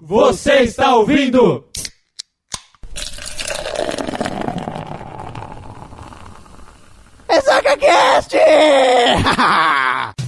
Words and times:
Você 0.00 0.60
está 0.62 0.94
ouvindo? 0.96 1.64
É 7.28 7.40
SacaCast! 7.40 8.36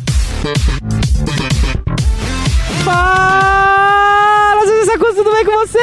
Fala, 2.85 4.67
seus 4.67 4.87
sacos, 4.87 5.15
tudo 5.15 5.33
bem 5.33 5.45
com 5.45 5.53
vocês? 5.53 5.83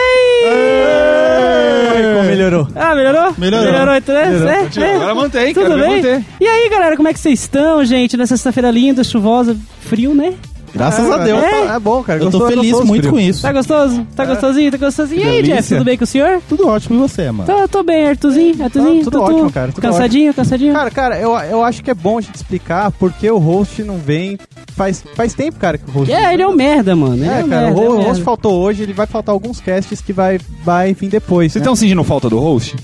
Como 2.15 2.23
melhorou? 2.29 2.67
Ah, 2.75 2.93
melhorou? 2.95 3.33
Melhorou. 3.37 3.71
Melhorou, 3.71 3.95
então, 3.95 4.15
né? 4.15 4.25
Melhorou. 4.27 4.49
É, 4.49 4.69
é. 4.91 4.95
Agora 4.95 5.15
mantém, 5.15 5.53
Tudo 5.53 5.67
cara, 5.69 5.81
bem? 5.81 5.95
manter. 5.95 6.25
E 6.39 6.47
aí, 6.47 6.69
galera, 6.69 6.95
como 6.95 7.07
é 7.07 7.13
que 7.13 7.19
vocês 7.19 7.39
estão, 7.41 7.83
gente? 7.83 8.15
Nessa 8.17 8.35
sexta-feira 8.37 8.69
linda, 8.71 9.03
chuvosa, 9.03 9.57
frio, 9.81 10.13
né? 10.13 10.35
Graças 10.73 11.09
a 11.11 11.17
Deus. 11.19 11.43
É? 11.43 11.65
É 11.75 11.79
bom, 11.79 12.03
cara. 12.03 12.19
Eu 12.19 12.25
tô 12.31 12.39
Gostoso, 12.39 12.49
feliz 12.55 12.71
gostoso, 12.71 12.87
muito 12.87 13.01
frio. 13.03 13.13
com 13.13 13.19
isso. 13.19 13.41
Tá 13.41 13.51
gostoso? 13.51 14.07
Tá 14.15 14.25
gostosinho? 14.25 14.71
Tá 14.71 14.77
gostosinho? 14.77 15.21
E 15.21 15.23
aí, 15.23 15.31
delícia. 15.41 15.55
Jeff, 15.55 15.69
tudo 15.69 15.83
bem 15.85 15.97
com 15.97 16.03
o 16.03 16.07
senhor? 16.07 16.41
Tudo 16.47 16.67
ótimo 16.67 16.95
e 16.95 17.07
você, 17.07 17.31
mano? 17.31 17.45
Tô, 17.51 17.67
tô 17.67 17.83
bem, 17.83 18.07
Arthurzinho, 18.07 18.63
Arthurzinho. 18.63 19.03
tudo 19.03 19.19
Tutu? 19.19 19.23
ótimo, 19.33 19.51
cara, 19.51 19.71
tudo 19.71 19.81
cansadinho, 19.81 20.33
cansadinho? 20.33 20.73
Cara, 20.73 20.91
cara, 20.91 21.19
eu, 21.19 21.31
eu 21.37 21.63
acho 21.63 21.83
que 21.83 21.91
é 21.91 21.93
bom 21.93 22.17
a 22.17 22.21
gente 22.21 22.35
explicar 22.35 22.91
porque 22.91 23.29
o 23.29 23.37
host 23.37 23.83
não 23.83 23.97
vem. 23.97 24.37
Faz, 24.75 25.03
faz 25.13 25.33
tempo, 25.33 25.59
cara, 25.59 25.77
que 25.77 25.89
o 25.89 25.93
host. 25.93 26.13
é, 26.13 26.33
ele 26.33 26.41
é 26.41 26.47
um 26.47 26.55
merda, 26.55 26.95
mano. 26.95 27.15
Ele 27.15 27.25
é, 27.25 27.27
É, 27.27 27.43
cara, 27.43 27.45
merda, 27.71 27.79
o 27.81 28.01
é 28.01 28.05
host 28.05 28.23
faltou 28.23 28.61
hoje, 28.61 28.83
ele 28.83 28.93
vai 28.93 29.05
faltar 29.07 29.33
alguns 29.33 29.59
casts 29.59 29.99
que 30.01 30.13
vai, 30.13 30.39
vai 30.63 30.93
vir 30.93 31.09
depois. 31.09 31.51
Vocês 31.51 31.61
né? 31.61 31.65
estão 31.65 31.75
sentindo 31.75 32.03
falta 32.03 32.29
do 32.29 32.39
host? 32.39 32.75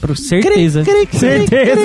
Por 0.00 0.16
certeza. 0.16 0.82
Certeza. 1.12 1.80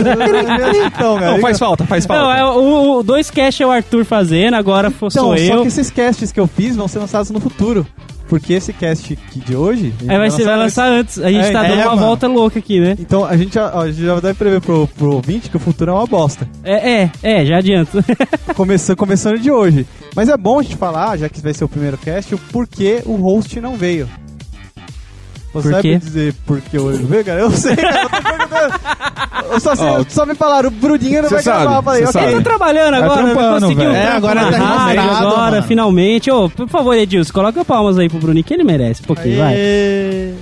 então, 0.87 1.15
cara. 1.19 1.31
Não, 1.33 1.39
faz 1.39 1.59
falta, 1.59 1.85
faz 1.85 2.05
Não, 2.07 2.15
falta. 2.15 2.37
é, 2.39 2.43
o, 2.45 2.97
o 2.99 3.03
dois 3.03 3.29
cash 3.29 3.61
é 3.61 3.65
o 3.65 3.71
Arthur 3.71 4.05
fazendo, 4.05 4.55
agora 4.55 4.87
Então, 4.87 5.09
sou 5.09 5.23
só 5.23 5.35
eu. 5.35 5.61
que 5.61 5.67
esses 5.67 5.89
casts 5.91 6.31
que 6.31 6.39
eu 6.39 6.47
fiz 6.47 6.75
vão 6.75 6.87
ser 6.87 6.99
lançados 6.99 7.29
no 7.31 7.39
futuro. 7.39 7.85
Porque 8.27 8.53
esse 8.53 8.73
cast 8.73 9.15
de 9.35 9.55
hoje. 9.55 9.93
Aí 10.07 10.17
vai, 10.17 10.31
ser, 10.31 10.45
vai 10.45 10.53
antes. 10.55 10.63
lançar 10.63 10.89
antes. 10.89 11.19
A 11.19 11.31
gente 11.31 11.45
É, 11.45 11.51
tá 11.51 11.63
é, 11.63 11.67
dando 11.69 11.81
uma 11.81 11.89
mano. 11.95 12.01
volta 12.07 12.27
louca 12.27 12.57
aqui, 12.57 12.79
né? 12.79 12.95
Então 12.99 13.23
a 13.23 13.37
gente, 13.37 13.53
já, 13.53 13.71
ó, 13.71 13.81
a 13.81 13.91
gente 13.91 14.03
já 14.03 14.19
deve 14.19 14.33
prever 14.33 14.61
pro, 14.61 14.87
pro 14.97 15.13
ouvinte 15.13 15.47
que 15.47 15.57
o 15.57 15.59
futuro 15.59 15.91
é 15.91 15.93
uma 15.93 16.07
bosta. 16.07 16.49
É, 16.63 17.01
é, 17.03 17.11
é, 17.21 17.45
já 17.45 17.57
adianto. 17.57 18.03
Começando, 18.55 18.97
começando 18.97 19.37
de 19.37 19.51
hoje. 19.51 19.85
Mas 20.15 20.27
é 20.27 20.35
bom 20.35 20.59
a 20.59 20.63
gente 20.63 20.75
falar, 20.75 21.15
já 21.17 21.29
que 21.29 21.39
vai 21.39 21.53
ser 21.53 21.65
o 21.65 21.69
primeiro 21.69 21.99
cast, 21.99 22.33
o 22.33 22.37
porquê 22.51 23.03
o 23.05 23.13
host 23.15 23.59
não 23.61 23.75
veio. 23.75 24.09
Você 25.55 25.69
Por 25.69 25.75
sabe 25.75 25.97
dizer 25.99 26.33
por 26.45 26.59
que 26.61 26.77
hoje 26.77 26.99
não 27.01 27.07
veio, 27.07 27.23
cara? 27.23 27.39
Eu 27.39 27.51
sei, 27.51 27.75
cara, 27.77 28.01
eu 28.03 28.09
tô 28.09 28.21
perguntando. 28.21 28.73
Eu 29.53 29.59
só, 29.59 29.75
sei- 29.75 29.85
Ó, 29.87 30.05
só 30.09 30.25
me 30.25 30.35
falaram, 30.35 30.67
o 30.67 30.71
Bruninho 30.71 31.21
não 31.21 31.29
vai 31.29 31.41
sabe, 31.41 31.61
gravar. 31.61 31.77
Eu 31.77 31.83
falei, 31.83 32.01
ok. 32.03 32.11
sabe. 32.11 32.33
Tá 32.33 32.41
trabalhando 32.41 32.93
agora, 32.95 33.21
né? 33.23 33.33
trampando, 33.33 33.61
conseguiu 33.67 33.89
um. 33.89 33.95
É, 33.95 34.07
agora 34.07 34.41
na 34.41 34.51
tá 34.51 34.57
rádio, 34.57 35.01
agora, 35.01 35.51
mano. 35.51 35.63
finalmente. 35.63 36.29
Ô, 36.31 36.49
por 36.49 36.67
favor, 36.67 36.93
Edilson, 36.95 37.31
coloca 37.33 37.63
palmas 37.63 37.97
aí 37.97 38.09
pro 38.09 38.19
Bruninho, 38.19 38.43
que 38.43 38.53
ele 38.53 38.63
merece 38.65 39.01
um 39.01 39.05
pouquinho, 39.05 39.37
vai. 39.37 39.53
Aê. 39.53 40.33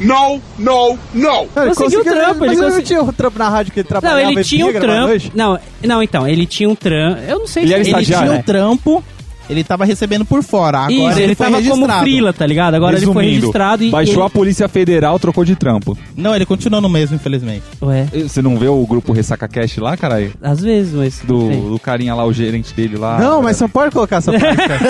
No, 0.00 0.40
no, 0.58 0.88
no. 0.88 0.98
Não, 1.14 1.48
ele 1.64 1.74
Conseguiu 1.74 2.00
o 2.00 2.04
trampo, 2.04 2.40
mas 2.40 2.42
ele 2.42 2.50
ele 2.52 2.56
não 2.60 2.68
consegui- 2.68 2.86
tinha 2.86 3.02
o 3.02 3.12
trampo 3.12 3.38
na 3.38 3.48
rádio 3.48 3.72
que 3.72 3.80
ele 3.80 3.88
Não, 3.90 4.00
trabalhava 4.00 4.30
ele 4.32 4.40
e 4.40 4.44
tinha 4.44 4.66
um 4.66 4.72
gravar 4.72 4.86
à 4.86 5.06
trampo. 5.06 5.30
Não, 5.34 5.58
não, 5.84 6.02
então, 6.02 6.28
ele 6.28 6.46
tinha 6.46 6.68
um 6.68 6.74
trampo. 6.74 7.20
Eu 7.28 7.38
não 7.40 7.46
sei 7.46 7.64
Ele 7.64 7.68
se 7.68 7.74
era 7.74 7.82
Ele 7.82 7.90
estagiário, 7.90 8.24
tinha 8.26 8.32
né? 8.34 8.38
um 8.40 8.42
trampo, 8.42 9.04
ele 9.48 9.62
tava 9.64 9.84
recebendo 9.84 10.24
por 10.24 10.42
fora. 10.42 10.78
Agora 10.78 10.92
Isso, 10.92 11.18
ele, 11.18 11.22
ele, 11.24 11.34
foi 11.34 11.46
tava 11.46 11.58
como 11.58 11.68
registrado. 11.74 12.00
frila, 12.02 12.32
tá 12.32 12.46
ligado? 12.46 12.74
Agora 12.74 12.96
ele 12.96 13.06
foi 13.06 13.14
Resumindo, 13.24 13.40
registrado 13.40 13.84
e. 13.84 13.90
Baixou 13.90 14.22
e 14.22 14.26
a 14.26 14.30
Polícia 14.30 14.68
Federal, 14.68 15.18
trocou 15.18 15.44
de 15.44 15.54
trampo. 15.56 15.96
Não, 16.16 16.34
ele 16.34 16.44
continuou 16.46 16.80
no 16.80 16.88
mesmo, 16.88 17.16
infelizmente. 17.16 17.62
ele... 17.80 17.90
Ué, 17.90 18.06
Você 18.28 18.42
não 18.42 18.56
vê 18.58 18.68
o 18.68 18.84
grupo 18.86 19.12
Ressaca 19.12 19.46
Cash 19.48 19.76
lá, 19.78 19.96
caralho? 19.96 20.32
às 20.42 20.60
vezes, 20.60 20.92
mas. 20.92 21.20
Do, 21.24 21.70
do 21.70 21.78
carinha 21.78 22.14
lá, 22.14 22.24
o 22.24 22.32
gerente 22.32 22.72
dele 22.74 22.96
lá. 22.96 23.18
Não, 23.18 23.42
mas 23.42 23.56
você 23.56 23.64
não 23.64 23.68
pode 23.70 23.90
colocar 23.92 24.16
essa 24.16 24.32
parte, 24.32 24.56
cara. 24.56 24.80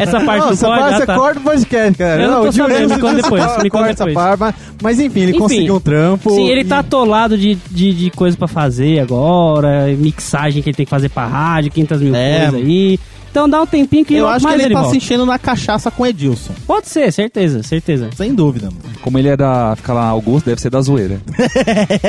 Essa 0.00 0.20
parte 0.20 0.38
não, 0.40 0.46
não 0.46 0.52
essa 0.52 0.66
pode. 0.66 0.80
parte 0.80 0.94
ah, 0.94 0.98
você 0.98 1.06
tá. 1.06 1.14
corta 1.14 1.40
o 1.40 1.42
podcast, 1.42 1.98
cara. 1.98 2.22
Eu 2.22 2.30
não 2.30 2.42
tô 2.42 2.48
o 2.48 2.52
Gil- 2.52 2.66
sabendo, 2.68 2.94
me 2.94 3.00
conta 3.00 3.14
depois, 3.22 3.44
corta 3.44 3.62
me 3.62 3.70
conta 3.70 3.92
depois. 3.94 4.14
parte, 4.14 4.38
mas, 4.40 4.54
mas 4.82 5.00
enfim, 5.00 5.20
ele 5.20 5.30
Enfim, 5.32 5.38
conseguiu 5.40 5.74
um 5.76 5.80
trampo. 5.80 6.30
Sim, 6.30 6.48
ele 6.48 6.60
e- 6.60 6.64
tá 6.64 6.78
atolado 6.80 7.36
de, 7.36 7.56
de, 7.70 7.92
de 7.92 8.10
coisa 8.10 8.36
pra 8.36 8.48
fazer 8.48 9.00
agora, 9.00 9.86
mixagem 9.96 10.62
que 10.62 10.70
ele 10.70 10.76
tem 10.76 10.86
que 10.86 10.90
fazer 10.90 11.08
pra 11.08 11.26
rádio, 11.26 11.70
500 11.72 12.00
mil 12.02 12.14
É. 12.14 12.38
coisas 12.50 12.54
aí. 12.66 12.98
Então 13.30 13.48
dá 13.48 13.62
um 13.62 13.66
tempinho 13.66 14.04
que 14.04 14.14
Eu 14.14 14.28
acho 14.28 14.40
que 14.44 14.50
mais 14.50 14.60
ele 14.60 14.74
tá 14.74 14.80
volta. 14.80 14.90
se 14.90 14.96
enchendo 14.96 15.24
na 15.24 15.38
cachaça 15.38 15.90
com 15.90 16.02
o 16.02 16.06
Edilson. 16.06 16.52
Pode 16.66 16.88
ser, 16.88 17.12
certeza, 17.12 17.62
certeza. 17.62 18.10
Sem 18.16 18.34
dúvida, 18.34 18.66
mano. 18.66 18.80
Como 19.02 19.18
ele 19.18 19.28
é 19.28 19.36
da. 19.36 19.74
Fica 19.76 19.92
lá 19.92 20.04
Augusto, 20.06 20.46
deve 20.46 20.60
ser 20.60 20.70
da 20.70 20.80
zoeira. 20.80 21.20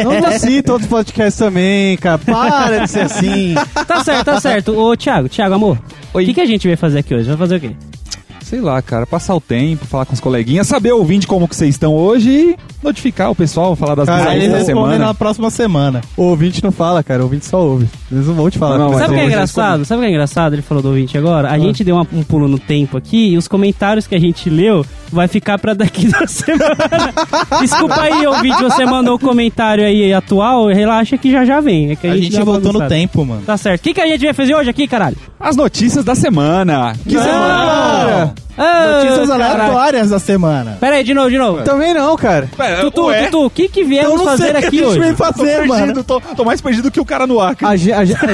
Não 0.04 0.28
assim, 0.28 0.62
todos 0.62 0.84
os 0.84 0.90
podcasts 0.90 1.38
também, 1.38 1.96
cara. 1.98 2.18
Para 2.18 2.80
de 2.80 2.90
ser 2.90 3.02
assim. 3.02 3.54
Tá 3.88 4.04
certo, 4.04 4.26
tá 4.26 4.42
certo. 4.42 4.78
Ô, 4.78 4.96
Thiago, 4.98 5.30
Thiago, 5.30 5.54
amor. 5.56 5.78
O 6.14 6.20
que, 6.20 6.34
que 6.34 6.42
a 6.42 6.46
gente 6.46 6.68
vai 6.68 6.76
fazer 6.76 7.00
aqui 7.00 7.14
hoje? 7.14 7.28
Vai 7.30 7.38
fazer 7.38 7.56
o 7.56 7.60
quê? 7.60 7.72
Sei 8.52 8.60
lá, 8.60 8.82
cara, 8.82 9.08
passar 9.08 9.34
o 9.34 9.40
tempo, 9.40 9.86
falar 9.86 10.06
com 10.06 10.12
os 10.14 10.20
coleguinhas, 10.20 10.68
saber 10.68 10.92
ouvinte 10.92 11.26
como 11.26 11.48
que 11.48 11.56
vocês 11.56 11.74
estão 11.74 11.94
hoje 11.96 12.30
e 12.30 12.56
notificar 12.84 13.32
o 13.32 13.36
pessoal, 13.36 13.78
falar 13.78 13.96
das 13.96 14.06
Cara, 14.06 14.36
ele 14.36 14.50
da 14.50 14.66
semana. 14.66 14.98
na 15.00 15.14
próxima 15.14 15.50
semana. 15.50 16.02
O 16.18 16.24
ouvinte 16.24 16.62
não 16.62 16.70
fala, 16.70 17.02
cara. 17.02 17.22
O 17.22 17.24
ouvinte 17.24 17.46
só 17.46 17.62
ouve. 17.66 17.88
Eles 18.12 18.28
não 18.28 18.34
vão 18.34 18.50
te 18.50 18.60
falar. 18.60 18.78
Não, 18.78 18.92
Sabe 18.92 19.14
o 19.14 19.16
que 19.16 19.22
é 19.22 19.26
engraçado? 19.26 19.86
Sabe 19.86 20.00
o 20.00 20.04
que 20.04 20.08
é 20.08 20.12
engraçado? 20.12 20.54
Ele 20.54 20.62
falou 20.62 20.84
do 20.84 20.90
ouvinte 20.90 21.18
agora. 21.18 21.50
A 21.50 21.58
gente 21.58 21.82
deu 21.82 21.96
uma- 21.96 22.06
um 22.12 22.24
pulo 22.24 22.50
no 22.50 22.60
tempo 22.60 22.98
aqui 22.98 23.30
e 23.30 23.38
os 23.38 23.48
comentários 23.48 24.06
que 24.06 24.16
a 24.16 24.20
gente 24.20 24.50
leu 24.50 24.86
vai 25.12 25.28
ficar 25.28 25.58
pra 25.60 25.74
daqui 25.74 26.08
da 26.12 26.26
semana. 26.28 27.14
Desculpa 27.60 28.02
aí, 28.02 28.26
ouvinte, 28.26 28.62
você 28.62 28.86
mandou 28.86 29.16
o 29.16 29.20
comentário 29.20 29.86
aí 29.86 30.14
atual, 30.14 30.68
relaxa 30.68 31.18
que 31.18 31.32
já 31.32 31.46
já 31.46 31.60
vem. 31.60 31.92
É 31.92 31.96
que 31.96 32.08
A 32.08 32.16
gente 32.16 32.32
deu 32.32 32.40
uma 32.40 32.46
voltou 32.46 32.74
no 32.74 32.88
tempo, 32.88 33.26
mano. 33.26 33.42
Tá 33.46 33.58
certo. 33.58 33.82
O 33.82 33.84
que, 33.84 33.94
que 33.94 34.02
a 34.02 34.08
gente 34.08 34.24
vai 34.24 34.34
fazer 34.34 34.56
hoje 34.56 34.70
aqui, 34.70 34.88
caralho? 34.88 35.18
As 35.40 35.56
notícias 35.56 36.06
da 36.06 36.16
semana. 36.16 36.94
Que 37.08 37.16
Não! 37.16 37.24
semana? 37.24 38.34
Ah, 38.64 39.02
Notícias 39.04 39.30
aleatórias 39.30 40.10
da 40.10 40.20
semana. 40.20 40.78
Pera 40.80 40.98
aí, 40.98 41.04
de 41.04 41.14
novo, 41.14 41.30
de 41.30 41.38
novo. 41.38 41.64
Também 41.64 41.94
não, 41.94 42.16
cara. 42.16 42.50
Pera, 42.56 42.82
Tutu, 42.82 43.06
ué? 43.06 43.26
Tutu, 43.26 43.46
o 43.46 43.50
que 43.50 43.68
que 43.68 43.84
viemos 43.84 44.12
Eu 44.12 44.18
não 44.18 44.26
fazer 44.26 44.44
sei 44.44 44.52
o 44.52 44.56
que 44.60 44.66
aqui 44.66 44.78
a 44.78 44.80
gente 44.80 44.88
hoje? 44.90 45.00
veio 45.00 45.16
Tô 45.16 45.24
fazer, 45.24 45.44
perdido, 45.56 45.68
mano. 45.68 46.04
tô, 46.04 46.22
tô 46.22 46.46
mais 46.46 46.62
perdido 46.62 46.92
que 46.92 47.00
o 47.00 47.06
cara 47.06 47.26
no 47.26 47.40
Acre. 47.42 47.66
A 47.66 47.76
gente. 47.76 47.94
A 47.94 48.06
gente, 48.06 48.20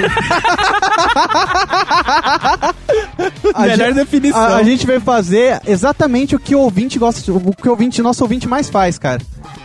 a 3.54 3.62
Melhor 3.62 3.78
gente- 3.88 3.94
definição. 3.96 4.40
a- 4.42 4.56
a 4.58 4.64
gente 4.64 4.86
veio 4.86 5.02
fazer 5.02 5.60
exatamente 5.66 6.36
o 6.36 6.40
que 6.40 6.56
o 6.56 6.60
ouvinte 6.60 7.00
gosta, 7.00 7.32
o 7.32 7.56
que 7.56 7.68
o 7.68 7.72
ouvinte, 7.72 8.02
nosso 8.02 8.24
ouvinte 8.24 8.48
mais 8.48 8.70
faz, 8.70 8.98
cara. 8.98 9.22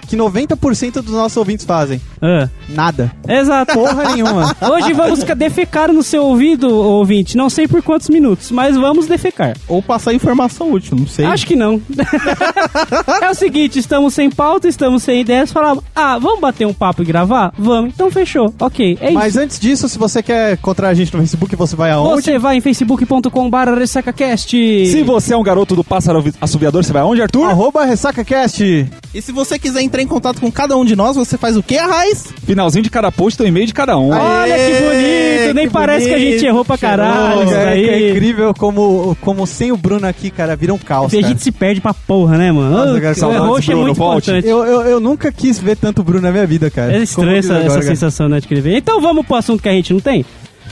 Que 0.09 0.17
90% 0.17 1.01
dos 1.03 1.13
nossos 1.15 1.37
ouvintes 1.37 1.65
fazem. 1.65 2.01
Ah, 2.23 2.49
Nada. 2.69 3.13
exato. 3.29 3.75
Porra 3.75 4.13
nenhuma. 4.15 4.55
Hoje 4.61 4.93
vamos 4.93 5.25
ca- 5.25 5.35
defecar 5.35 5.93
no 5.93 6.03
seu 6.03 6.23
ouvido, 6.25 6.69
ouvinte. 6.73 7.37
Não 7.37 7.51
sei 7.51 7.67
por 7.67 7.83
quantos 7.83 8.09
minutos, 8.09 8.51
mas 8.53 8.77
vamos 8.77 9.07
defecar. 9.07 9.57
Ou 9.67 9.83
passar 9.83 10.15
informação 10.15 10.71
útil, 10.71 10.97
não 10.97 11.07
sei. 11.07 11.25
Acho 11.25 11.47
que 11.47 11.57
não. 11.57 11.81
é 13.21 13.31
o 13.31 13.35
seguinte, 13.35 13.79
estamos 13.79 14.15
sem 14.15 14.31
pauta, 14.31 14.69
estamos 14.69 15.03
sem 15.03 15.21
ideias. 15.21 15.51
Falamos, 15.53 15.83
ah, 15.95 16.19
vamos 16.19 16.41
bater 16.41 16.67
um 16.67 16.73
papo 16.73 17.03
e 17.03 17.05
gravar? 17.05 17.53
Vamos, 17.59 17.93
então 17.93 18.11
fechou. 18.11 18.55
Ok, 18.61 18.99
é 19.01 19.11
Mas 19.11 19.33
isso. 19.35 19.41
antes 19.41 19.59
disso, 19.61 19.89
se 19.89 19.99
você 19.99 20.23
quer 20.23 20.53
encontrar 20.55 20.89
a 20.91 20.95
gente 20.95 21.13
no 21.13 21.19
Facebook, 21.21 21.55
você 21.57 21.75
vai 21.75 21.91
aonde? 21.91 22.23
Você 22.23 22.39
vai 22.39 22.57
em 22.57 22.61
facebook.com.br 22.61 23.57
ressacacast. 23.77 24.51
Se 24.87 25.03
você 25.03 25.35
é 25.35 25.37
um 25.37 25.43
garoto 25.43 25.75
do 25.75 25.83
pássaro 25.83 26.23
assoviador, 26.41 26.85
você 26.85 26.93
vai 26.93 27.03
aonde, 27.03 27.21
Arthur? 27.23 27.47
Arroba 27.51 27.85
RessacaCast. 27.85 28.87
E 29.15 29.21
se 29.23 29.33
você 29.33 29.59
quiser 29.59 29.83
entrar 29.83 30.03
em 30.03 30.07
contato 30.07 30.41
com 30.41 30.51
cada 30.51 30.77
um 30.77 30.85
de 30.85 30.95
nós, 30.97 31.17
você 31.17 31.37
faz 31.37 31.57
o 31.57 31.63
quê, 31.63 31.79
Raiz? 32.13 32.35
Finalzinho 32.47 32.83
de 32.83 32.91
cada 32.91 33.11
post, 33.13 33.37
tem 33.39 33.47
um 33.47 33.49
e-mail 33.49 33.67
de 33.67 33.75
cada 33.75 33.97
um. 33.99 34.11
Olha 34.11 34.55
que 34.55 34.73
bonito, 34.83 35.55
nem 35.55 35.67
que 35.67 35.73
parece 35.73 36.07
que 36.07 36.15
a 36.15 36.19
gente 36.19 36.29
bonito, 36.31 36.45
errou 36.47 36.65
pra 36.65 36.79
caralho. 36.79 37.45
Isso 37.45 37.55
É, 37.55 37.69
aí. 37.69 37.89
é 37.89 38.11
incrível 38.11 38.55
como, 38.55 39.17
como 39.21 39.47
sem 39.47 39.73
o 39.73 39.77
Bruno 39.77 40.07
aqui, 40.07 40.31
cara, 40.31 40.55
vira 40.57 40.73
um 40.75 40.79
caos, 40.79 41.13
a 41.13 41.17
cara. 41.17 41.29
gente 41.29 41.43
se 41.43 41.51
perde 41.53 41.81
pra 41.81 41.95
porra, 41.95 42.37
né, 42.39 42.51
mano? 42.53 42.71
Nossa, 42.71 43.01
cara, 43.01 43.13
o 43.13 43.17
saudades, 43.19 43.47
roxo 43.47 43.71
é 43.71 43.75
Bruno, 43.75 43.87
muito 43.87 43.99
volte. 43.99 44.31
importante. 44.31 44.49
Eu, 44.49 44.65
eu, 44.65 44.81
eu 44.83 45.01
nunca 45.01 45.31
quis 45.33 45.59
ver 45.59 45.77
tanto 45.77 46.03
Bruno 46.03 46.23
na 46.23 46.31
minha 46.33 46.47
vida, 46.47 46.71
cara. 46.71 46.93
É 46.97 47.03
estranho 47.03 47.37
essa, 47.37 47.49
vi 47.55 47.55
essa 47.61 47.65
agora, 47.67 47.81
cara. 47.83 47.95
sensação, 47.95 48.29
né, 48.29 48.41
de 48.41 48.47
que 48.49 48.55
ele 48.55 48.61
vem. 48.61 48.77
Então 48.77 49.01
vamos 49.01 49.27
pro 49.27 49.37
assunto 49.37 49.63
que 49.63 49.69
a 49.69 49.73
gente 49.73 49.93
não 49.93 50.01
tem? 50.01 50.25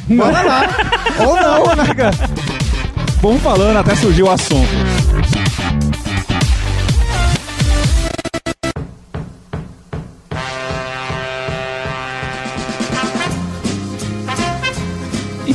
Bora 0.09 0.43
lá. 0.43 0.69
Ou 1.27 1.37
não, 1.37 1.77
né, 1.77 1.95
cara? 1.95 2.15
Vamos 3.23 3.43
falando 3.43 3.77
até 3.77 3.95
surgir 3.97 4.23
o 4.23 4.31
assunto. 4.31 4.69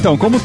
Então, 0.06 0.16
como 0.16 0.38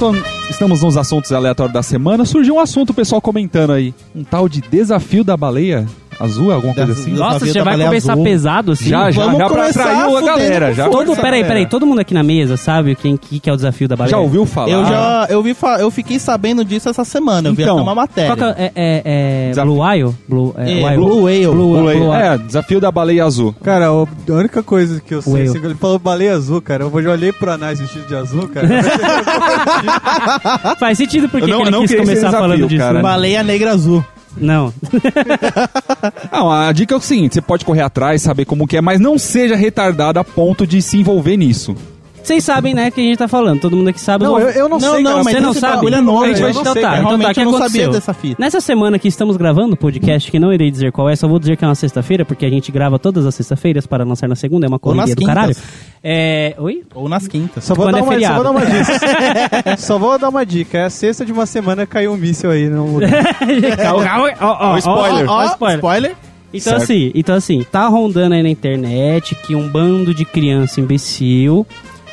estamos 0.49 0.81
nos 0.81 0.97
assuntos 0.97 1.33
aleatórios 1.33 1.75
da 1.75 1.83
semana, 1.83 2.25
surgiu 2.25 2.55
um 2.55 2.61
assunto, 2.61 2.91
o 2.91 2.95
pessoal 2.95 3.21
comentando 3.21 3.75
aí. 3.75 3.93
Um 4.17 4.25
tal 4.25 4.49
de 4.49 4.63
desafio 4.63 5.23
da 5.23 5.37
baleia. 5.37 5.87
Azul, 6.21 6.53
alguma 6.53 6.75
coisa 6.75 6.93
assim? 6.93 7.13
Nossa, 7.13 7.39
você 7.41 7.53
da 7.53 7.65
vai 7.65 7.79
começar 7.79 8.13
azul. 8.13 8.25
pesado 8.25 8.73
assim? 8.73 8.89
Já, 8.89 9.11
já, 9.11 9.23
Vamos 9.25 9.39
já 9.39 9.47
pra 9.49 9.57
começar 9.57 9.81
atrair 9.83 10.17
a 10.17 10.21
galera. 10.21 10.75
Já. 10.75 10.89
Todo, 10.89 11.17
peraí, 11.17 11.45
peraí, 11.45 11.67
todo 11.67 11.87
mundo 11.87 12.01
aqui 12.01 12.15
na 12.15 12.23
mesa 12.23 12.57
sabe 12.57 12.95
quem 12.95 13.17
que, 13.17 13.41
que 13.41 13.49
é 13.49 13.53
o 13.53 13.57
desafio 13.57 13.89
da 13.89 13.97
baleia? 13.97 14.11
Já 14.11 14.19
ouviu 14.19 14.45
falar? 14.47 14.71
Eu 14.71 14.85
já, 14.85 15.27
eu 15.31 15.43
vi, 15.43 15.57
eu 15.81 15.91
fiquei 15.91 16.19
sabendo 16.19 16.65
disso 16.65 16.89
essa 16.89 17.05
semana, 17.05 17.49
eu 17.49 17.55
vi 17.55 17.63
Então, 17.63 17.77
até 17.77 17.83
uma 17.83 17.95
matéria. 17.95 18.37
Qual 18.37 18.55
que 18.55 18.61
é, 18.63 18.73
é, 18.75 19.03
é 19.05 19.49
Desafio. 19.51 19.73
Blue 19.73 19.81
Whale? 19.83 20.15
Blue, 20.29 20.55
é, 20.59 20.79
É, 20.79 20.83
Whale. 20.85 20.97
Blue 20.97 21.23
Whale. 21.25 21.47
Blue. 21.47 21.83
Blue 21.83 22.09
Whale. 22.09 22.35
É, 22.35 22.39
desafio 22.39 22.81
da 22.81 22.93
baleia 22.93 23.25
azul. 23.25 23.55
Cara, 23.63 23.93
o- 23.93 24.09
a 24.29 24.33
única 24.33 24.63
coisa 24.63 25.01
que 25.01 25.15
eu 25.15 25.23
sei, 25.23 25.43
assim, 25.45 25.59
ele 25.65 25.75
falou 25.75 25.99
baleia 25.99 26.35
azul, 26.35 26.61
cara. 26.61 26.85
Eu 26.85 27.03
já 27.03 27.11
olhei 27.11 27.33
pro 27.33 27.51
Anais 27.51 27.81
vestido 27.81 28.07
de 28.07 28.15
azul, 28.15 28.49
cara. 28.49 28.69
Faz 30.79 30.99
sentido 30.99 31.29
porque 31.29 31.51
Eu 31.51 31.59
não- 31.59 31.59
que 31.59 31.63
ele 31.69 31.77
eu 31.77 31.81
não 31.81 31.87
quis 31.87 31.97
começar 31.97 32.15
desafio, 32.15 32.39
falando 32.39 32.69
disso. 32.69 32.81
cara. 32.81 32.95
né? 32.95 33.03
Baleia 33.03 33.43
negra 33.43 33.73
azul. 33.73 34.05
Não. 34.37 34.73
Não, 36.33 36.51
a 36.51 36.73
dica 36.73 36.95
é 36.95 36.97
o 36.97 37.01
seguinte: 37.01 37.35
você 37.35 37.41
pode 37.41 37.65
correr 37.65 37.83
atrás, 37.83 38.23
saber 38.23 38.45
como 38.45 38.67
que 38.67 38.77
é, 38.77 38.81
mas 38.81 39.01
não 39.01 39.19
seja 39.19 39.57
retardado 39.57 40.19
a 40.19 40.25
ponto 40.25 40.67
de 40.67 40.81
se 40.81 40.99
envolver 40.99 41.37
nisso. 41.37 41.75
Vocês 42.23 42.45
sabem, 42.45 42.75
né, 42.75 42.91
que 42.91 43.01
a 43.01 43.05
gente 43.05 43.17
tá 43.19 43.27
falando. 43.27 43.61
Todo 43.61 43.77
mundo 43.77 43.89
aqui 43.89 44.01
sabe. 44.01 44.25
não, 44.25 44.39
eu, 44.39 44.51
eu 44.51 44.69
não, 44.69 44.79
Não, 44.79 44.95
sei, 44.95 45.03
não, 45.03 45.11
cara. 45.13 45.25
mas 45.25 45.35
Você 45.35 45.41
não 45.41 45.53
sabe? 45.55 45.75
bagulho 45.77 45.95
é 45.95 46.01
novo, 46.01 46.25
A 46.25 46.29
gente 46.29 46.37
eu 46.37 46.43
vai 46.43 46.51
então 46.51 46.65
tá, 46.65 46.71
então 46.71 46.83
tá, 46.83 46.97
Realmente 46.97 47.31
o 47.31 47.35
que 47.35 47.41
eu 47.41 47.45
não 47.45 47.53
sabia 47.53 47.67
aconteceu? 47.67 47.91
dessa 47.93 48.15
fita. 48.15 48.37
Nessa 48.39 48.61
semana 48.61 48.99
que 48.99 49.09
estamos 49.09 49.37
gravando 49.37 49.75
o 49.75 49.77
podcast, 49.77 50.31
que 50.31 50.39
não 50.39 50.53
irei 50.53 50.71
dizer 50.71 50.93
qual 50.93 51.09
é, 51.09 51.17
só 51.17 51.27
vou 51.27 51.39
dizer 51.39 51.57
que 51.57 51.65
é 51.65 51.69
uma 51.69 51.75
sexta-feira, 51.75 52.25
porque 52.25 52.45
a 52.47 52.51
gente 52.51 52.71
grava 52.71 52.99
todas 52.99 53.27
as 53.27 53.35
sextas-feiras 53.35 53.87
para 53.87 54.05
lançar 54.05 54.29
na 54.29 54.37
segunda, 54.37 54.67
é 54.67 54.69
uma 54.69 54.79
correria 54.79 55.15
do 55.15 55.19
quintas. 55.19 55.35
caralho. 55.35 55.57
É... 56.05 56.55
Oi? 56.59 56.83
Ou 56.95 57.09
nas 57.09 57.27
quintas. 57.27 57.65
Só 57.65 57.75
vou, 57.75 57.87
Quando 57.87 57.95
dar 57.95 58.01
é 58.01 58.03
uma, 58.03 58.21
só 58.21 58.35
vou 58.35 58.45
dar 58.45 58.51
uma 58.51 58.67
dica. 58.67 59.77
só 59.79 59.99
vou 59.99 60.19
dar 60.19 60.29
uma 60.29 60.47
dica. 60.47 60.79
É 60.79 60.85
a 60.85 60.91
sexta 60.91 61.25
de 61.25 61.33
uma 61.33 61.47
semana 61.47 61.87
caiu 61.87 62.13
um 62.13 62.17
míssil 62.17 62.51
aí 62.51 62.69
no 62.69 62.95
lugar. 62.95 63.11
ó, 64.41 64.73
ó, 64.73 64.77
spoiler. 64.79 65.29
ó, 65.31 65.45
spoiler. 65.47 65.77
spoiler. 65.79 66.17
Então 66.53 66.73
Certo. 66.73 66.83
assim, 66.83 67.13
então 67.15 67.35
assim, 67.37 67.65
tá 67.71 67.87
rondando 67.87 68.35
aí 68.35 68.43
na 68.43 68.49
internet 68.49 69.37
que 69.37 69.55
um 69.55 69.69
bando 69.69 70.13
de 70.13 70.25
criança 70.25 70.81
imbecil, 70.81 71.65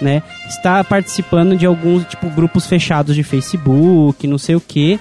né, 0.01 0.21
está 0.47 0.83
participando 0.83 1.55
de 1.57 1.65
alguns, 1.65 2.05
tipo, 2.05 2.29
grupos 2.29 2.65
fechados 2.67 3.15
de 3.15 3.23
Facebook, 3.23 4.25
não 4.27 4.37
sei 4.37 4.55
o 4.55 4.61
que, 4.61 4.99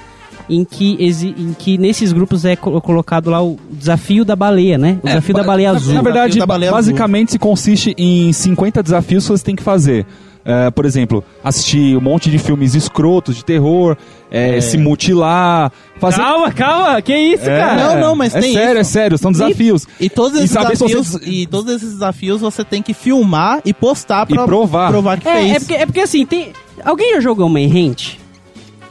em 0.48 0.64
que, 0.64 0.96
em 1.36 1.52
que 1.58 1.76
nesses 1.78 2.12
grupos 2.12 2.44
é 2.44 2.54
co- 2.56 2.80
colocado 2.80 3.30
lá 3.30 3.42
o 3.42 3.58
desafio 3.70 4.24
da 4.24 4.36
baleia, 4.36 4.78
né? 4.78 4.98
O 5.02 5.06
desafio 5.06 5.34
da 5.34 5.42
baleia 5.42 5.72
na, 5.72 5.78
azul. 5.78 5.94
Na 5.94 6.02
verdade, 6.02 6.38
baleia 6.46 6.70
basicamente 6.72 7.32
se 7.32 7.38
consiste 7.38 7.94
em 7.98 8.32
50 8.32 8.82
desafios 8.82 9.24
que 9.24 9.32
você 9.32 9.44
tem 9.44 9.56
que 9.56 9.62
fazer. 9.62 10.06
É, 10.48 10.70
por 10.70 10.84
exemplo, 10.86 11.24
assistir 11.42 11.96
um 11.96 12.00
monte 12.00 12.30
de 12.30 12.38
filmes 12.38 12.76
escrotos 12.76 13.34
de 13.34 13.44
terror, 13.44 13.96
é, 14.30 14.60
se 14.60 14.78
mutilar, 14.78 15.72
fazer. 15.98 16.18
Calma, 16.18 16.52
calma, 16.52 17.02
que 17.02 17.16
isso, 17.16 17.50
É, 17.50 17.58
cara? 17.58 17.94
Não, 17.96 18.00
não, 18.00 18.14
mas 18.16 18.32
é 18.32 18.40
tem 18.40 18.52
sério, 18.52 18.80
isso. 18.80 18.80
é 18.80 18.84
sério, 18.84 19.18
são 19.18 19.32
desafios. 19.32 19.86
E 19.98 20.08
todos 20.08 20.34
E 20.38 20.44
esses 20.44 20.52
saber 20.52 20.76
se 20.76 20.84
desafios, 20.86 21.08
você- 21.20 21.28
e 21.28 21.46
todos 21.48 21.74
esses 21.74 21.94
desafios 21.94 22.40
você 22.40 22.62
tem 22.64 22.80
que 22.80 22.94
filmar 22.94 23.60
e 23.64 23.74
postar 23.74 24.24
pra 24.24 24.40
E 24.42 24.46
provar. 24.46 24.92
que 25.18 25.28
É, 25.28 25.32
fez. 25.36 25.50
é, 25.52 25.58
porque, 25.58 25.74
é 25.74 25.86
porque 25.86 26.00
assim, 26.00 26.24
tem. 26.24 26.52
Alguém 26.84 27.14
já 27.14 27.20
jogou 27.20 27.48
Manhunt? 27.48 28.14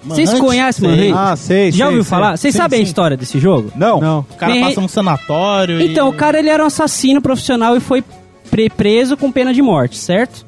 Vocês 0.04 0.30
Manhunt? 0.34 0.46
conhecem. 0.46 0.90
Manhunt? 0.90 1.16
Ah, 1.18 1.36
sei, 1.38 1.72
Já 1.72 1.78
sei, 1.78 1.86
ouviu 1.86 2.04
sei. 2.04 2.10
falar? 2.10 2.38
Vocês 2.38 2.54
sabem 2.54 2.80
a 2.80 2.84
história 2.84 3.16
desse 3.16 3.40
jogo? 3.40 3.72
Não. 3.76 4.00
Não. 4.02 4.20
O 4.30 4.36
cara 4.36 4.52
Tem- 4.52 4.62
passa 4.62 4.82
num 4.82 4.88
sanatório 4.88 5.80
e... 5.82 5.92
Então, 5.92 6.10
o 6.10 6.14
cara 6.14 6.38
ele 6.38 6.50
era 6.50 6.62
um 6.62 6.68
assassino 6.68 7.22
profissional 7.22 7.76
e 7.76 7.80
foi 7.80 8.04
pre- 8.52 8.70
preso 8.70 9.16
com 9.18 9.32
pena 9.32 9.54
de 9.54 9.62
morte, 9.62 9.98
certo? 9.98 10.46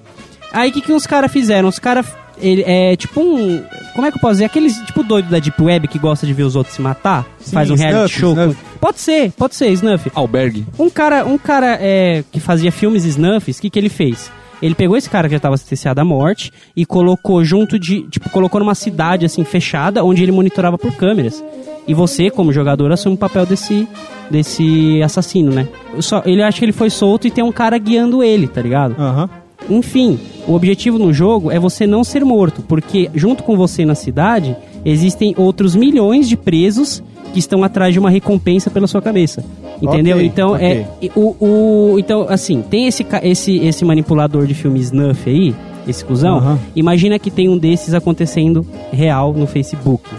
Aí 0.51 0.69
o 0.69 0.73
que, 0.73 0.81
que 0.81 0.91
os 0.91 1.05
caras 1.05 1.31
fizeram? 1.31 1.67
Os 1.69 1.79
caras. 1.79 2.05
Ele 2.39 2.63
é 2.67 2.95
tipo 2.95 3.19
um. 3.19 3.63
Como 3.95 4.05
é 4.05 4.11
que 4.11 4.17
eu 4.17 4.21
posso 4.21 4.33
dizer? 4.33 4.45
Aqueles 4.45 4.77
tipo 4.85 5.01
doido 5.01 5.27
da 5.27 5.39
Deep 5.39 5.59
Web 5.59 5.87
que 5.87 5.97
gosta 5.97 6.25
de 6.27 6.33
ver 6.33 6.43
os 6.43 6.55
outros 6.55 6.75
se 6.75 6.81
matar? 6.83 7.25
Sim, 7.39 7.51
faz 7.55 7.71
um 7.71 7.75
reality 7.75 8.13
Snuff, 8.13 8.19
show. 8.19 8.35
com- 8.35 8.41
Snuff. 8.41 8.61
Pode 8.79 8.99
ser, 8.99 9.31
pode 9.31 9.55
ser, 9.55 9.69
Snuff. 9.71 10.11
Albergue. 10.13 10.63
Um 10.77 10.87
cara, 10.87 11.25
um 11.25 11.35
cara 11.39 11.79
é, 11.81 12.23
que 12.31 12.39
fazia 12.39 12.71
filmes 12.71 13.05
Snuffs, 13.05 13.57
o 13.57 13.61
que, 13.61 13.71
que 13.71 13.79
ele 13.79 13.89
fez? 13.89 14.31
Ele 14.61 14.75
pegou 14.75 14.95
esse 14.95 15.09
cara 15.09 15.27
que 15.27 15.31
já 15.33 15.37
estava 15.37 15.57
sentenciado 15.57 15.99
à 15.99 16.05
morte 16.05 16.51
e 16.75 16.85
colocou 16.85 17.43
junto 17.43 17.79
de. 17.79 18.03
Tipo, 18.07 18.29
colocou 18.29 18.59
numa 18.59 18.75
cidade 18.75 19.25
assim 19.25 19.43
fechada 19.43 20.03
onde 20.03 20.21
ele 20.21 20.31
monitorava 20.31 20.77
por 20.77 20.93
câmeras. 20.95 21.43
E 21.87 21.93
você, 21.95 22.29
como 22.29 22.53
jogador, 22.53 22.91
assume 22.91 23.15
o 23.15 23.17
papel 23.17 23.47
desse, 23.47 23.87
desse 24.29 25.01
assassino, 25.01 25.51
né? 25.51 25.67
Só, 26.01 26.21
ele 26.25 26.43
acha 26.43 26.59
que 26.59 26.65
ele 26.65 26.71
foi 26.71 26.89
solto 26.91 27.25
e 27.25 27.31
tem 27.31 27.43
um 27.43 27.51
cara 27.51 27.77
guiando 27.79 28.21
ele, 28.23 28.47
tá 28.47 28.61
ligado? 28.61 28.95
Aham. 28.99 29.29
Enfim, 29.69 30.19
o 30.47 30.53
objetivo 30.53 30.97
no 30.97 31.11
jogo 31.13 31.51
é 31.51 31.59
você 31.59 31.85
não 31.85 32.03
ser 32.03 32.23
morto, 32.23 32.61
porque 32.67 33.09
junto 33.13 33.43
com 33.43 33.57
você 33.57 33.85
na 33.85 33.95
cidade 33.95 34.55
existem 34.85 35.33
outros 35.37 35.75
milhões 35.75 36.27
de 36.29 36.37
presos 36.37 37.03
que 37.33 37.39
estão 37.39 37.63
atrás 37.63 37.93
de 37.93 37.99
uma 37.99 38.09
recompensa 38.09 38.69
pela 38.69 38.87
sua 38.87 39.01
cabeça. 39.01 39.43
Entendeu? 39.81 40.15
Ok, 40.17 40.25
então 40.27 40.55
é 40.55 40.85
e 41.01 41.11
o, 41.15 41.35
o 41.39 41.99
então 41.99 42.25
assim, 42.29 42.63
tem 42.67 42.87
esse 42.87 43.05
esse 43.21 43.57
esse 43.57 43.85
manipulador 43.85 44.47
de 44.47 44.53
filme 44.53 44.79
snuff 44.79 45.29
aí, 45.29 45.53
esse 45.87 46.03
cuzão. 46.03 46.37
Aham. 46.37 46.59
Imagina 46.75 47.19
que 47.19 47.29
tem 47.29 47.47
um 47.49 47.57
desses 47.57 47.93
acontecendo 47.93 48.65
real 48.91 49.33
no 49.33 49.45
Facebook 49.45 50.09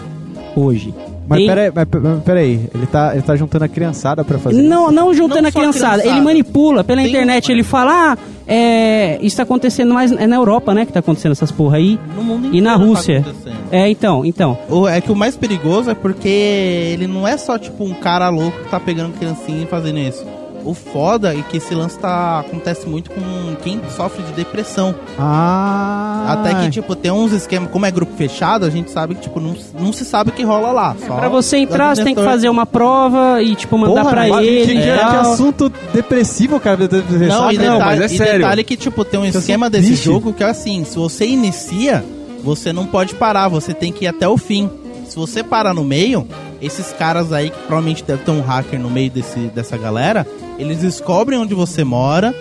hoje. 0.54 0.94
Mas 1.26 1.38
Tem- 1.40 1.46
peraí, 1.48 1.72
mas 1.74 2.22
peraí, 2.24 2.60
ele 2.74 2.86
tá, 2.86 3.10
ele 3.12 3.20
tá 3.22 3.36
juntando 3.36 3.64
a 3.64 3.68
criançada 3.68 4.24
pra 4.24 4.38
fazer 4.38 4.62
Não, 4.62 4.90
não 4.90 5.12
juntando 5.12 5.42
Não 5.42 5.48
a 5.48 5.52
só 5.52 5.58
a 5.58 5.60
criançada. 5.62 5.92
criançada. 5.98 6.16
Ele 6.16 6.24
manipula 6.24 6.82
pela 6.82 7.02
Tem 7.02 7.10
internet. 7.10 7.48
um- 7.50 7.52
Ele 7.54 7.62
fala, 7.62 8.12
ah, 8.12 8.18
é, 8.48 9.18
isso 9.20 9.36
tá 9.36 9.42
acontecendo 9.42 9.92
mais 9.94 10.10
é 10.10 10.26
na 10.26 10.36
Europa, 10.36 10.72
né? 10.74 10.86
Que 10.86 10.92
tá 10.92 11.00
acontecendo 11.00 11.32
essas 11.32 11.50
porra 11.52 11.76
aí. 11.76 11.98
No 12.16 12.24
mundo 12.24 12.46
E 12.52 12.60
na 12.60 12.74
inteiro 12.74 12.92
tá 12.92 12.98
Rússia. 12.98 13.18
acontecendo. 13.20 13.56
É, 13.70 13.88
então, 13.90 14.24
então. 14.24 14.58
O- 14.70 14.88
É 14.88 15.00
que 15.00 15.12
o 15.12 15.16
mais 15.16 15.36
perigoso 15.36 15.90
é 15.90 15.94
porque 15.94 16.28
ele 16.28 17.06
não 17.06 17.28
é 17.28 17.36
só 17.36 17.58
tipo 17.58 17.84
um 17.84 17.92
cara 17.94 18.28
louco 18.30 18.58
que 18.64 18.70
tá 18.70 18.80
pegando 18.80 19.12
criancinha 19.18 19.62
e 19.62 19.66
fazendo 19.66 19.98
isso. 19.98 20.24
O 20.68 20.74
foda 20.74 21.34
é 21.34 21.40
que 21.40 21.56
esse 21.56 21.74
lance 21.74 21.98
tá, 21.98 22.40
acontece 22.40 22.86
muito 22.86 23.10
com 23.10 23.20
quem 23.62 23.80
sofre 23.96 24.22
de 24.22 24.32
depressão. 24.32 24.94
Ah. 25.18 26.26
Até 26.28 26.54
que, 26.56 26.68
tipo, 26.70 26.94
tem 26.94 27.10
uns 27.10 27.32
esquemas, 27.32 27.70
como 27.70 27.86
é 27.86 27.90
grupo 27.90 28.12
fechado, 28.16 28.66
a 28.66 28.70
gente 28.70 28.90
sabe 28.90 29.14
que, 29.14 29.22
tipo, 29.22 29.40
não, 29.40 29.56
não 29.78 29.94
se 29.94 30.04
sabe 30.04 30.28
o 30.28 30.32
que 30.34 30.42
rola 30.42 30.70
lá. 30.70 30.94
Só 31.06 31.16
Pra 31.16 31.30
você 31.30 31.56
entrar, 31.56 31.96
você 31.96 32.04
tem 32.04 32.14
que 32.14 32.22
fazer 32.22 32.50
uma 32.50 32.66
prova 32.66 33.42
e, 33.42 33.54
tipo, 33.54 33.78
mandar 33.78 34.02
Porra, 34.02 34.10
pra 34.10 34.28
ele. 34.28 34.66
Que, 34.66 34.72
e 34.74 34.82
que 34.82 34.90
assunto 34.90 35.72
depressivo, 35.94 36.60
cara. 36.60 36.76
de- 36.76 36.88
de- 36.88 37.00
de- 37.02 37.26
Não, 37.28 37.38
sabe? 37.44 37.54
e 37.54 37.58
detalhe, 37.58 37.78
Não, 37.78 37.86
mas 37.86 38.00
é 38.00 38.04
e 38.04 38.18
sério. 38.18 38.32
detalhe 38.40 38.64
que, 38.64 38.76
tipo, 38.76 39.04
tem 39.06 39.18
um 39.20 39.24
esquema 39.24 39.66
é 39.68 39.70
desse 39.70 39.88
bicho. 39.90 40.02
jogo 40.04 40.34
que 40.34 40.44
é 40.44 40.50
assim, 40.50 40.84
se 40.84 40.96
você 40.98 41.26
inicia, 41.26 42.04
você 42.44 42.74
não 42.74 42.84
pode 42.86 43.14
parar, 43.14 43.48
você 43.48 43.72
tem 43.72 43.90
que 43.90 44.04
ir 44.04 44.08
até 44.08 44.28
o 44.28 44.36
fim. 44.36 44.68
Se 45.08 45.16
você 45.16 45.42
parar 45.42 45.72
no 45.72 45.82
meio, 45.82 46.28
esses 46.60 46.92
caras 46.92 47.32
aí, 47.32 47.48
que 47.48 47.56
provavelmente 47.60 48.04
deve 48.04 48.22
ter 48.22 48.30
um 48.32 48.42
hacker 48.42 48.78
no 48.78 48.90
meio 48.90 49.10
desse, 49.10 49.38
dessa 49.54 49.78
galera, 49.78 50.26
eles 50.58 50.78
descobrem 50.78 51.38
onde 51.38 51.54
você 51.54 51.84
mora, 51.84 52.34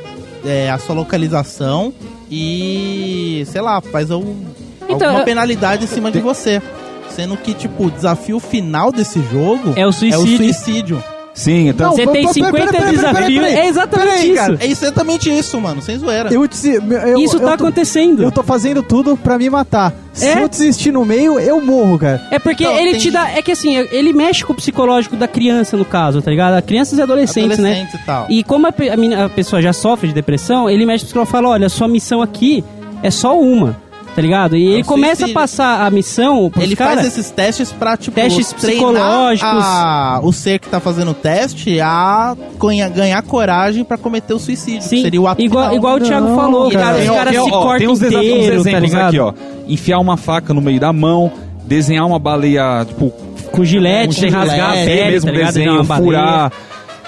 é, 0.46 0.70
a 0.70 0.78
sua 0.78 0.96
localização 0.96 1.94
e, 2.30 3.44
sei 3.48 3.62
lá, 3.62 3.80
faz 3.82 4.12
algum, 4.12 4.36
Então, 4.84 5.08
alguma 5.08 5.20
eu- 5.22 5.26
penalidade 5.26 5.84
em 5.86 5.88
cima 5.88 6.12
de 6.12 6.20
você. 6.20 6.62
Sendo 7.10 7.36
que, 7.38 7.54
tipo, 7.54 7.86
o 7.88 7.92
desafio 7.92 8.40
final 8.40 8.92
desse 8.92 9.20
jogo 9.32 9.74
É 9.76 9.86
o 9.86 9.90
é 9.90 9.90
o 9.90 9.92
suicídio. 9.92 11.04
Sim, 11.38 11.68
então. 11.70 11.92
Você 11.92 12.08
tem 12.08 12.22
pera, 12.24 12.34
50 12.34 12.52
pera, 12.52 12.68
pera, 12.72 12.82
pera, 12.82 12.92
desafios. 12.92 13.44
É 13.46 13.68
exatamente 13.68 14.08
Pera 14.08 14.18
aí, 14.20 14.26
isso. 14.32 14.36
cara. 14.36 14.58
É 14.60 14.68
exatamente 14.68 15.38
isso, 15.38 15.62
mano, 15.62 15.82
sem 15.84 16.00
zoeira. 16.00 16.34
Eu, 16.34 16.42
eu, 16.44 17.20
isso 17.20 17.36
eu 17.36 17.40
tá 17.42 17.56
tô- 17.56 17.64
acontecendo. 17.66 18.24
Eu 18.24 18.32
tô 18.32 18.42
fazendo 18.42 18.82
tudo 18.82 19.16
pra 19.16 19.38
me 19.38 19.48
matar. 19.48 19.94
Se 20.14 20.26
É? 20.26 20.42
eu 20.42 20.50
desistir 20.50 20.92
no 20.92 21.06
meio, 21.06 21.40
eu 21.40 21.62
morro, 21.64 22.00
cara. 22.00 22.20
É 22.32 22.40
porque 22.40 22.64
Então, 22.64 22.76
ele 22.80 22.92
tem- 22.94 23.00
te 23.02 23.12
dá. 23.12 23.30
É 23.30 23.42
que 23.44 23.52
assim, 23.52 23.78
ele 23.92 24.14
mexe 24.14 24.44
com 24.44 24.52
o 24.52 24.56
psicológico 24.56 25.16
da 25.16 25.28
criança, 25.28 25.78
no 25.78 25.86
caso, 25.86 26.24
tá 26.24 26.32
ligado? 26.32 26.60
Crianças 26.64 26.98
e 26.98 27.02
adolescentes, 27.04 27.60
né? 27.60 27.70
Adolescentes 27.72 28.02
e 28.02 28.06
tal. 28.06 28.26
E 28.30 28.44
como 28.44 28.66
a, 28.66 28.70
a 28.72 29.26
a 29.26 29.30
pessoa 29.30 29.62
já 29.62 29.72
sofre 29.74 30.08
de 30.08 30.16
depressão, 30.16 30.68
ele 30.68 30.88
mexe 30.88 31.04
com 31.04 31.06
o 31.06 31.08
psicólogo 31.08 31.30
e 31.30 31.32
fala: 31.32 31.50
olha, 31.50 31.70
sua 31.70 31.88
missão 31.88 32.20
aqui 32.20 32.64
é 33.04 33.12
só 33.12 33.40
uma, 33.40 33.78
tá 34.18 34.22
ligado? 34.24 34.58
E 34.58 34.66
ele 34.66 34.82
um 34.82 34.86
começa 34.86 35.28
a 35.28 35.30
passar 35.30 35.86
a 35.86 35.92
missão 35.92 36.50
pros 36.50 36.66
Ele 36.66 36.76
cara, 36.76 36.96
faz 36.96 37.06
esses 37.08 37.30
testes 37.30 37.72
pra, 37.72 37.96
tipo, 37.96 38.16
Testes 38.16 38.52
psicológicos. 38.52 39.48
a- 39.64 40.20
o 40.24 40.34
ser 40.34 40.58
que 40.58 40.68
tá 40.68 40.80
fazendo 40.80 41.12
o 41.12 41.14
teste 41.14 41.80
a 41.80 42.36
ganha- 42.60 42.90
ganhar 42.90 43.22
coragem 43.22 43.84
pra 43.84 43.96
cometer 43.96 44.34
o 44.34 44.40
suicídio. 44.40 44.80
que 44.82 44.86
Sim, 44.90 45.04
seria 45.04 45.22
o 45.22 45.28
ato 45.28 45.40
igual, 45.40 45.72
igual 45.72 45.98
o 45.98 46.00
Thiago 46.00 46.30
Não, 46.30 46.36
falou, 46.36 46.72
cara. 46.72 46.84
cara, 46.84 46.98
os 47.00 47.10
caras 47.10 47.36
se 47.44 47.50
cortam 47.52 47.92
inteiro, 47.94 48.64
tá 48.64 48.80
ligado? 48.80 49.08
aqui, 49.10 49.20
ó. 49.20 49.34
Enfiar 49.68 50.00
uma 50.00 50.18
faca 50.18 50.52
no 50.52 50.62
meio 50.62 50.80
da 50.80 50.92
mão, 50.92 51.32
desenhar 51.66 52.08
uma 52.08 52.18
baleia, 52.18 52.86
tipo, 52.88 53.14
Com 53.52 53.64
gilete, 53.64 54.08
Com 54.16 54.22
sem 54.22 54.30
rasgar 54.30 54.72
a 54.72 54.74
gilete, 54.74 54.86
pele, 54.92 55.12
mesmo 55.12 55.26
tá 55.28 55.32
ligado? 55.38 55.54
desenho, 55.54 55.74
uma 55.76 55.84
baleia. 55.84 56.52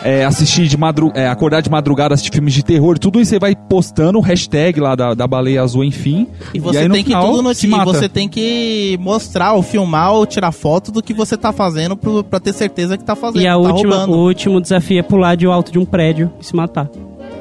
É, 0.04 0.24
assistir 0.24 0.68
de 0.68 0.78
madru 0.78 1.12
é, 1.14 1.28
acordar 1.28 1.62
de 1.62 1.70
madrugada, 1.70 2.14
assistir 2.14 2.34
filmes 2.34 2.54
de 2.54 2.64
terror, 2.64 2.98
tudo 2.98 3.20
isso 3.20 3.30
você 3.30 3.40
vai 3.40 3.56
postando 3.56 4.18
o 4.18 4.22
hashtag 4.22 4.80
lá 4.80 4.96
da, 4.96 5.14
da 5.14 5.28
baleia 5.28 5.62
azul, 5.62 5.84
enfim. 5.84 6.28
E 6.54 6.60
você 6.60 6.80
aí, 6.80 6.88
no 6.88 6.94
tem 6.94 7.04
que 7.04 7.10
final, 7.10 7.26
tudo 7.30 7.42
no 7.42 7.54
se 7.54 7.68
e 7.68 7.70
mata. 7.70 7.86
você 7.86 8.10
tem 8.10 8.28
que 8.28 8.98
mostrar 9.00 9.54
ou 9.54 9.62
filmar 9.62 10.14
ou 10.14 10.26
tirar 10.26 10.52
foto 10.52 10.92
do 10.92 11.02
que 11.02 11.14
você 11.14 11.38
tá 11.38 11.52
fazendo 11.52 11.96
pro, 11.96 12.24
pra 12.24 12.40
ter 12.40 12.54
certeza 12.54 12.98
que 12.98 13.04
tá 13.04 13.16
fazendo. 13.16 13.42
E 13.42 13.48
a 13.48 13.52
tá 13.52 13.58
última, 13.58 13.98
roubando. 13.98 14.18
o 14.18 14.26
último 14.26 14.62
desafio 14.62 15.00
é 15.00 15.04
pular 15.04 15.36
de 15.36 15.46
alto 15.46 15.72
de 15.72 15.80
um 15.80 15.86
prédio 15.86 16.32
e 16.40 16.46
se 16.46 16.56
matar. 16.56 16.90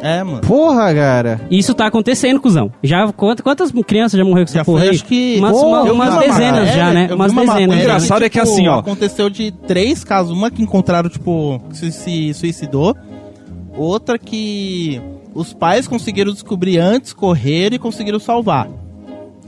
É, 0.01 0.23
mano. 0.23 0.41
Porra, 0.41 0.95
cara. 0.95 1.41
Isso 1.51 1.75
tá 1.75 1.87
acontecendo, 1.87 2.41
cuzão. 2.41 2.73
Já, 2.83 3.11
quantas, 3.13 3.43
quantas 3.43 3.73
crianças 3.87 4.17
já 4.19 4.25
morreram 4.25 4.45
com 4.47 4.51
essa 4.51 4.59
Já 4.59 4.65
porra 4.65 4.79
foi, 4.81 4.89
aí? 4.89 4.95
acho 4.95 5.05
que... 5.05 5.37
Umas, 5.39 5.53
Pô, 5.53 5.67
uma- 5.67 5.83
umas 5.93 6.13
uma 6.15 6.21
dezenas 6.23 6.75
já, 6.75 6.93
né? 6.93 7.09
Umas 7.13 7.33
uma 7.33 7.45
dezenas. 7.47 7.77
já. 7.77 7.83
Engraçado 7.83 8.25
é 8.25 8.29
que 8.29 8.39
tipo, 8.39 8.53
assim, 8.53 8.69
ó. 8.69 8.79
Aconteceu 8.79 9.29
de 9.29 9.51
três 9.51 10.05
casos. 10.05 10.33
Uma 10.33 10.51
que 10.51 10.63
encontraram, 10.63 11.09
tipo, 11.11 11.61
que 11.71 11.77
se, 11.77 11.93
se 11.93 12.35
suicidou. 12.35 12.97
Outra 13.77 14.19
que 14.19 15.01
os 15.35 15.53
pais 15.53 15.87
conseguiram 15.87 16.33
descobrir 16.33 16.79
antes, 16.79 17.13
correram 17.13 17.77
e 17.77 17.79
conseguiram 17.79 18.19
salvar. 18.19 18.69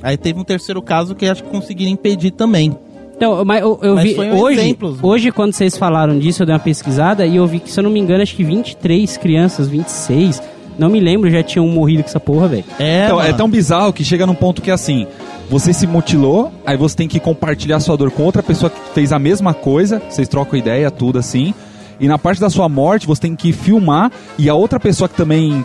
Aí 0.02 0.16
teve 0.16 0.38
um 0.40 0.44
terceiro 0.44 0.80
caso 0.80 1.14
que 1.14 1.26
acho 1.26 1.42
que 1.44 1.50
conseguiram 1.50 1.92
impedir 1.92 2.30
também. 2.30 2.76
Então, 3.20 3.44
mas 3.44 3.60
eu, 3.60 3.78
eu 3.82 3.94
Mas 3.96 4.04
vi 4.04 4.14
foi 4.14 4.30
um 4.30 4.40
hoje, 4.40 4.60
exemplo. 4.60 4.98
hoje 5.02 5.30
quando 5.30 5.52
vocês 5.52 5.76
falaram 5.76 6.18
disso, 6.18 6.40
eu 6.40 6.46
dei 6.46 6.54
uma 6.54 6.58
pesquisada 6.58 7.26
e 7.26 7.36
eu 7.36 7.46
vi 7.46 7.60
que, 7.60 7.70
se 7.70 7.78
eu 7.78 7.84
não 7.84 7.90
me 7.90 8.00
engano, 8.00 8.22
acho 8.22 8.34
que 8.34 8.42
23 8.42 9.18
crianças, 9.18 9.68
26, 9.68 10.42
não 10.78 10.88
me 10.88 10.98
lembro, 11.00 11.30
já 11.30 11.42
tinham 11.42 11.68
morrido 11.68 12.02
com 12.02 12.08
essa 12.08 12.18
porra, 12.18 12.48
velho. 12.48 12.64
É, 12.78 13.04
Então, 13.04 13.20
é 13.20 13.30
tão 13.34 13.46
bizarro 13.50 13.92
que 13.92 14.02
chega 14.02 14.24
num 14.26 14.34
ponto 14.34 14.62
que 14.62 14.70
assim, 14.70 15.06
você 15.50 15.70
se 15.74 15.86
mutilou, 15.86 16.50
aí 16.64 16.78
você 16.78 16.96
tem 16.96 17.06
que 17.06 17.20
compartilhar 17.20 17.78
sua 17.80 17.94
dor 17.94 18.10
com 18.10 18.22
outra 18.22 18.42
pessoa 18.42 18.70
que 18.70 18.78
fez 18.94 19.12
a 19.12 19.18
mesma 19.18 19.52
coisa, 19.52 20.00
vocês 20.08 20.26
trocam 20.26 20.58
ideia, 20.58 20.90
tudo 20.90 21.18
assim. 21.18 21.52
E 22.00 22.08
na 22.08 22.16
parte 22.16 22.40
da 22.40 22.48
sua 22.48 22.70
morte, 22.70 23.06
você 23.06 23.20
tem 23.20 23.36
que 23.36 23.52
filmar 23.52 24.10
e 24.38 24.48
a 24.48 24.54
outra 24.54 24.80
pessoa 24.80 25.06
que 25.06 25.14
também 25.14 25.62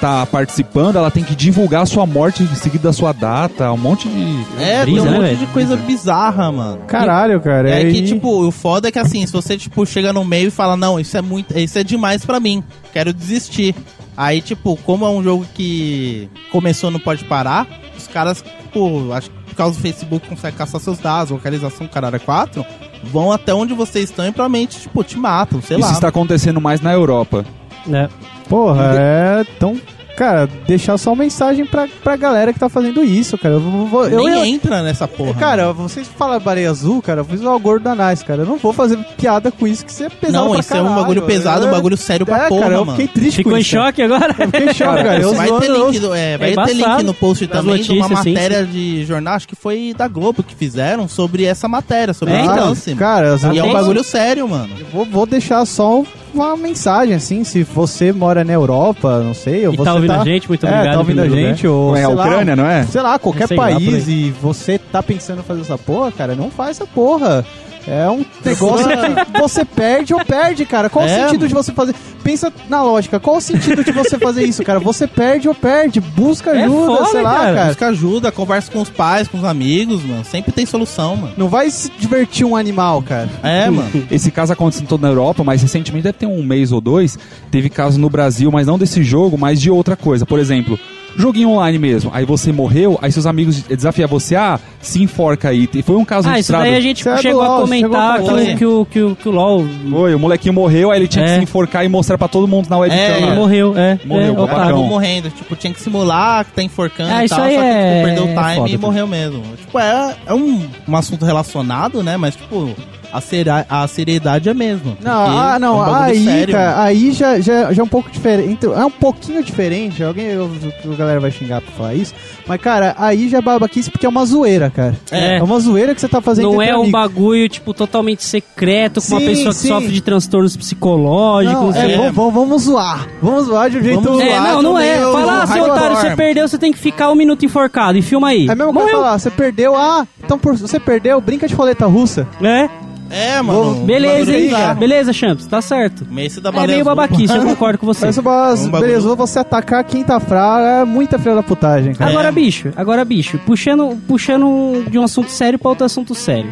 tá 0.00 0.26
participando, 0.26 0.96
ela 0.96 1.10
tem 1.10 1.24
que 1.24 1.34
divulgar 1.34 1.82
a 1.82 1.86
sua 1.86 2.06
morte 2.06 2.42
em 2.42 2.54
seguida 2.54 2.84
da 2.88 2.92
sua 2.92 3.12
data, 3.12 3.72
um 3.72 3.76
monte 3.76 4.08
de. 4.08 4.62
É, 4.62 4.82
Brisa, 4.84 5.02
tem 5.02 5.08
um 5.08 5.20
né, 5.22 5.30
monte 5.30 5.38
de 5.40 5.46
coisa 5.46 5.76
bizarra, 5.76 6.52
mano. 6.52 6.78
Caralho, 6.86 7.40
cara. 7.40 7.70
É 7.70 7.76
aí- 7.78 7.92
que, 7.92 8.02
tipo, 8.02 8.46
o 8.46 8.50
foda 8.50 8.88
é 8.88 8.92
que 8.92 8.98
assim, 8.98 9.26
se 9.26 9.32
você, 9.32 9.56
tipo, 9.56 9.84
chega 9.86 10.12
no 10.12 10.24
meio 10.24 10.48
e 10.48 10.50
fala, 10.50 10.76
não, 10.76 11.00
isso 11.00 11.16
é 11.16 11.22
muito. 11.22 11.56
Isso 11.58 11.78
é 11.78 11.84
demais 11.84 12.24
pra 12.24 12.38
mim. 12.38 12.62
Quero 12.92 13.12
desistir. 13.12 13.74
Aí, 14.16 14.40
tipo, 14.40 14.76
como 14.78 15.04
é 15.04 15.10
um 15.10 15.22
jogo 15.22 15.46
que 15.54 16.28
começou 16.50 16.90
não 16.90 16.98
pode 17.00 17.24
parar, 17.24 17.66
os 17.96 18.06
caras, 18.06 18.42
pô, 18.72 19.12
acho 19.12 19.28
que 19.30 19.36
por 19.46 19.54
causa 19.56 19.76
do 19.76 19.82
Facebook 19.82 20.26
consegue 20.28 20.56
caçar 20.56 20.80
seus 20.80 20.98
dados, 20.98 21.30
localização 21.30 21.86
caralho 21.86 22.18
4, 22.20 22.64
vão 23.04 23.30
até 23.30 23.52
onde 23.54 23.74
vocês 23.74 24.10
estão 24.10 24.26
e 24.26 24.32
provavelmente, 24.32 24.80
tipo, 24.80 25.02
te 25.04 25.18
matam, 25.18 25.60
sei 25.62 25.76
Isso 25.78 25.86
lá. 25.86 25.92
está 25.92 26.08
acontecendo 26.08 26.60
mais 26.60 26.80
na 26.80 26.92
Europa. 26.92 27.44
né? 27.86 28.08
Porra, 28.48 28.92
é. 28.96 29.44
Então, 29.56 29.76
cara, 30.16 30.48
deixar 30.66 30.96
só 30.98 31.10
uma 31.10 31.24
mensagem 31.24 31.66
pra, 31.66 31.86
pra 32.02 32.16
galera 32.16 32.52
que 32.52 32.58
tá 32.58 32.68
fazendo 32.68 33.02
isso, 33.04 33.36
cara. 33.36 33.54
Eu, 33.56 33.60
vou- 33.60 34.06
eu, 34.08 34.18
Nem 34.24 34.28
eu- 34.38 34.44
entra 34.44 34.82
nessa 34.82 35.06
porra. 35.08 35.34
Cara, 35.34 35.72
vocês 35.72 36.08
falam 36.16 36.38
baleia 36.40 36.70
azul, 36.70 37.02
cara, 37.02 37.20
eu 37.20 37.24
fiz 37.24 37.42
o 37.42 37.58
gordo 37.58 37.82
da 37.82 37.94
Nice, 38.10 38.24
cara. 38.24 38.42
Eu 38.42 38.46
não 38.46 38.56
vou 38.56 38.72
fazer 38.72 38.96
piada 39.18 39.50
com 39.50 39.66
isso, 39.66 39.84
que 39.84 39.90
isso 39.90 40.04
é 40.04 40.08
pesado 40.08 40.44
não, 40.44 40.50
pra 40.52 40.60
isso 40.60 40.72
é 40.72 40.76
um 40.76 40.84
caralho. 40.84 41.00
bagulho 41.02 41.22
pesado, 41.22 41.66
um 41.66 41.70
bagulho 41.70 41.96
sério 41.96 42.24
pra 42.24 42.44
é, 42.46 42.48
porra, 42.48 42.62
cara, 42.62 42.74
eu 42.74 42.84
mano. 42.84 42.98
fiquei 42.98 43.12
triste 43.22 43.36
Ficou 43.38 43.52
com 43.52 43.58
em 43.58 43.60
isso. 43.60 43.72
cara. 43.72 43.86
choque 43.86 44.02
agora? 44.02 44.34
Eu 44.38 44.46
fiquei 44.46 44.64
em 44.68 44.74
choque, 44.74 45.02
cara. 45.02 45.18
Eu 45.20 45.34
vai 45.34 45.52
ter 45.60 45.68
link, 45.70 45.98
do- 45.98 46.14
é, 46.14 46.38
vai 46.38 46.52
É 46.52 46.64
ter 46.64 46.72
link 46.72 47.02
no 47.02 47.12
post 47.14 47.46
também 47.48 47.82
de 47.82 47.92
uma 47.92 48.08
notícias, 48.08 48.24
sim, 48.24 48.32
matéria 48.34 48.64
de 48.64 49.04
jornal, 49.04 49.34
acho 49.34 49.48
que 49.48 49.56
foi 49.56 49.92
da 49.96 50.08
Globo 50.08 50.42
que 50.42 50.54
fizeram 50.54 51.08
sobre 51.08 51.44
essa 51.44 51.68
matéria, 51.68 52.14
sobre 52.14 52.32
É, 52.34 52.38
esse 52.42 52.52
então. 52.52 52.68
lance. 52.68 52.94
Cara, 52.94 53.26
eu 53.42 53.52
E 53.52 53.58
é 53.58 53.64
um 53.64 53.72
bagulho 53.72 54.02
sério, 54.04 54.48
mano. 54.48 54.70
vou, 54.92 55.04
vou 55.04 55.26
deixar 55.26 55.64
só 55.66 56.02
uma 56.34 56.56
mensagem, 56.56 57.14
assim, 57.14 57.44
se 57.44 57.62
você 57.62 58.12
mora 58.12 58.44
na 58.44 58.52
Europa, 58.52 59.20
não 59.20 59.34
sei, 59.34 59.66
ou 59.66 59.74
E 59.74 59.76
você 59.76 59.84
tá 59.84 59.94
ouvindo 59.94 60.12
a 60.12 60.24
gente, 60.24 60.48
muito 60.48 60.66
obrigado 60.66 60.86
É, 60.86 60.92
tá 60.92 60.98
ouvindo 60.98 61.18
a 61.20 61.22
primeiro 61.24 61.48
gente, 61.48 61.66
ou 61.66 61.90
Não 61.90 61.96
é 61.96 62.02
a 62.02 62.06
sei 62.06 62.14
lá, 62.14 62.26
Ucrânia, 62.26 62.56
não 62.56 62.66
é? 62.66 62.84
sei 62.84 63.02
lá, 63.02 63.18
qualquer 63.18 63.48
Sei 63.48 63.56
lá, 63.56 63.64
país 63.64 64.08
e 64.08 64.30
você 64.42 64.78
tá 64.78 65.02
pensando 65.02 65.40
em 65.40 65.44
fazer 65.44 65.60
essa 65.62 65.78
porra, 65.78 66.12
cara, 66.12 66.34
não 66.34 66.50
faz 66.50 66.70
essa 66.72 66.86
porra. 66.86 67.44
É 67.88 68.08
um 68.10 68.24
negócio 68.44 68.86
que 69.32 69.40
você 69.40 69.64
perde 69.64 70.12
ou 70.12 70.24
perde, 70.24 70.64
cara. 70.66 70.90
Qual 70.90 71.04
É, 71.04 71.08
o 71.08 71.20
sentido 71.20 71.40
mano. 71.42 71.48
de 71.48 71.54
você 71.54 71.72
fazer? 71.72 71.94
Pensa 72.24 72.52
na 72.68 72.82
lógica. 72.82 73.20
Qual 73.20 73.36
o 73.36 73.40
sentido 73.40 73.84
de 73.84 73.92
você 73.92 74.18
fazer 74.18 74.44
isso, 74.44 74.64
cara? 74.64 74.80
Você 74.80 75.06
perde 75.06 75.48
ou 75.48 75.54
perde. 75.54 76.00
Busca 76.00 76.50
É 76.50 76.64
ajuda, 76.64 76.86
foda, 76.96 77.10
sei 77.10 77.22
lá, 77.22 77.34
cara. 77.34 77.54
cara. 77.54 77.66
Busca 77.68 77.86
ajuda, 77.88 78.32
conversa 78.32 78.72
com 78.72 78.80
os 78.82 78.88
pais, 78.90 79.28
com 79.28 79.38
os 79.38 79.44
amigos, 79.44 80.02
mano. 80.04 80.24
Sempre 80.24 80.50
tem 80.50 80.66
solução, 80.66 81.14
mano. 81.16 81.34
Não 81.36 81.48
vai 81.48 81.70
se 81.70 81.90
divertir 81.98 82.44
um 82.44 82.56
animal, 82.56 83.00
cara. 83.02 83.28
É, 83.42 83.70
mano. 83.70 83.88
Esse 84.10 84.30
caso 84.32 84.52
aconteceu 84.52 84.86
todo 84.86 85.02
na 85.02 85.08
Europa, 85.08 85.44
mas 85.44 85.62
recentemente 85.62 86.02
deve 86.02 86.18
ter 86.18 86.26
um 86.26 86.42
mês 86.42 86.72
ou 86.72 86.80
dois. 86.80 87.16
Teve 87.50 87.70
caso 87.70 87.98
no 88.00 88.10
Brasil, 88.10 88.50
mas 88.50 88.66
não 88.66 88.76
desse 88.78 89.04
jogo, 89.04 89.38
mas 89.38 89.60
de 89.60 89.70
outra 89.70 89.94
coisa. 89.96 90.26
Por 90.26 90.40
exemplo, 90.40 90.76
joguinho 91.16 91.50
online 91.50 91.78
mesmo. 91.78 92.10
Aí 92.14 92.24
você 92.24 92.52
morreu, 92.52 92.98
aí 93.02 93.10
seus 93.10 93.26
amigos 93.26 93.62
desafiam 93.62 94.08
você, 94.08 94.36
ah, 94.36 94.58
se 94.80 95.02
enforca 95.02 95.48
aí. 95.48 95.68
E 95.74 95.82
Foi 95.82 95.96
um 95.96 96.04
caso 96.04 96.28
Ah, 96.28 96.38
isso 96.38 96.52
daí 96.52 96.74
a 96.74 96.80
gente 96.80 97.06
é 97.08 97.16
chegou 97.18 97.42
a 97.42 97.48
LOL, 97.48 97.60
comentar 97.62 97.90
chegou 97.90 97.98
a 97.98 98.16
que, 98.16 98.22
o- 98.22 98.56
que, 98.56 98.66
o, 98.66 98.84
que, 98.86 99.02
o, 99.02 99.16
que 99.16 99.28
o 99.28 99.32
LOL 99.32 99.64
Foi, 99.90 100.14
o 100.14 100.18
molequinho 100.18 100.54
morreu, 100.54 100.90
aí 100.90 100.98
ele 100.98 101.08
tinha 101.08 101.24
É. 101.24 101.28
que 101.28 101.34
se 101.36 101.42
enforcar 101.42 101.84
e 101.84 101.88
mostrar 101.88 102.18
pra 102.18 102.28
todo 102.28 102.46
mundo 102.46 102.68
na 102.68 102.78
webcam. 102.78 102.98
É, 103.00 103.08
lá. 103.10 103.26
ele 103.26 103.34
morreu, 103.36 103.74
é. 103.76 103.98
Morreu, 104.04 104.38
é. 104.40 104.50
Acabou 104.50 104.86
morrendo. 104.86 105.30
Tipo, 105.30 105.56
tinha 105.56 105.72
que 105.72 105.80
simular 105.80 106.44
que 106.44 106.52
tá 106.52 106.62
enforcando 106.62 107.12
Ah, 107.12 107.22
e 107.22 107.26
isso 107.26 107.34
tal, 107.34 107.44
aí 107.44 107.54
só 107.54 107.60
que, 107.60 107.66
é- 107.66 107.92
tipo, 107.94 108.06
perdeu 108.06 108.24
o 108.24 108.28
é 108.28 108.34
time 108.34 108.54
foda, 108.56 108.68
e 108.70 108.78
tá? 108.78 108.86
morreu 108.86 109.06
mesmo. 109.06 109.42
Tipo, 109.56 109.78
é, 109.78 110.16
é 110.26 110.34
um, 110.34 110.68
um 110.88 110.96
assunto 110.96 111.24
relacionado, 111.24 112.02
né? 112.02 112.16
Mas, 112.16 112.36
tipo, 112.36 112.70
a, 113.16 113.20
sera- 113.20 113.66
a 113.68 113.86
seriedade 113.88 114.48
é 114.48 114.54
mesmo. 114.54 114.96
Não, 115.00 115.12
ah, 115.12 115.58
não, 115.58 115.84
é 115.84 115.90
um 115.90 115.94
aí, 115.94 116.24
sério, 116.24 116.54
cara, 116.54 116.70
mano. 116.76 116.82
aí 116.82 117.12
já, 117.12 117.40
já, 117.40 117.72
já 117.72 117.82
é 117.82 117.84
um 117.84 117.88
pouco 117.88 118.10
diferente. 118.10 118.66
É 118.66 118.84
um 118.84 118.90
pouquinho 118.90 119.42
diferente. 119.42 120.02
Alguém, 120.02 120.26
eu- 120.26 120.50
a 120.92 120.96
galera 120.96 121.20
vai 121.20 121.30
xingar 121.30 121.60
pra 121.60 121.72
falar 121.72 121.94
isso. 121.94 122.14
Mas, 122.46 122.60
cara, 122.60 122.94
aí 122.98 123.28
já 123.28 123.38
é 123.38 123.40
babaquice 123.42 123.90
porque 123.90 124.06
é 124.06 124.08
uma 124.08 124.24
zoeira, 124.24 124.70
cara. 124.70 124.94
É. 125.10 125.38
É 125.38 125.42
uma 125.42 125.58
zoeira 125.58 125.94
que 125.94 126.00
você 126.00 126.08
tá 126.08 126.20
fazendo 126.20 126.52
Não 126.52 126.62
é 126.62 126.72
um 126.74 126.82
amigos. 126.82 126.92
bagulho, 126.92 127.48
tipo, 127.48 127.74
totalmente 127.74 128.22
secreto, 128.24 129.00
com 129.00 129.08
uma 129.14 129.20
Sim, 129.20 129.26
pessoa 129.26 129.48
que 129.50 129.54
sim. 129.60 129.68
sofre 129.68 129.88
de 129.92 130.00
transtornos 130.00 130.56
psicológicos. 130.56 131.74
Não, 131.74 131.82
é, 131.82 131.92
é. 131.92 132.10
vamos, 132.12 132.34
vamos, 132.34 132.62
zoar. 132.62 133.08
Vamos 133.20 133.46
zoar 133.46 133.68
de 133.70 133.78
um 133.78 133.82
jeito... 133.82 134.00
Vamos 134.00 134.20
É, 134.20 134.28
zoar 134.30 134.42
não, 134.54 134.62
não 134.62 134.78
é. 134.78 134.98
meu 134.98 135.12
Fala, 135.12 135.46
seu 135.46 135.64
otário, 135.64 135.96
você 135.96 136.16
perdeu, 136.16 136.48
você 136.48 136.58
tem 136.58 136.72
que 136.72 136.78
ficar 136.78 137.10
um 137.10 137.14
minuto 137.14 137.44
enforcado. 137.44 137.98
E 137.98 138.02
filma 138.02 138.28
aí. 138.28 138.46
É 138.48 138.54
mesmo 138.54 138.72
que 138.72 138.78
eu 138.78 138.88
falar, 138.88 139.18
você 139.18 139.30
perdeu, 139.30 139.74
ah, 139.76 140.06
então 140.22 140.38
por, 140.38 140.56
você 140.56 140.78
perdeu, 140.78 141.20
brinca 141.20 141.48
de 141.48 141.54
roleta 141.54 141.86
russa. 141.86 142.26
É, 142.42 142.68
É, 143.10 143.40
mano. 143.42 143.84
beleza, 143.84 144.36
hein? 144.36 144.50
Beleza, 144.78 145.12
Champs, 145.12 145.46
tá 145.46 145.60
certo. 145.62 146.06
Mas 146.10 146.26
esse 146.26 146.40
da 146.40 146.50
É 146.50 146.66
meio 146.66 146.84
babaquice, 146.84 147.34
eu 147.36 147.42
concordo 147.46 147.78
com 147.78 147.86
você. 147.86 148.06
Mas, 148.06 148.18
mas 148.18 148.64
Um 148.66 148.70
beleza, 148.70 149.14
você 149.14 149.38
atacar 149.38 149.82
quem 149.84 150.02
tá 150.02 150.18
fraco 150.20 150.60
é 150.64 150.84
muita 150.84 151.18
filha 151.18 151.34
da 151.36 151.42
putagem, 151.42 151.94
cara. 151.94 152.10
Agora, 152.10 152.28
É. 152.28 152.32
bicho, 152.32 152.72
agora, 152.76 153.04
bicho, 153.04 153.38
puxando, 153.46 153.96
puxando 154.08 154.84
de 154.90 154.98
um 154.98 155.02
assunto 155.02 155.30
sério 155.30 155.58
pra 155.58 155.68
outro 155.70 155.84
assunto 155.84 156.14
sério. 156.14 156.50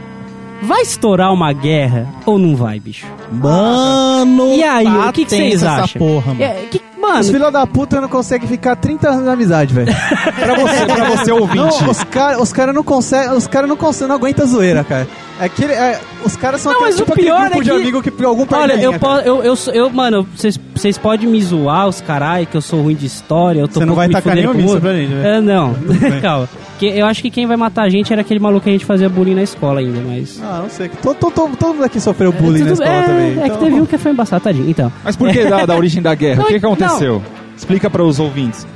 Vai 0.63 0.81
estourar 0.83 1.33
uma 1.33 1.53
guerra 1.53 2.07
ou 2.25 2.39
não 2.39 2.57
vai, 2.57 2.81
bicho? 2.81 3.07
Mano, 3.31 4.55
E 4.55 4.63
aí, 4.63 4.85
tá 4.85 5.09
o 5.09 5.13
que 5.13 5.25
vocês 5.29 5.63
acham? 5.63 5.99
porra, 5.99 6.29
mano. 6.33 6.43
É, 6.43 6.55
que, 6.71 6.79
Os 6.79 7.01
mano, 7.01 7.25
filhos 7.25 7.53
da 7.53 7.67
puta 7.67 8.01
não 8.01 8.09
conseguem 8.09 8.49
ficar 8.49 8.75
30 8.77 9.09
anos 9.11 9.25
na 9.27 9.33
amizade, 9.33 9.75
velho. 9.75 9.93
Pra 9.93 10.55
você, 10.55 10.87
pra 10.87 11.05
você 11.11 11.33
ouvinte. 11.33 11.57
Não, 11.83 11.91
os 11.91 12.05
caras 12.05 12.41
os 12.41 12.53
cara 12.53 12.73
não 12.73 12.83
conseguem, 12.83 13.37
os 13.37 13.47
caras 13.47 13.69
não 13.69 13.77
conseguem, 13.77 14.09
não 14.09 14.17
aguentam 14.17 14.47
zoeira, 14.47 14.83
cara. 14.85 15.07
É 15.41 15.47
aquele, 15.47 15.73
é, 15.73 16.01
os 16.25 16.37
caras 16.37 16.61
são 16.61 16.71
Não, 16.73 16.79
aquele, 16.81 16.91
mas 16.93 17.01
o 17.01 17.03
tipo 17.03 17.13
aquele 17.13 17.27
pior 17.27 17.41
grupo 17.41 17.57
é 17.57 17.65
de 17.65 17.71
que- 17.71 17.77
amigo 17.77 18.03
que 18.03 18.25
algum 18.25 18.47
Olha, 18.53 18.73
eu, 18.75 18.93
po- 19.01 19.07
eu, 19.25 19.43
eu, 19.43 19.57
sou- 19.57 19.75
eu, 19.75 19.91
mano, 19.91 20.27
vocês 20.37 20.59
vocês 20.75 20.97
podem 20.97 21.29
me 21.29 21.43
zoar, 21.43 21.89
os 21.89 22.01
carai, 22.01 22.47
que 22.47 22.57
eu 22.57 22.61
sou 22.61 22.83
ruim 22.83 22.95
de 22.95 23.07
história, 23.07 23.61
eu 23.61 23.67
tô 23.69 23.81
Você 23.81 23.87
não 23.87 23.95
vai 23.97 24.09
tacar 24.09 24.37
com 24.41 24.55
missa 24.55 24.77
o- 24.77 24.81
pra 24.81 24.93
gente, 24.95 25.13
né? 25.13 25.39
É, 25.39 25.41
não, 25.41 25.75
calma. 26.23 26.49
Que, 26.79 26.87
eu 26.87 27.05
acho 27.07 27.21
que 27.23 27.31
quem 27.31 27.47
vai 27.47 27.57
matar 27.57 27.83
a 27.85 27.89
gente 27.89 28.13
era 28.13 28.23
aquele 28.23 28.39
maluco 28.41 28.63
que 28.65 28.71
a 28.71 28.73
gente 28.73 28.85
fazia 28.85 29.09
bullying 29.09 29.35
na 29.35 29.43
escola 29.43 29.81
ainda, 29.81 30.01
mas... 30.07 30.41
Ah, 30.43 30.61
não 30.63 30.71
sei. 30.71 30.89
Todo, 31.03 31.17
todo, 31.17 31.33
todo, 31.33 31.57
todo 31.57 31.75
mundo 31.75 31.85
aqui 31.85 32.01
sofreu 32.01 32.33
bullying 32.33 32.59
Tudo- 32.65 32.67
na 32.67 32.73
escola 32.73 32.91
é, 32.91 33.03
também. 33.03 33.31
É 33.31 33.35
que 33.35 33.47
então- 33.47 33.59
teve 33.59 33.81
um 33.81 33.87
que 33.87 33.99
foi 33.99 34.13
embaçado, 34.13 34.43
tadinho. 34.45 34.69
Então, 34.71 34.93
Mas 35.05 35.17
por 35.17 35.31
que 35.31 35.45
da, 35.51 35.67
da 35.67 35.75
origem 35.77 36.01
da 36.03 36.15
guerra? 36.15 36.37
Não, 36.37 36.45
o 36.45 36.47
que, 36.49 36.55
que 36.61 36.63
não. 36.67 36.73
aconteceu? 36.75 37.23
Explica 37.57 37.89
para 37.91 38.03
os 38.05 38.21
ouvintes. 38.21 38.67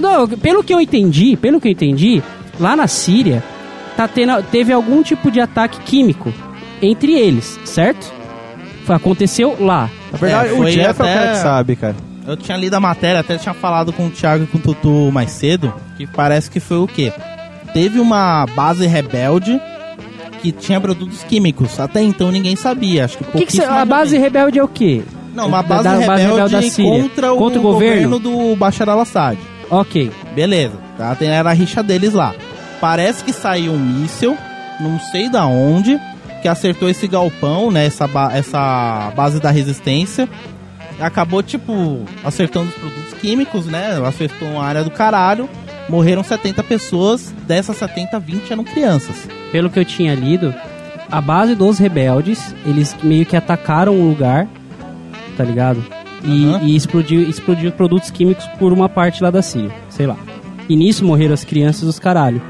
Não, 0.00 0.28
pelo 0.28 0.62
que 0.62 0.72
eu 0.74 0.80
entendi, 0.80 1.36
pelo 1.36 1.60
que 1.60 1.68
eu 1.68 1.72
entendi, 1.72 2.22
lá 2.60 2.74
na 2.76 2.86
Síria 2.86 3.42
tá 3.96 4.06
tendo, 4.08 4.42
teve 4.44 4.72
algum 4.72 5.02
tipo 5.02 5.30
de 5.30 5.40
ataque 5.40 5.80
químico 5.80 6.32
entre 6.82 7.12
eles, 7.14 7.58
certo? 7.64 8.12
Foi- 8.84 8.96
Aconteceu 8.96 9.56
lá. 9.58 9.90
Na 10.12 10.18
verdade, 10.18 10.50
É, 10.50 10.52
o 10.52 10.64
Jeff 10.64 10.78
é 10.80 10.86
o 10.86 10.90
até- 10.90 11.14
cara 11.14 11.30
que 11.32 11.38
sabe, 11.38 11.76
cara. 11.76 11.96
Eu 12.26 12.36
tinha 12.36 12.56
lido 12.56 12.74
a 12.74 12.80
matéria, 12.80 13.20
até 13.20 13.36
tinha 13.36 13.54
falado 13.54 13.92
com 13.92 14.06
o 14.06 14.10
Thiago 14.10 14.44
e 14.44 14.46
com 14.46 14.58
o 14.58 14.60
Tutu 14.60 15.10
mais 15.12 15.30
cedo, 15.30 15.72
que 15.96 16.06
parece 16.06 16.50
que 16.50 16.58
foi 16.60 16.76
o 16.78 16.86
quê? 16.86 17.12
Teve 17.72 18.00
uma 18.00 18.46
base 18.54 18.86
rebelde 18.86 19.60
que 20.42 20.50
tinha 20.52 20.80
produtos 20.80 21.22
químicos. 21.24 21.78
Até 21.78 22.02
então 22.02 22.30
ninguém 22.32 22.56
sabia. 22.56 23.04
Acho 23.04 23.18
que 23.18 23.24
O 23.24 23.38
que 23.38 23.46
que 23.46 23.52
cê- 23.52 23.64
a 23.64 23.84
base 23.84 24.16
rebelde 24.18 24.58
é 24.58 24.62
o 24.64 24.68
quê? 24.68 25.02
Não, 25.34 25.48
uma 25.48 25.62
base, 25.62 25.84
da 25.84 25.90
base 25.90 26.00
rebelde, 26.22 26.24
rebelde 26.30 26.52
da 26.54 26.62
Síria. 26.62 26.90
contra 27.02 27.32
o, 27.32 27.36
Contra 27.36 27.58
o 27.58 27.62
governo? 27.62 28.10
governo 28.10 28.18
do 28.50 28.56
Bashar 28.56 28.88
al-Assad. 28.88 29.38
Ok. 29.70 30.10
Beleza, 30.34 30.74
tá? 30.96 31.16
Era 31.20 31.50
a 31.50 31.52
rixa 31.52 31.82
deles 31.82 32.12
lá. 32.14 32.34
Parece 32.80 33.24
que 33.24 33.32
saiu 33.32 33.72
um 33.72 33.78
míssil, 33.78 34.36
não 34.80 34.98
sei 35.00 35.28
da 35.28 35.46
onde, 35.46 35.98
que 36.42 36.48
acertou 36.48 36.88
esse 36.88 37.06
galpão, 37.08 37.70
né? 37.70 37.86
Essa, 37.86 38.06
ba- 38.06 38.32
essa 38.34 39.12
base 39.16 39.40
da 39.40 39.50
resistência. 39.50 40.28
Acabou, 41.00 41.42
tipo, 41.42 42.00
acertando 42.24 42.68
os 42.68 42.74
produtos 42.74 43.12
químicos, 43.14 43.66
né? 43.66 44.00
Acertou 44.06 44.48
uma 44.48 44.64
área 44.64 44.82
do 44.84 44.90
caralho. 44.90 45.48
Morreram 45.88 46.22
70 46.24 46.62
pessoas, 46.64 47.34
dessas 47.46 47.76
70, 47.76 48.18
20 48.18 48.52
eram 48.52 48.64
crianças. 48.64 49.28
Pelo 49.52 49.70
que 49.70 49.78
eu 49.78 49.84
tinha 49.84 50.14
lido, 50.14 50.54
a 51.10 51.20
base 51.20 51.54
dos 51.54 51.78
rebeldes, 51.78 52.54
eles 52.64 52.96
meio 53.02 53.24
que 53.24 53.36
atacaram 53.36 53.94
um 53.94 54.08
lugar, 54.08 54.48
tá 55.36 55.44
ligado? 55.44 55.84
E, 56.24 56.46
Aham. 56.46 56.60
e 56.64 56.74
explodiu, 56.74 57.22
explodiu 57.28 57.70
produtos 57.70 58.10
químicos 58.10 58.44
por 58.58 58.72
uma 58.72 58.88
parte 58.88 59.22
lá 59.22 59.30
da 59.30 59.42
Síria, 59.42 59.70
sei 59.88 60.06
lá. 60.06 60.16
E 60.68 60.74
nisso 60.74 61.04
morreram 61.04 61.34
as 61.34 61.44
crianças 61.44 61.82
dos 61.82 61.98
caralho. 62.00 62.42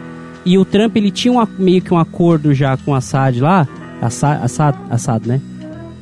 E 0.47 0.57
o 0.57 0.65
Trump, 0.65 0.97
ele 0.97 1.11
tinha 1.11 1.33
uma- 1.33 1.49
meio 1.59 1.83
que 1.83 1.93
um 1.93 1.99
acordo 1.99 2.55
já 2.55 2.77
com 2.79 2.93
o 2.93 2.95
Assad 2.95 3.39
lá. 3.41 3.67
Assad, 4.01 4.43
Assad, 4.45 4.77
Assad 4.91 5.27
né? 5.27 5.41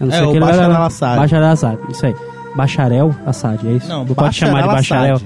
Eu 0.00 0.10
É, 0.10 0.22
o 0.22 0.30
que 0.30 0.36
ele 0.36 0.40
Bashar 0.40 0.70
al-Assad. 0.70 1.16
Bashar 1.18 1.42
al-Assad, 1.42 1.78
isso 1.90 2.06
aí. 2.06 2.14
Bacharel 2.54 3.14
Assad, 3.26 3.58
é 3.66 3.72
isso? 3.72 3.88
Não, 3.88 4.04
pode 4.06 4.14
Bashar 4.14 4.48
chamar 4.48 4.62
de 4.62 4.68
bacharel? 4.68 5.20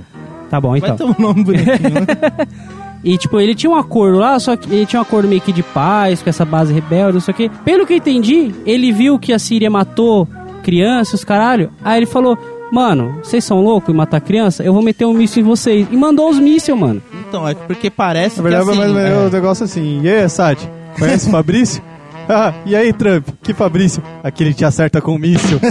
Tá 0.48 0.58
bom, 0.60 0.74
então. 0.76 0.96
Vai 0.96 1.06
ter 1.14 1.20
um 1.20 1.22
nome 1.22 1.44
bonitinho. 1.44 1.74
né? 1.76 2.46
E, 3.04 3.16
tipo, 3.16 3.38
ele 3.40 3.54
tinha 3.54 3.70
um 3.70 3.76
acordo 3.76 4.18
lá, 4.18 4.36
só 4.40 4.56
que 4.56 4.68
ele 4.74 4.84
tinha 4.84 4.98
um 4.98 5.02
acordo 5.02 5.28
meio 5.28 5.40
que 5.40 5.52
de 5.52 5.62
paz 5.62 6.20
com 6.20 6.28
essa 6.28 6.44
base 6.44 6.72
rebelde, 6.74 7.12
não 7.14 7.20
sei 7.20 7.32
o 7.32 7.36
quê. 7.36 7.50
Pelo 7.64 7.86
que 7.86 7.92
eu 7.92 7.96
entendi, 7.96 8.52
ele 8.66 8.90
viu 8.90 9.16
que 9.20 9.32
a 9.32 9.38
Síria 9.38 9.70
matou 9.70 10.26
crianças, 10.64 11.22
caralho. 11.22 11.70
Aí 11.84 11.96
ele 12.00 12.06
falou, 12.06 12.36
mano, 12.72 13.18
vocês 13.22 13.44
são 13.44 13.60
loucos 13.62 13.92
em 13.92 13.96
matar 13.96 14.20
criança? 14.20 14.62
Eu 14.62 14.72
vou 14.72 14.82
meter 14.82 15.04
um 15.04 15.12
míssil 15.14 15.42
em 15.42 15.46
vocês. 15.46 15.86
E 15.90 15.96
mandou 15.96 16.28
os 16.30 16.38
mísseis, 16.38 16.76
mano. 16.78 17.02
então, 17.28 17.46
é 17.48 17.54
porque 17.54 17.90
parece 17.90 18.36
Na 18.38 18.42
verdade, 18.42 18.64
que 18.64 18.70
assim... 18.70 18.80
mas, 18.80 18.92
mas 18.92 19.04
é, 19.12 19.16
o 19.16 19.30
negócio 19.30 19.64
assim, 19.64 20.00
e 20.02 20.08
aí, 20.08 20.22
Assad? 20.22 20.58
Conhece 20.98 21.28
o 21.28 21.30
Fabrício? 21.30 21.82
Ah, 22.30 22.52
e 22.66 22.76
aí, 22.76 22.92
Trump? 22.92 23.26
Que 23.42 23.54
Fabrício? 23.54 24.02
Aquele 24.22 24.50
que 24.50 24.58
te 24.58 24.64
acerta 24.66 25.00
com 25.00 25.14
um 25.14 25.18
míssil. 25.18 25.58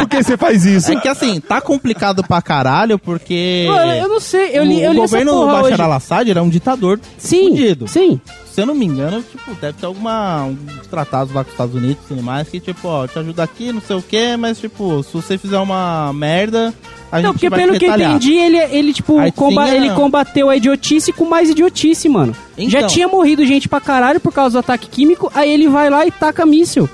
Por 0.00 0.08
que 0.08 0.22
você 0.22 0.36
faz 0.36 0.66
isso? 0.66 0.92
É 0.92 0.96
que 0.96 1.08
assim, 1.08 1.40
tá 1.40 1.62
complicado 1.62 2.22
pra 2.22 2.42
caralho, 2.42 2.98
porque... 2.98 3.64
Mano, 3.66 3.92
eu 3.92 4.06
não 4.08 4.20
sei, 4.20 4.50
eu 4.52 4.64
li, 4.64 4.76
o, 4.76 4.80
eu 4.80 4.90
o 4.90 4.92
li 4.92 5.00
essa 5.00 5.16
governo 5.18 5.32
do 5.32 5.46
Bashar 5.46 5.80
al-Assad 5.80 6.30
era 6.30 6.42
um 6.42 6.48
ditador 6.50 7.00
Sim, 7.16 7.48
fudido. 7.50 7.88
sim. 7.88 8.20
Se 8.60 8.62
eu 8.62 8.66
não 8.66 8.74
me 8.74 8.84
engano, 8.84 9.22
tipo, 9.22 9.54
deve 9.54 9.78
ter 9.78 9.86
alguma 9.86 10.44
uns 10.44 10.86
tratados 10.86 11.32
lá 11.32 11.42
com 11.42 11.48
os 11.48 11.54
Estados 11.54 11.74
Unidos 11.74 11.96
e 12.04 12.08
tudo 12.08 12.22
mais, 12.22 12.46
que 12.46 12.60
tipo, 12.60 12.86
ó, 12.88 13.06
te 13.06 13.18
ajuda 13.18 13.42
aqui, 13.42 13.72
não 13.72 13.80
sei 13.80 13.96
o 13.96 14.02
que, 14.02 14.36
mas 14.36 14.58
tipo, 14.60 15.02
se 15.02 15.14
você 15.14 15.38
fizer 15.38 15.56
uma 15.58 16.12
merda, 16.12 16.74
a 17.10 17.16
Não, 17.22 17.30
gente 17.30 17.32
porque 17.32 17.48
vai 17.48 17.58
pelo 17.60 17.78
que 17.78 17.86
eu 17.86 17.90
retalhar. 17.90 18.10
entendi, 18.16 18.34
ele, 18.34 18.58
ele 18.58 18.92
tipo, 18.92 19.18
Aí 19.18 19.32
comba- 19.32 19.64
tinha- 19.64 19.76
ele 19.76 19.90
combateu 19.94 20.50
a 20.50 20.56
idiotice 20.56 21.10
com 21.10 21.24
mais 21.24 21.48
idiotice, 21.48 22.06
mano. 22.06 22.36
Já 22.58 22.80
Então. 22.80 22.90
tinha 22.90 23.08
morrido 23.08 23.46
gente 23.46 23.66
pra 23.66 23.80
caralho 23.80 24.20
por 24.20 24.30
causa 24.32 24.52
do 24.52 24.58
ataque 24.60 24.88
químico, 24.90 25.32
aí 25.34 25.50
ele 25.50 25.66
vai 25.66 25.88
lá 25.88 26.06
e 26.06 26.10
taca 26.10 26.44
míssil. 26.44 26.86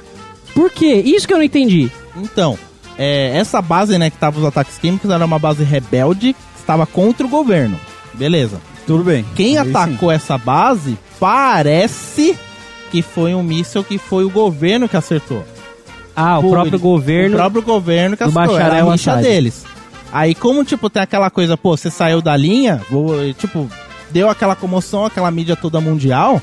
Por 0.55 0.71
quê? 0.71 1.03
Isso 1.05 1.27
que 1.27 1.35
eu 1.35 1.39
não 1.39 1.45
entendi. 1.45 1.91
Então, 2.17 2.57
é, 2.97 3.33
essa 3.37 3.61
base, 3.61 3.99
né, 3.99 4.09
que 4.09 4.17
tava 4.19 4.39
os 4.39 4.45
ataques 4.45 4.79
químicos, 4.79 5.11
era 5.11 5.25
uma 5.25 5.39
base 5.41 5.65
rebelde 5.65 6.33
que 6.33 6.61
estava 6.61 6.87
contra 6.87 7.27
o 7.27 7.29
governo. 7.29 7.77
Beleza. 8.15 8.61
Tudo 8.87 9.03
bem. 9.05 9.25
Quem 9.35 9.59
Aí 9.59 9.65
sim. 9.65 9.71
atacou 9.71 10.11
essa 10.13 10.39
base 10.39 10.97
parece 11.19 12.39
que 12.91 13.03
foi 13.03 13.35
um 13.35 13.43
míssil 13.43 13.83
que 13.83 13.99
foi 13.99 14.25
o 14.25 14.31
governo 14.31 14.89
que 14.89 14.97
acertou. 14.97 15.45
Ah, 16.15 16.39
o 16.39 16.43
Pô, 16.43 16.51
próprio 16.51 16.71
ele- 16.77 16.83
governo. 16.83 17.37
O 17.37 17.39
próprio 17.41 17.63
governo 17.63 18.17
que 18.17 18.23
acertou, 18.23 18.59
era 18.59 18.81
a 18.83 18.91
rixa 18.93 19.17
deles. 19.17 19.65
Aí, 20.13 20.35
como, 20.35 20.65
tipo, 20.65 20.89
tem 20.89 21.03
aquela 21.03 21.29
coisa, 21.31 21.57
pô, 21.57 21.77
você 21.77 21.91
saiu 21.91 22.23
da 22.23 22.37
linha, 22.37 22.81
vou, 22.89 23.13
tipo, 23.35 23.69
deu 24.11 24.31
aquela 24.31 24.55
comoção, 24.55 25.05
aquela 25.05 25.31
mídia 25.31 25.57
toda 25.57 25.81
mundial, 25.81 26.41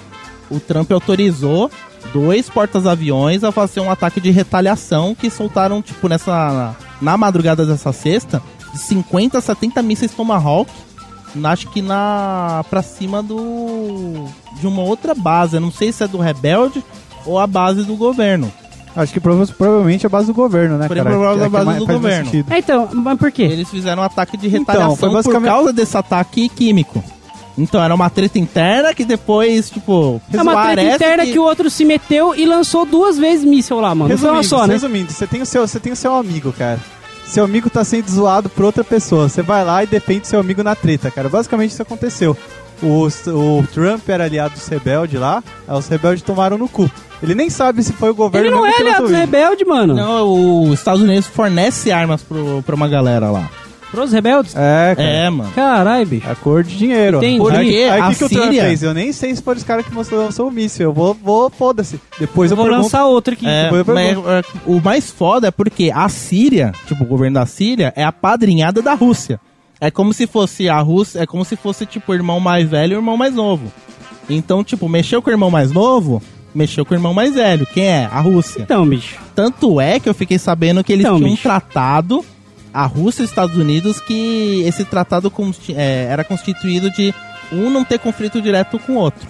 o 0.51 0.59
Trump 0.59 0.91
autorizou 0.91 1.71
dois 2.13 2.49
portas-aviões 2.49 3.43
a 3.43 3.51
fazer 3.51 3.79
um 3.79 3.89
ataque 3.89 4.19
de 4.19 4.29
retaliação 4.31 5.15
que 5.15 5.29
soltaram, 5.29 5.81
tipo, 5.81 6.07
nessa... 6.09 6.75
Na 7.01 7.17
madrugada 7.17 7.65
dessa 7.65 7.91
sexta, 7.91 8.41
de 8.73 8.79
50 8.79 9.37
a 9.37 9.41
70 9.41 9.81
mísseis 9.81 10.11
Tomahawk, 10.11 10.71
acho 11.45 11.67
que 11.69 11.81
na... 11.81 12.63
pra 12.69 12.81
cima 12.81 13.21
do... 13.23 14.25
de 14.59 14.67
uma 14.67 14.81
outra 14.83 15.13
base, 15.15 15.55
eu 15.55 15.61
não 15.61 15.71
sei 15.71 15.91
se 15.91 16.03
é 16.03 16.07
do 16.07 16.17
Rebelde 16.17 16.83
ou 17.25 17.39
a 17.39 17.47
base 17.47 17.83
do 17.83 17.95
governo. 17.95 18.51
Acho 18.95 19.11
que 19.11 19.19
prova- 19.19 19.47
provavelmente 19.47 20.05
é 20.05 20.07
a 20.07 20.09
base 20.09 20.27
do 20.27 20.33
governo, 20.35 20.77
né, 20.77 20.87
cara? 20.87 21.03
Provavelmente 21.05 21.39
Que 21.39 21.43
a 21.43 21.45
que 21.45 21.51
base 21.51 21.65
mais- 21.65 21.79
do 21.79 21.85
governo. 21.87 22.45
É, 22.51 22.57
então, 22.59 22.89
mas 22.93 23.17
por 23.17 23.31
quê? 23.31 23.41
Eles 23.43 23.67
fizeram 23.69 24.03
um 24.03 24.05
ataque 24.05 24.37
de 24.37 24.47
Então, 24.47 24.59
retaliação 24.59 24.95
foi 24.95 25.09
basicamente- 25.09 25.49
por 25.49 25.55
causa 25.55 25.73
desse 25.73 25.97
ataque 25.97 26.47
químico. 26.49 27.03
Então 27.57 27.83
era 27.83 27.93
uma 27.93 28.09
treta 28.09 28.37
interna 28.39 28.93
que 28.95 29.05
depois, 29.05 29.69
tipo, 29.69 30.19
É 30.33 30.41
uma 30.41 30.53
treta 30.53 30.75
parece 30.75 30.95
interna 30.95 31.25
que... 31.25 31.37
o 31.39 31.43
outro 31.43 31.69
se 31.69 31.85
meteu 31.85 32.33
e 32.35 32.45
lançou 32.47 32.83
duas 32.85 33.17
vezes 33.17 33.45
míssil 33.45 33.79
lá, 33.79 33.93
mano. 33.93 34.09
Não 34.09 34.17
foi 34.17 34.29
uma 34.29 34.37
Resumindo, 34.41 34.61
só, 34.61 34.67
né? 34.67 34.73
resumindo, 34.73 35.11
você 35.11 35.27
tem, 35.27 35.41
o 35.41 35.45
seu, 35.45 35.67
você 35.67 35.79
tem 35.79 35.93
o 35.93 35.95
seu 35.95 36.15
amigo, 36.15 36.51
cara. 36.51 36.79
Seu 37.25 37.45
amigo 37.45 37.69
tá 37.69 37.83
sendo 37.83 38.09
zoado 38.09 38.49
por 38.49 38.65
outra 38.65 38.83
pessoa. 38.83 39.27
Você 39.29 39.41
vai 39.41 39.63
lá 39.63 39.83
e 39.83 39.87
defende 39.87 40.27
seu 40.27 40.39
amigo 40.39 40.63
na 40.63 40.75
treta, 40.75 41.09
cara. 41.09 41.29
Basicamente 41.29 41.71
isso 41.71 41.81
aconteceu. 41.81 42.37
O, 42.81 43.07
o 43.07 43.67
Trump 43.73 44.07
era 44.09 44.25
aliado 44.25 44.55
dos 44.55 44.67
rebeldes 44.67 45.19
lá, 45.19 45.41
aí 45.67 45.77
os 45.77 45.87
rebeldes 45.87 46.21
tomaram 46.21 46.57
no 46.57 46.67
cu. 46.67 46.89
Ele 47.21 47.33
nem 47.33 47.49
sabe 47.49 47.81
se 47.81 47.93
foi 47.93 48.09
o 48.09 48.15
governo 48.15 48.47
Ele 48.47 48.55
não 48.55 48.65
é 48.65 48.75
aliado 48.75 49.03
dos 49.03 49.11
rebeldes, 49.11 49.65
mano. 49.65 49.93
Não, 49.93 50.63
os 50.63 50.73
Estados 50.79 51.01
Unidos 51.01 51.25
fornece 51.25 51.91
armas 51.91 52.21
pro, 52.21 52.61
pra 52.63 52.75
uma 52.75 52.89
galera 52.89 53.31
lá. 53.31 53.49
Pros 53.93 54.11
rebeldes? 54.11 54.55
É, 54.55 54.95
cara. 54.95 55.07
É, 55.07 55.29
mano. 55.29 55.51
Caralho, 55.53 56.05
bicho. 56.07 56.27
É 56.27 56.33
cor 56.33 56.63
de 56.63 56.75
dinheiro. 56.75 57.17
Entendi. 57.17 57.37
Porque 57.37 57.55
Aí 57.59 57.99
o 57.99 58.03
a 58.03 58.09
que, 58.09 58.15
que 58.15 58.23
o 58.25 58.29
Trump 58.29 58.43
Síria... 58.45 58.63
fez? 58.63 58.81
Eu 58.81 58.91
nem 58.93 59.13
sei 59.13 59.35
se 59.35 59.41
foram 59.43 59.59
os 59.59 59.63
caras 59.63 59.85
que 59.85 59.93
mostrou 59.93 60.23
lançou 60.23 60.47
o 60.47 60.51
míssil. 60.51 60.85
Eu 60.87 60.93
vou, 60.93 61.13
vou 61.13 61.47
foda-se. 61.51 62.01
Depois 62.19 62.49
eu, 62.49 62.57
vou 62.57 62.65
pergunto. 62.65 62.83
lançar 62.85 63.05
outro 63.05 63.33
aqui. 63.35 63.47
É, 63.47 63.65
Depois 63.71 63.87
eu 63.87 63.93
mas, 63.93 64.17
é, 64.17 64.43
o 64.65 64.81
mais 64.81 65.11
foda 65.11 65.49
é 65.49 65.51
porque 65.51 65.91
a 65.93 66.09
Síria, 66.09 66.71
tipo, 66.87 67.03
o 67.03 67.07
governo 67.07 67.35
da 67.35 67.45
Síria, 67.45 67.93
é 67.95 68.03
a 68.03 68.11
padrinhada 68.11 68.81
da 68.81 68.95
Rússia. 68.95 69.39
É 69.79 69.91
como 69.91 70.11
se 70.11 70.25
fosse 70.25 70.67
a 70.67 70.79
Rússia, 70.79 71.19
é 71.19 71.25
como 71.27 71.45
se 71.45 71.55
fosse, 71.55 71.85
tipo, 71.85 72.11
o 72.13 72.15
irmão 72.15 72.39
mais 72.39 72.67
velho 72.67 72.93
e 72.93 72.95
o 72.95 72.99
irmão 72.99 73.15
mais 73.15 73.35
novo. 73.35 73.71
Então, 74.29 74.63
tipo, 74.63 74.89
mexeu 74.89 75.21
com 75.21 75.29
o 75.29 75.33
irmão 75.33 75.51
mais 75.51 75.71
novo, 75.71 76.21
mexeu 76.55 76.85
com 76.85 76.93
o 76.93 76.97
irmão 76.97 77.13
mais 77.13 77.35
velho. 77.35 77.67
Quem 77.73 77.85
é? 77.85 78.09
A 78.11 78.19
Rússia. 78.21 78.61
Então, 78.61 78.87
bicho. 78.87 79.19
Tanto 79.35 79.79
é 79.81 79.99
que 79.99 80.07
eu 80.07 80.13
fiquei 80.13 80.39
sabendo 80.39 80.83
que 80.83 80.93
eles 80.93 81.05
Então, 81.05 81.17
tinham 81.17 81.27
um 81.29 81.33
bicho. 81.33 81.43
tratado, 81.43 82.23
a 82.73 82.85
Rússia 82.85 83.21
e 83.21 83.25
os 83.25 83.29
Estados 83.29 83.55
Unidos, 83.57 83.99
que 84.01 84.63
esse 84.65 84.83
tratado 84.83 85.31
é, 85.75 86.07
era 86.09 86.23
constituído 86.23 86.89
de 86.91 87.13
um 87.51 87.69
não 87.69 87.83
ter 87.85 87.99
conflito 87.99 88.41
direto 88.41 88.79
com 88.79 88.93
o 88.93 88.97
outro. 88.97 89.27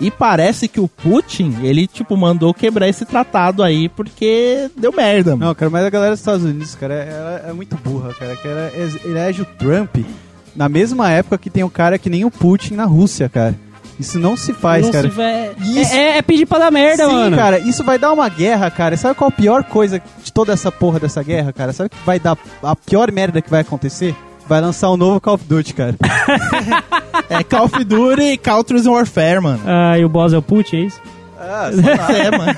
E 0.00 0.10
parece 0.12 0.68
que 0.68 0.78
o 0.78 0.86
Putin, 0.86 1.56
ele, 1.62 1.86
tipo, 1.88 2.16
mandou 2.16 2.54
quebrar 2.54 2.88
esse 2.88 3.04
tratado 3.04 3.64
aí 3.64 3.88
porque 3.88 4.70
deu 4.76 4.92
merda, 4.92 5.32
mano. 5.32 5.46
Não, 5.46 5.54
cara, 5.56 5.70
mas 5.70 5.84
a 5.84 5.90
galera 5.90 6.12
dos 6.12 6.20
Estados 6.20 6.44
Unidos, 6.44 6.74
cara, 6.76 6.94
é, 7.46 7.50
é 7.50 7.52
muito 7.52 7.76
burra, 7.76 8.14
cara. 8.14 8.36
Que 8.36 8.46
ela 8.46 8.70
ex- 8.76 9.04
elege 9.04 9.42
o 9.42 9.44
Trump 9.44 9.96
na 10.54 10.68
mesma 10.68 11.10
época 11.10 11.38
que 11.38 11.50
tem 11.50 11.64
um 11.64 11.68
cara 11.70 11.98
que 11.98 12.08
nem 12.08 12.24
o 12.24 12.30
Putin 12.30 12.74
na 12.74 12.84
Rússia, 12.84 13.28
cara. 13.28 13.56
Isso 13.98 14.18
não 14.18 14.36
se 14.36 14.52
faz, 14.52 14.84
Não 14.86 14.92
cara. 14.92 15.08
se 15.10 15.14
vai- 15.16 15.50
Isso. 15.60 15.92
É, 15.94 15.98
é- 16.14 16.18
é 16.18 16.22
pedir 16.22 16.46
pra 16.46 16.58
dar 16.58 16.70
merda, 16.70 17.06
Sim, 17.06 17.12
mano. 17.12 17.36
cara, 17.36 17.58
isso 17.58 17.82
vai 17.82 17.98
dar 17.98 18.12
uma 18.12 18.28
guerra, 18.28 18.70
cara. 18.70 18.96
Sabe 18.96 19.14
qual 19.16 19.28
a 19.28 19.32
pior 19.32 19.64
coisa 19.64 20.00
de 20.22 20.32
toda 20.32 20.52
essa 20.52 20.70
porra 20.70 21.00
dessa 21.00 21.22
guerra, 21.22 21.52
cara? 21.52 21.72
Sabe 21.72 21.88
o 21.88 21.90
que 21.90 21.96
vai 22.06 22.20
dar 22.20 22.36
a 22.62 22.76
pior 22.76 23.10
merda 23.10 23.42
que 23.42 23.50
vai 23.50 23.60
acontecer? 23.62 24.14
Vai 24.46 24.60
lançar 24.60 24.90
um 24.90 24.96
novo 24.96 25.20
Call 25.20 25.34
of 25.34 25.44
Duty, 25.44 25.74
cara. 25.74 25.94
É 27.28 27.42
Call 27.44 27.64
of 27.66 27.84
Duty 27.84 28.22
e 28.22 28.38
Counters 28.38 28.86
Warfare, 28.86 29.40
mano. 29.40 29.60
Ah, 29.66 29.98
e 29.98 30.04
o 30.04 30.08
boss 30.08 30.32
é 30.32 30.38
o 30.38 30.42
Putin, 30.42 30.76
é 30.76 30.80
isso? 30.80 31.00
Ah, 31.38 31.70
É, 32.12 32.30
mano. 32.30 32.52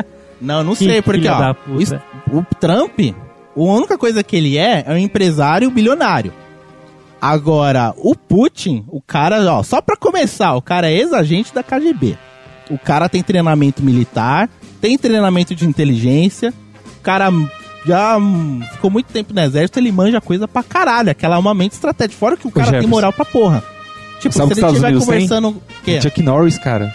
Não, 0.40 0.62
não 0.64 0.74
Que 0.76 0.84
sei, 0.84 1.00
porque, 1.02 1.26
ó, 1.28 1.54
o, 1.68 2.38
o 2.38 2.44
Trump, 2.60 2.98
a 3.00 3.60
única 3.60 3.96
coisa 3.96 4.22
que 4.22 4.36
ele 4.36 4.58
é, 4.58 4.84
é 4.86 4.92
um 4.92 4.96
empresário 4.98 5.70
bilionário. 5.70 6.32
Agora, 7.26 7.94
o 7.96 8.14
Putin, 8.14 8.84
o 8.86 9.00
cara, 9.00 9.42
ó, 9.50 9.62
só 9.62 9.80
pra 9.80 9.96
começar, 9.96 10.54
o 10.56 10.60
cara 10.60 10.90
é 10.90 10.92
ex-agente 10.92 11.54
da 11.54 11.62
KGB. 11.62 12.18
O 12.68 12.76
cara 12.76 13.08
tem 13.08 13.22
treinamento 13.22 13.82
militar, 13.82 14.46
tem 14.78 14.98
treinamento 14.98 15.54
de 15.54 15.66
inteligência, 15.66 16.52
o 16.98 17.00
cara 17.02 17.30
já 17.86 18.18
ficou 18.72 18.90
muito 18.90 19.06
tempo 19.06 19.32
no 19.32 19.40
exército, 19.40 19.78
ele 19.78 19.90
manja 19.90 20.20
coisa 20.20 20.46
pra 20.46 20.62
caralho, 20.62 21.10
aquela 21.10 21.36
é 21.36 21.38
uma 21.38 21.54
mente 21.54 21.72
estratégica, 21.72 22.18
fora 22.18 22.36
que 22.36 22.46
o 22.46 22.50
cara 22.50 22.78
tem 22.78 22.86
moral 22.86 23.10
pra 23.10 23.24
porra. 23.24 23.64
Tipo, 24.20 24.34
Sabe 24.34 24.54
se 24.54 24.60
ele 24.60 24.66
estiver 24.68 24.98
conversando... 24.98 25.48
O 25.48 25.62
quê? 25.82 26.02
Chuck 26.02 26.22
Norris, 26.22 26.58
cara. 26.58 26.94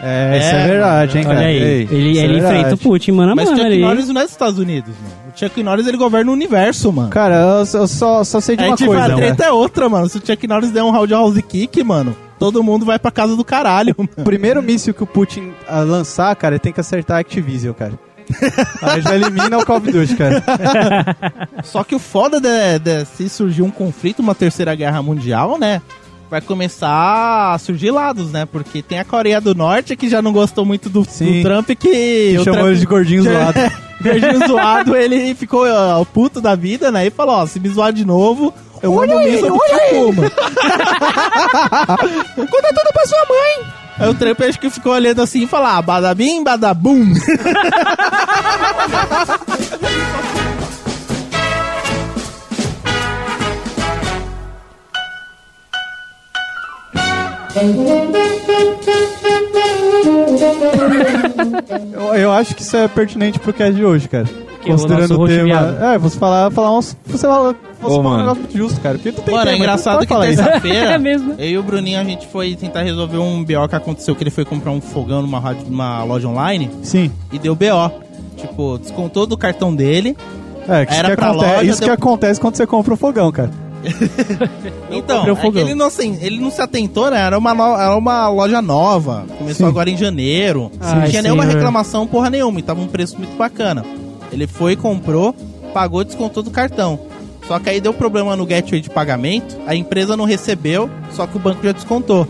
É, 0.00 0.38
isso 0.38 0.54
É, 0.54 0.62
é 0.62 0.66
verdade, 0.68 1.18
hein, 1.18 1.24
Olha 1.26 1.34
cara. 1.36 1.46
aí. 1.48 1.56
Ei, 1.62 1.88
ele 1.90 2.10
isso 2.10 2.20
é 2.20 2.24
ele 2.24 2.38
enfrenta 2.38 2.74
o 2.74 2.78
Putin, 2.78 3.12
mano. 3.12 3.34
Mas 3.34 3.48
o 3.48 3.52
Chuck 3.52 3.66
ali. 3.66 3.80
Norris 3.80 4.08
não 4.08 4.20
é 4.20 4.24
dos 4.24 4.32
Estados 4.32 4.58
Unidos, 4.58 4.94
mano. 5.02 5.14
O 5.34 5.38
Chuck 5.38 5.62
Norris, 5.62 5.86
ele 5.86 5.96
governa 5.96 6.30
o 6.30 6.34
universo, 6.34 6.92
mano. 6.92 7.10
Cara, 7.10 7.34
eu, 7.36 7.66
só- 7.66 7.78
eu 7.78 7.88
só, 7.88 8.24
só 8.24 8.40
sei 8.40 8.56
de 8.56 8.62
uma 8.64 8.76
gente 8.76 8.86
coisa, 8.86 9.04
a 9.04 9.08
né? 9.08 9.16
treta 9.16 9.44
é 9.44 9.50
outra, 9.52 9.88
mano. 9.88 10.08
Se 10.08 10.18
o 10.18 10.22
Chuck 10.24 10.46
Norris 10.46 10.70
der 10.70 10.82
um 10.84 10.90
roundhouse 10.90 11.42
kick, 11.42 11.82
mano, 11.82 12.16
todo 12.38 12.62
mundo 12.62 12.86
vai 12.86 12.98
pra 12.98 13.10
casa 13.10 13.34
do 13.34 13.44
caralho, 13.44 13.94
mano. 13.98 14.08
O 14.16 14.22
primeiro 14.22 14.62
míssil 14.62 14.94
que 14.94 15.02
o 15.02 15.06
Putin 15.06 15.52
ah, 15.68 15.80
lançar, 15.80 16.34
cara, 16.36 16.54
ele 16.54 16.60
tem 16.60 16.72
que 16.72 16.80
acertar 16.80 17.16
a 17.16 17.20
Activision, 17.20 17.74
cara. 17.74 17.94
Aí 18.82 19.00
já 19.00 19.14
elimina 19.14 19.56
o 19.58 19.64
Call 19.64 19.78
of 19.78 19.90
Duty, 19.90 20.14
cara. 20.14 20.42
Só 21.64 21.82
que 21.82 21.94
o 21.94 21.98
foda 21.98 22.38
de, 22.40 22.78
de 22.78 23.04
se 23.06 23.28
surgir 23.28 23.62
um 23.62 23.70
conflito, 23.70 24.20
uma 24.20 24.34
terceira 24.34 24.74
guerra 24.74 25.02
mundial, 25.02 25.58
né? 25.58 25.80
Vai 26.30 26.42
começar 26.42 27.54
a 27.54 27.58
surgir 27.58 27.90
lados, 27.90 28.30
né? 28.30 28.44
Porque 28.44 28.82
tem 28.82 28.98
a 28.98 29.04
Coreia 29.04 29.40
do 29.40 29.54
Norte 29.54 29.96
que 29.96 30.10
já 30.10 30.20
não 30.20 30.30
gostou 30.32 30.62
muito 30.64 30.90
do, 30.90 31.00
do. 31.02 31.42
Trump, 31.42 31.66
que. 31.68 31.76
Que 31.76 32.36
o 32.38 32.44
chamou 32.44 32.60
Trump- 32.60 32.70
ele 32.72 32.80
de 32.80 32.86
gordinho 32.86 33.22
zoado. 33.32 33.58
Gordinho 34.02 34.46
zoado, 34.46 34.94
ele 34.96 35.34
ficou 35.34 35.66
ó, 35.66 36.04
puto 36.04 36.38
da 36.40 36.54
vida, 36.54 36.90
né? 36.92 37.06
E 37.06 37.10
falou: 37.10 37.36
ó, 37.36 37.46
se 37.46 37.58
me 37.58 37.68
zoar 37.70 37.92
de 37.94 38.04
novo, 38.04 38.52
eu 38.82 38.92
mando 38.94 39.18
míssil 39.18 39.46
pro 39.46 39.58
Kakuma. 39.58 40.30
Conta 42.36 42.68
tudo 42.74 42.92
pra 42.92 43.06
sua 43.06 43.24
mãe. 43.28 43.66
Aí 43.98 44.08
o 44.08 44.14
Trump 44.14 44.40
acho 44.42 44.60
que 44.60 44.68
ficou 44.70 44.92
olhando 44.92 45.20
assim 45.22 45.42
e 45.42 45.46
falou, 45.48 45.66
ah, 45.66 45.82
badabim, 45.82 46.44
badabum. 46.44 47.12
Eu, 61.92 62.14
eu 62.14 62.32
acho 62.32 62.54
que 62.54 62.62
isso 62.62 62.76
é 62.76 62.88
pertinente 62.88 63.38
pro 63.38 63.52
cast 63.52 63.74
de 63.74 63.84
hoje, 63.84 64.08
cara. 64.08 64.24
Que 64.60 64.68
o 64.68 64.72
nosso 64.72 64.84
Considerando 64.86 65.14
o 65.14 65.16
roxo 65.18 65.34
tema. 65.34 65.44
viado. 65.46 65.84
É, 65.84 65.98
você 65.98 66.18
falar, 66.18 66.50
falar 66.50 66.76
uns. 66.76 66.96
Você 67.06 67.26
fala, 67.26 67.54
você 67.80 67.86
Ô, 67.86 67.88
fala 67.88 67.98
um 67.98 68.02
mano. 68.02 68.16
negócio 68.18 68.42
muito 68.42 68.56
justo, 68.56 68.80
cara. 68.80 68.94
Porque 68.96 69.12
tu 69.12 69.22
tem 69.22 69.34
Mano, 69.34 69.50
é 69.50 69.56
engraçado 69.56 70.06
que 70.06 70.14
terça-feira, 70.16 70.90
É 70.92 70.98
mesmo. 70.98 71.34
eu 71.38 71.48
e 71.48 71.58
o 71.58 71.62
Bruninho, 71.62 72.00
a 72.00 72.04
gente 72.04 72.26
foi 72.26 72.54
tentar 72.56 72.82
resolver 72.82 73.18
um 73.18 73.44
BO 73.44 73.68
que 73.68 73.76
aconteceu, 73.76 74.14
que 74.16 74.22
ele 74.22 74.30
foi 74.30 74.44
comprar 74.44 74.72
um 74.72 74.80
fogão 74.80 75.22
numa, 75.22 75.38
rádio- 75.38 75.66
numa 75.68 76.02
loja 76.04 76.28
online 76.28 76.70
Sim. 76.82 77.10
e 77.32 77.38
deu 77.38 77.54
BO. 77.54 77.90
Tipo, 78.36 78.78
descontou 78.78 79.26
do 79.26 79.36
cartão 79.36 79.74
dele. 79.74 80.16
É, 80.68 80.84
que 80.84 80.92
isso, 80.92 81.00
Era 81.00 81.16
que, 81.16 81.24
acontece, 81.24 81.52
loja, 81.54 81.64
isso 81.64 81.78
que 81.80 81.84
deu- 81.86 81.94
acontece 81.94 82.40
quando 82.40 82.56
você 82.56 82.66
compra 82.66 82.94
o 82.94 82.96
fogão, 82.96 83.32
cara. 83.32 83.50
Então, 84.90 85.24
é 85.26 85.60
ele 85.60 85.74
não, 85.74 85.86
assim, 85.86 86.18
ele 86.20 86.38
não 86.40 86.50
se 86.50 86.60
atentou, 86.60 87.10
né? 87.10 87.20
Era 87.20 87.36
uma, 87.38 87.54
no- 87.54 87.76
era 87.78 87.96
uma 87.96 88.28
loja 88.28 88.60
nova. 88.62 89.24
Começou 89.38 89.66
Sim. 89.66 89.70
agora 89.70 89.90
em 89.90 89.96
janeiro. 89.96 90.70
Ai, 90.80 90.94
não 91.02 91.08
tinha 91.08 91.22
nenhuma 91.22 91.42
senhor. 91.42 91.54
reclamação, 91.56 92.06
porra 92.06 92.30
nenhuma. 92.30 92.58
E 92.58 92.62
tava 92.62 92.80
um 92.80 92.86
preço 92.86 93.16
muito 93.18 93.36
bacana. 93.36 93.84
Ele 94.32 94.46
foi, 94.46 94.76
comprou, 94.76 95.34
pagou, 95.74 96.04
descontou 96.04 96.42
do 96.42 96.50
cartão. 96.50 96.98
Só 97.46 97.58
que 97.58 97.70
aí 97.70 97.80
deu 97.80 97.94
problema 97.94 98.36
no 98.36 98.44
gateway 98.44 98.80
de 98.80 98.90
pagamento, 98.90 99.56
a 99.66 99.74
empresa 99.74 100.14
não 100.16 100.26
recebeu, 100.26 100.90
só 101.14 101.26
que 101.26 101.36
o 101.36 101.40
banco 101.40 101.60
já 101.64 101.72
descontou. 101.72 102.26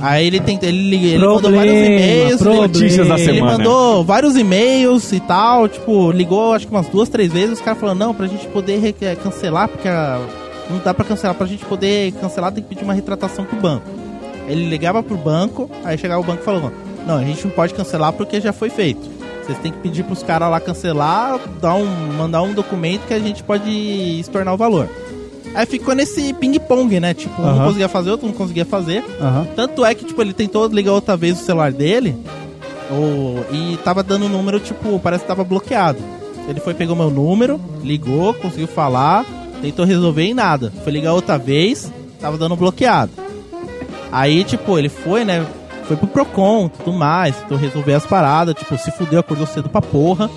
Aí 0.00 0.26
ele 0.26 0.40
tentou, 0.40 0.68
ele, 0.68 0.96
ele 0.96 1.18
mandou 1.24 1.52
vários 1.52 1.74
e-mails, 1.86 2.36
problema. 2.40 2.66
Notícias 2.66 3.06
da 3.06 3.14
ele 3.16 3.24
semana. 3.24 3.58
mandou 3.58 4.02
vários 4.04 4.36
e-mails 4.36 5.12
e 5.12 5.20
tal, 5.20 5.68
tipo, 5.68 6.10
ligou 6.10 6.52
acho 6.52 6.66
que 6.66 6.72
umas 6.72 6.86
duas, 6.88 7.08
três 7.08 7.32
vezes, 7.32 7.58
os 7.58 7.64
caras 7.64 7.78
falaram, 7.78 7.98
não, 7.98 8.14
pra 8.14 8.26
gente 8.26 8.46
poder 8.48 8.92
cancelar, 9.22 9.68
porque 9.68 9.86
a- 9.86 10.18
não 10.70 10.78
dá 10.84 10.94
pra 10.94 11.04
cancelar, 11.04 11.34
pra 11.34 11.46
gente 11.46 11.64
poder 11.64 12.12
cancelar 12.12 12.52
tem 12.52 12.62
que 12.62 12.68
pedir 12.68 12.84
uma 12.84 12.94
retratação 12.94 13.44
pro 13.44 13.56
banco. 13.56 13.84
Ele 14.48 14.68
ligava 14.68 15.02
pro 15.02 15.16
banco, 15.16 15.70
aí 15.84 15.96
chegava 15.98 16.20
o 16.20 16.24
banco 16.24 16.42
e 16.42 16.44
falou, 16.44 16.72
não, 17.06 17.16
a 17.18 17.22
gente 17.24 17.44
não 17.44 17.50
pode 17.52 17.74
cancelar 17.74 18.12
porque 18.12 18.40
já 18.40 18.52
foi 18.52 18.70
feito. 18.70 19.08
Vocês 19.44 19.58
têm 19.58 19.72
que 19.72 19.78
pedir 19.78 20.04
pros 20.04 20.22
caras 20.22 20.50
lá 20.50 20.60
cancelar, 20.60 21.38
dar 21.60 21.74
um, 21.74 21.86
mandar 22.16 22.42
um 22.42 22.52
documento 22.52 23.02
que 23.06 23.14
a 23.14 23.18
gente 23.18 23.42
pode 23.42 23.68
estornar 24.20 24.54
o 24.54 24.56
valor. 24.56 24.88
Aí 25.54 25.66
ficou 25.66 25.94
nesse 25.94 26.32
ping-pong, 26.34 27.00
né? 27.00 27.12
Tipo, 27.14 27.42
um 27.42 27.46
não 27.46 27.64
conseguia 27.66 27.88
fazer, 27.88 28.10
outro 28.12 28.26
não 28.28 28.34
conseguia 28.34 28.64
fazer. 28.64 29.04
Tanto 29.56 29.84
é 29.84 29.94
que, 29.94 30.04
tipo, 30.04 30.20
ele 30.22 30.32
tentou 30.32 30.66
ligar 30.68 30.92
outra 30.92 31.16
vez 31.16 31.40
o 31.40 31.44
celular 31.44 31.72
dele 31.72 32.14
o- 32.90 33.42
e 33.52 33.76
tava 33.78 34.02
dando 34.02 34.26
o 34.26 34.28
número, 34.28 34.60
tipo, 34.60 34.98
parece 35.00 35.22
que 35.22 35.28
tava 35.28 35.42
bloqueado. 35.44 35.98
Ele 36.48 36.60
foi, 36.60 36.74
pegou 36.74 36.94
meu 36.96 37.10
número, 37.10 37.60
ligou, 37.82 38.32
conseguiu 38.34 38.66
falar, 38.68 39.24
tentou 39.60 39.84
resolver 39.84 40.24
e 40.24 40.34
nada. 40.34 40.72
Foi 40.82 40.92
ligar 40.92 41.12
outra 41.12 41.38
vez, 41.38 41.92
tava 42.20 42.36
dando 42.38 42.56
bloqueado. 42.56 43.12
Aí, 44.12 44.42
tipo, 44.44 44.78
ele 44.78 44.88
foi, 44.88 45.24
né? 45.24 45.46
Foi 45.84 45.96
pro 45.96 46.06
Procon, 46.06 46.68
tudo 46.68 46.92
mais, 46.92 47.36
tentou 47.36 47.58
resolver 47.58 47.94
as 47.94 48.06
paradas, 48.06 48.54
tipo, 48.54 48.76
se 48.78 48.90
fudeu, 48.92 49.20
acordou 49.20 49.46
cedo 49.46 49.68
pra 49.68 49.82
porra. 49.82 50.30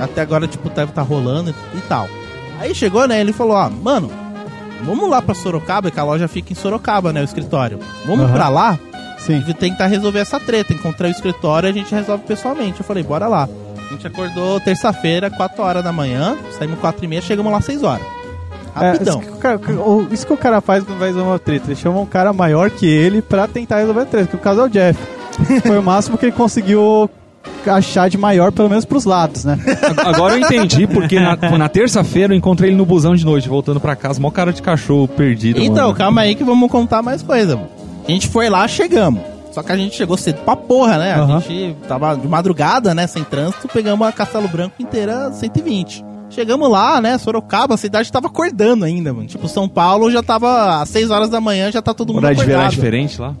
Até 0.00 0.20
agora, 0.20 0.46
tipo, 0.46 0.68
deve 0.70 0.92
tá 0.92 1.02
rolando 1.02 1.50
e, 1.50 1.78
e 1.78 1.80
tal. 1.82 2.08
Aí 2.60 2.74
chegou, 2.74 3.06
né? 3.08 3.20
Ele 3.20 3.32
falou, 3.32 3.56
ó, 3.56 3.68
mano, 3.68 4.10
vamos 4.84 5.08
lá 5.08 5.20
pra 5.20 5.34
Sorocaba, 5.34 5.90
que 5.90 5.98
a 5.98 6.04
loja 6.04 6.28
fica 6.28 6.52
em 6.52 6.56
Sorocaba, 6.56 7.12
né? 7.12 7.20
O 7.20 7.24
escritório. 7.24 7.78
Vamos 8.06 8.26
Aham. 8.26 8.32
pra 8.34 8.48
lá 8.48 8.78
Sim. 9.18 9.42
e 9.46 9.54
tentar 9.54 9.86
resolver 9.86 10.20
essa 10.20 10.38
treta. 10.38 10.72
Encontrar 10.72 11.08
o 11.08 11.10
escritório 11.10 11.68
e 11.68 11.70
a 11.70 11.72
gente 11.72 11.94
resolve 11.94 12.24
pessoalmente. 12.24 12.80
Eu 12.80 12.86
falei, 12.86 13.02
bora 13.02 13.26
lá. 13.26 13.48
A 13.94 13.96
gente 13.96 14.06
acordou 14.08 14.58
terça-feira, 14.58 15.30
4 15.30 15.62
horas 15.62 15.84
da 15.84 15.92
manhã, 15.92 16.36
saímos 16.58 16.80
4 16.80 17.04
e 17.04 17.08
meia, 17.08 17.22
chegamos 17.22 17.52
lá 17.52 17.60
6 17.60 17.84
horas. 17.84 18.04
É, 18.74 18.90
Rapidão. 18.90 19.20
isso, 19.20 19.28
que 19.30 19.36
o 19.36 19.38
cara, 19.38 19.60
o- 19.70 20.06
isso 20.10 20.26
que 20.26 20.32
o 20.32 20.36
cara 20.36 20.60
faz 20.60 20.82
quando 20.82 20.98
vai 20.98 21.08
resolver 21.10 21.28
uma 21.30 21.38
treta. 21.38 21.66
Ele 21.68 21.76
chama 21.76 22.00
um 22.00 22.06
cara 22.06 22.32
maior 22.32 22.70
que 22.70 22.86
ele 22.86 23.22
pra 23.22 23.46
tentar 23.46 23.78
resolver 23.78 24.00
a 24.00 24.04
treta. 24.04 24.26
Que 24.26 24.34
o 24.34 24.38
caso 24.40 24.62
é 24.62 24.64
o 24.64 24.68
Jeff. 24.68 24.98
Foi 25.64 25.78
o 25.78 25.82
máximo 25.82 26.18
que 26.18 26.24
ele 26.26 26.32
conseguiu 26.32 27.08
achar 27.64 28.10
de 28.10 28.18
maior, 28.18 28.50
pelo 28.50 28.68
menos 28.68 28.84
pros 28.84 29.04
lados, 29.04 29.44
né? 29.44 29.56
Agora 30.04 30.34
eu 30.34 30.40
entendi, 30.40 30.88
porque 30.88 31.20
na, 31.20 31.36
na 31.56 31.68
terça-feira 31.68 32.34
eu 32.34 32.36
encontrei 32.36 32.70
ele 32.70 32.76
no 32.76 32.84
busão 32.84 33.14
de 33.14 33.24
noite, 33.24 33.48
voltando 33.48 33.78
pra 33.78 33.94
casa, 33.94 34.20
mó 34.20 34.28
cara 34.32 34.52
de 34.52 34.60
cachorro 34.60 35.06
perdido. 35.06 35.60
Então, 35.60 35.84
mano. 35.86 35.94
calma 35.96 36.22
aí 36.22 36.34
que 36.34 36.42
vamos 36.42 36.68
contar 36.68 37.00
mais 37.00 37.22
coisa. 37.22 37.54
mano. 37.54 37.68
A 38.08 38.10
gente 38.10 38.28
foi 38.28 38.50
lá, 38.50 38.66
chegamos. 38.66 39.22
Só 39.54 39.62
que 39.62 39.70
a 39.70 39.76
gente 39.76 39.94
chegou 39.94 40.16
cedo 40.16 40.40
pra 40.44 40.56
porra, 40.56 40.98
né? 40.98 41.14
A 41.14 41.38
gente 41.38 41.76
tava 41.86 42.16
de 42.16 42.26
madrugada, 42.26 42.92
né? 42.92 43.06
Sem 43.06 43.22
trânsito, 43.22 43.68
pegamos 43.68 44.06
a 44.06 44.10
Castelo 44.10 44.48
Branco 44.48 44.74
inteira 44.80 45.30
120. 45.32 46.04
Chegamos 46.30 46.68
lá, 46.68 47.00
né? 47.00 47.16
Sorocaba, 47.18 47.74
a 47.74 47.76
cidade 47.76 48.10
tava 48.10 48.26
acordando 48.26 48.84
ainda, 48.84 49.12
mano. 49.14 49.28
Tipo, 49.28 49.46
São 49.46 49.68
Paulo 49.68 50.10
já 50.10 50.22
tava 50.24 50.82
às 50.82 50.88
6 50.88 51.10
horas 51.12 51.30
da 51.30 51.40
manhã, 51.40 51.70
já 51.70 51.80
tá 51.80 51.94
todo 51.94 52.08
mundo 52.12 52.24
Horário 52.24 52.36
de 52.36 52.44
verão 52.44 52.60
é 52.60 52.64
acordado. 52.64 52.74
diferente 52.80 53.20
lá? 53.20 53.32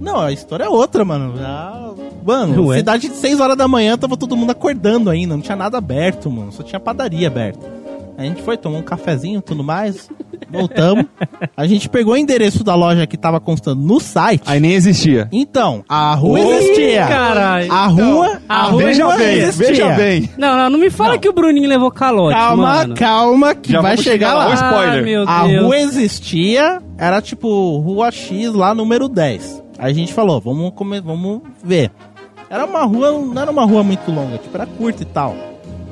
Não, 0.00 0.18
a 0.20 0.32
história 0.32 0.64
é 0.64 0.68
outra, 0.68 1.04
mano. 1.04 1.36
Já- 1.36 1.76
Mano, 2.24 2.66
Ué. 2.66 2.78
cidade 2.78 3.08
de 3.08 3.14
6 3.16 3.40
horas 3.40 3.56
da 3.56 3.66
manhã 3.66 3.96
tava 3.98 4.14
todo 4.16 4.36
mundo 4.36 4.50
acordando 4.50 5.08
ainda, 5.10 5.34
não 5.34 5.42
tinha 5.42 5.56
nada 5.56 5.78
aberto, 5.78 6.30
mano. 6.30 6.52
Só 6.52 6.62
tinha 6.62 6.78
padaria 6.78 7.26
aberta. 7.28 7.66
A 8.20 8.24
gente 8.24 8.42
foi, 8.42 8.56
tomou 8.58 8.78
um 8.80 8.82
cafezinho 8.82 9.38
e 9.38 9.42
tudo 9.42 9.64
mais. 9.64 10.10
Voltamos. 10.50 11.06
A 11.56 11.66
gente 11.66 11.88
pegou 11.88 12.12
o 12.12 12.16
endereço 12.18 12.62
da 12.62 12.74
loja 12.74 13.06
que 13.06 13.16
tava 13.16 13.40
constando 13.40 13.80
no 13.80 13.98
site. 13.98 14.42
Aí 14.46 14.60
nem 14.60 14.72
existia. 14.72 15.26
Então, 15.32 15.82
a 15.88 16.14
rua 16.14 16.38
Ih, 16.38 16.50
existia. 16.50 17.06
caralho. 17.06 17.72
A 17.72 17.86
rua, 17.86 18.40
a 18.46 18.54
a 18.54 18.62
rua 18.64 18.72
rua 18.72 18.82
Veja 18.84 19.16
bem, 19.16 19.38
existia. 19.38 19.66
veja 19.68 19.88
bem. 19.92 20.30
Não, 20.36 20.54
não, 20.54 20.68
não 20.70 20.78
me 20.78 20.90
fala 20.90 21.16
que 21.16 21.28
o 21.28 21.32
Bruninho 21.32 21.66
levou 21.68 21.90
calote, 21.90 22.34
Calma, 22.36 22.62
mano. 22.62 22.94
calma, 22.94 23.54
que 23.54 23.72
Já 23.72 23.80
vai 23.80 23.96
chegar 23.96 24.10
chegar 24.10 24.34
lá. 24.34 24.44
lá. 24.48 24.54
Spoiler. 24.54 25.24
Ah, 25.26 25.40
A 25.40 25.42
rua 25.62 25.78
existia, 25.78 26.82
era 26.98 27.22
tipo 27.22 27.78
Rua 27.78 28.10
X 28.10 28.52
lá, 28.52 28.74
número 28.74 29.08
10. 29.08 29.62
Aí 29.78 29.92
a 29.92 29.94
gente 29.94 30.12
falou, 30.12 30.38
vamos, 30.42 30.72
come- 30.74 31.00
vamos 31.00 31.40
ver. 31.64 31.90
Era 32.50 32.66
uma 32.66 32.82
rua, 32.84 33.12
não 33.12 33.40
era 33.40 33.50
uma 33.50 33.64
rua 33.64 33.82
muito 33.82 34.10
longa, 34.10 34.36
tipo, 34.36 34.54
era 34.54 34.66
curta 34.66 35.02
e 35.04 35.06
tal. 35.06 35.34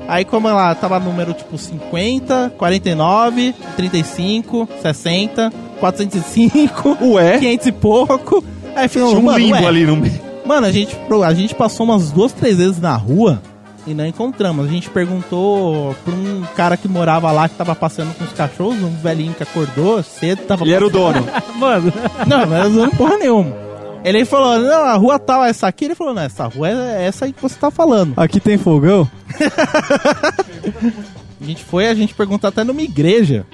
Aí 0.09 0.25
como 0.25 0.47
ela 0.47 0.73
tava 0.73 0.99
número 0.99 1.35
tipo 1.35 1.55
50, 1.55 2.53
49, 2.57 3.53
35, 3.77 4.67
60, 4.81 5.53
405, 5.79 6.97
Ué? 6.99 7.37
500 7.37 7.67
e 7.67 7.71
pouco. 7.71 8.43
Aí 8.75 8.87
falou, 8.87 9.09
Tinha 9.09 9.19
um 9.19 9.23
mano, 9.23 9.37
limbo 9.37 9.53
ué, 9.53 9.65
ali 9.67 9.85
no 9.85 9.95
meio. 9.95 10.19
Mano, 10.43 10.65
a 10.65 10.71
gente, 10.71 10.97
a 11.23 11.33
gente 11.35 11.53
passou 11.53 11.85
umas 11.85 12.11
duas, 12.11 12.33
três 12.33 12.57
vezes 12.57 12.79
na 12.79 12.95
rua 12.95 13.39
e 13.85 13.93
não 13.93 14.03
encontramos. 14.03 14.65
A 14.65 14.67
gente 14.67 14.89
perguntou 14.89 15.95
pra 16.03 16.11
um 16.11 16.43
cara 16.55 16.75
que 16.75 16.87
morava 16.87 17.31
lá, 17.31 17.47
que 17.47 17.53
tava 17.53 17.75
passeando 17.75 18.15
com 18.15 18.23
os 18.23 18.33
cachorros, 18.33 18.81
um 18.81 18.95
velhinho 19.03 19.35
que 19.35 19.43
acordou 19.43 20.01
cedo, 20.01 20.39
tava 20.39 20.63
Ele 20.63 20.73
era 20.73 20.87
o 20.87 20.89
dono. 20.89 21.23
Mano, 21.55 21.93
Não, 22.25 22.47
não 22.47 22.55
era 22.55 22.67
usando 22.67 22.95
porra 22.95 23.15
nenhuma. 23.17 23.68
Ele 24.03 24.23
falou, 24.25 24.57
não, 24.59 24.85
a 24.85 24.93
rua 24.95 25.19
tal 25.19 25.43
é 25.43 25.49
essa 25.49 25.67
aqui. 25.67 25.85
Ele 25.85 25.95
falou, 25.95 26.13
não, 26.13 26.21
essa 26.21 26.45
rua 26.47 26.69
é 26.69 27.05
essa 27.05 27.25
aí 27.25 27.33
que 27.33 27.41
você 27.41 27.57
tá 27.59 27.69
falando. 27.69 28.13
Aqui 28.17 28.39
tem 28.39 28.57
fogão. 28.57 29.09
A 31.41 31.45
gente 31.45 31.63
foi, 31.63 31.87
a 31.87 31.95
gente 31.95 32.13
perguntou 32.13 32.47
até 32.49 32.63
numa 32.65 32.81
igreja. 32.81 33.45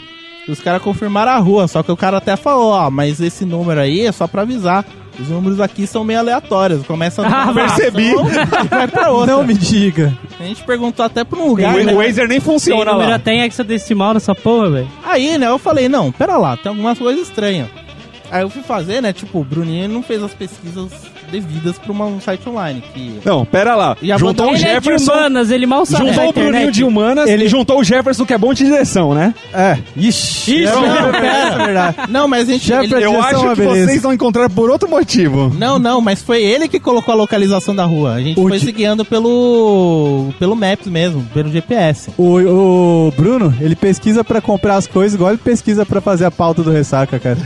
E 0.48 0.52
os 0.52 0.60
caras 0.60 0.82
confirmaram 0.82 1.32
a 1.32 1.38
rua, 1.38 1.68
só 1.68 1.84
que 1.84 1.92
o 1.92 1.96
cara 1.98 2.18
até 2.18 2.36
falou, 2.36 2.72
ó, 2.72 2.90
mas 2.90 3.22
esse 3.22 3.46
número 3.46 3.80
aí 3.80 4.02
é 4.02 4.12
só 4.12 4.26
pra 4.28 4.42
avisar. 4.42 4.84
Os 5.20 5.30
números 5.30 5.62
aqui 5.62 5.86
são 5.88 6.04
meio 6.04 6.18
aleatórios. 6.20 6.86
Começa 6.86 7.22
numa 7.22 7.44
Ah, 7.50 7.54
percebi. 7.54 8.10
e 8.12 8.16
vai 8.68 8.88
pra 8.88 9.12
outra. 9.12 9.36
Não 9.36 9.44
me 9.46 9.54
diga. 9.54 10.18
A 10.40 10.44
gente 10.44 10.64
perguntou 10.64 11.06
até 11.06 11.24
pra 11.24 11.40
um 11.40 11.48
lugar. 11.48 11.76
O, 11.76 11.84
né? 11.84 11.94
o 11.94 11.98
Wazer 11.98 12.28
nem 12.28 12.40
tem 12.40 12.42
funciona 12.42 12.92
número 12.92 13.10
lá. 13.12 13.16
até 13.16 13.34
em 13.34 13.44
hexadecimal 13.44 14.16
nessa 14.16 14.34
porra, 14.36 14.70
velho. 14.72 14.92
Aí, 15.04 15.38
né, 15.38 15.48
eu 15.48 15.58
falei, 15.60 15.88
não, 15.88 16.12
pera 16.12 16.38
lá, 16.38 16.58
tem 16.58 16.70
algumas 16.72 16.98
coisas 16.98 17.28
estranhas. 17.30 17.70
Aí 18.32 18.42
eu 18.42 18.50
fui 18.50 18.64
fazer, 18.64 19.02
né, 19.02 19.14
tipo, 19.14 19.40
o 19.40 19.44
Bruninho 19.44 19.88
não 19.88 20.04
fez 20.04 20.22
as 20.22 20.34
pesquisas 20.34 20.92
devidas 21.32 21.78
pra 21.78 21.92
uma- 21.92 22.06
um 22.06 22.20
site 22.22 22.48
online. 22.48 22.84
Que... 22.94 23.20
Não, 23.26 23.46
pera 23.46 23.76
lá. 23.76 23.98
Juntou 24.18 24.48
o 24.48 24.50
Ele 24.50 24.56
é 24.56 24.68
de 24.68 24.72
Jefferson. 24.74 25.12
humanas, 25.12 25.52
ele 25.52 25.66
mal 25.66 25.86
sabe 25.86 26.08
Juntou 26.08 26.30
o 26.30 26.34
Bruninho 26.34 26.72
de 26.72 26.84
humanas 26.84 27.30
ele 27.30 27.48
juntou 27.48 27.80
o 27.80 27.84
Jefferson, 27.84 28.26
que 28.26 28.34
é 28.34 28.38
bom 28.38 28.54
de 28.54 28.64
direção, 28.66 29.14
né? 29.14 29.34
É. 29.54 29.78
Ixi. 29.96 30.64
Ixi, 30.64 30.64
é, 30.68 30.72
não, 30.72 30.86
é 31.16 31.66
verdade. 31.66 31.98
Não, 32.10 32.28
mas 32.28 32.48
a 32.50 32.52
gente... 32.54 32.68
Já 32.68 32.84
ele- 32.84 32.94
Eu 33.04 33.22
acho 33.22 33.46
é 33.46 33.50
que 33.50 33.56
beleza. 33.56 33.86
vocês 33.88 34.02
vão 34.02 34.14
encontrar 34.14 34.50
por 34.50 34.70
outro 34.70 34.90
motivo. 34.90 35.52
Não, 35.58 35.78
não, 35.80 36.00
mas 36.02 36.22
foi 36.22 36.44
ele 36.44 36.68
que 36.68 36.80
colocou 36.80 37.14
a 37.14 37.18
localização 37.18 37.76
da 37.76 37.86
rua. 37.86 38.14
A 38.14 38.22
gente 38.22 38.40
O 38.40 38.48
foi 38.48 38.60
di- 38.60 38.66
se 38.66 38.72
guiando 38.72 39.04
pelo, 39.06 40.30
pelo 40.40 40.56
Maps 40.56 40.88
mesmo, 40.88 41.24
pelo 41.34 41.52
GPS. 41.52 42.10
O, 42.18 43.08
o 43.08 43.14
Bruno, 43.16 43.54
ele 43.60 43.76
pesquisa 43.76 44.24
pra 44.24 44.40
comprar 44.42 44.76
as 44.76 44.88
coisas 44.88 45.16
igual 45.16 45.32
ele 45.32 45.40
pesquisa 45.40 45.86
pra 45.86 46.00
fazer 46.02 46.26
a 46.26 46.32
pauta 46.32 46.62
do 46.64 46.72
Ressaca, 46.72 47.20
cara. 47.20 47.38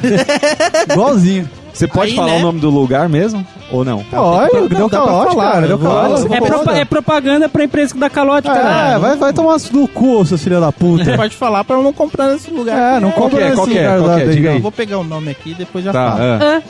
Igualzinho. 0.92 1.50
Você 1.74 1.88
pode 1.88 2.12
Aí, 2.12 2.16
falar 2.16 2.32
né? 2.34 2.38
o 2.38 2.42
nome 2.42 2.60
do 2.60 2.70
lugar 2.70 3.08
mesmo? 3.08 3.46
Ou 3.72 3.86
não? 3.86 4.04
Olha, 4.12 4.50
Não, 4.62 4.68
deu 4.68 4.90
calote, 4.90 5.34
falar, 5.36 5.52
cara. 5.54 5.66
eu 5.68 5.78
Deu 5.78 5.90
calote. 5.90 6.34
É, 6.34 6.42
propa- 6.42 6.72
né? 6.74 6.80
é 6.82 6.86
propaganda 6.86 7.48
pra 7.50 7.64
empresa 7.64 7.94
que 7.94 8.00
dá 8.00 8.10
calote, 8.10 8.50
É, 8.50 8.54
cara. 8.54 8.98
vai, 8.98 9.16
vai 9.18 9.34
tomar 9.34 9.58
no 9.72 9.88
cu, 9.88 10.26
seus 10.26 10.44
filha 10.44 10.60
da 10.60 10.72
puta. 10.72 11.16
Pode 11.16 11.36
falar 11.36 11.64
pra 11.64 11.76
eu 11.78 11.84
não 11.84 11.94
comprar 11.94 12.30
nesse 12.32 12.50
lugar. 12.52 12.98
É, 12.98 13.00
não 13.00 13.12
compra 13.12 13.40
é? 13.42 13.44
nesse 13.46 13.56
Qual 13.56 13.68
que 13.68 13.78
é? 13.78 13.96
lugar 13.96 14.18
Qual 14.18 14.20
é? 14.20 14.26
Diga 14.34 14.52
aí. 14.52 14.60
Vou 14.60 14.72
pegar 14.72 14.98
o 14.98 15.04
nome 15.04 15.30
aqui 15.32 15.52
e 15.52 15.54
depois 15.54 15.86
já 15.86 15.94
Tá, 15.94 16.12
falo. 16.12 16.24
é. 16.24 16.64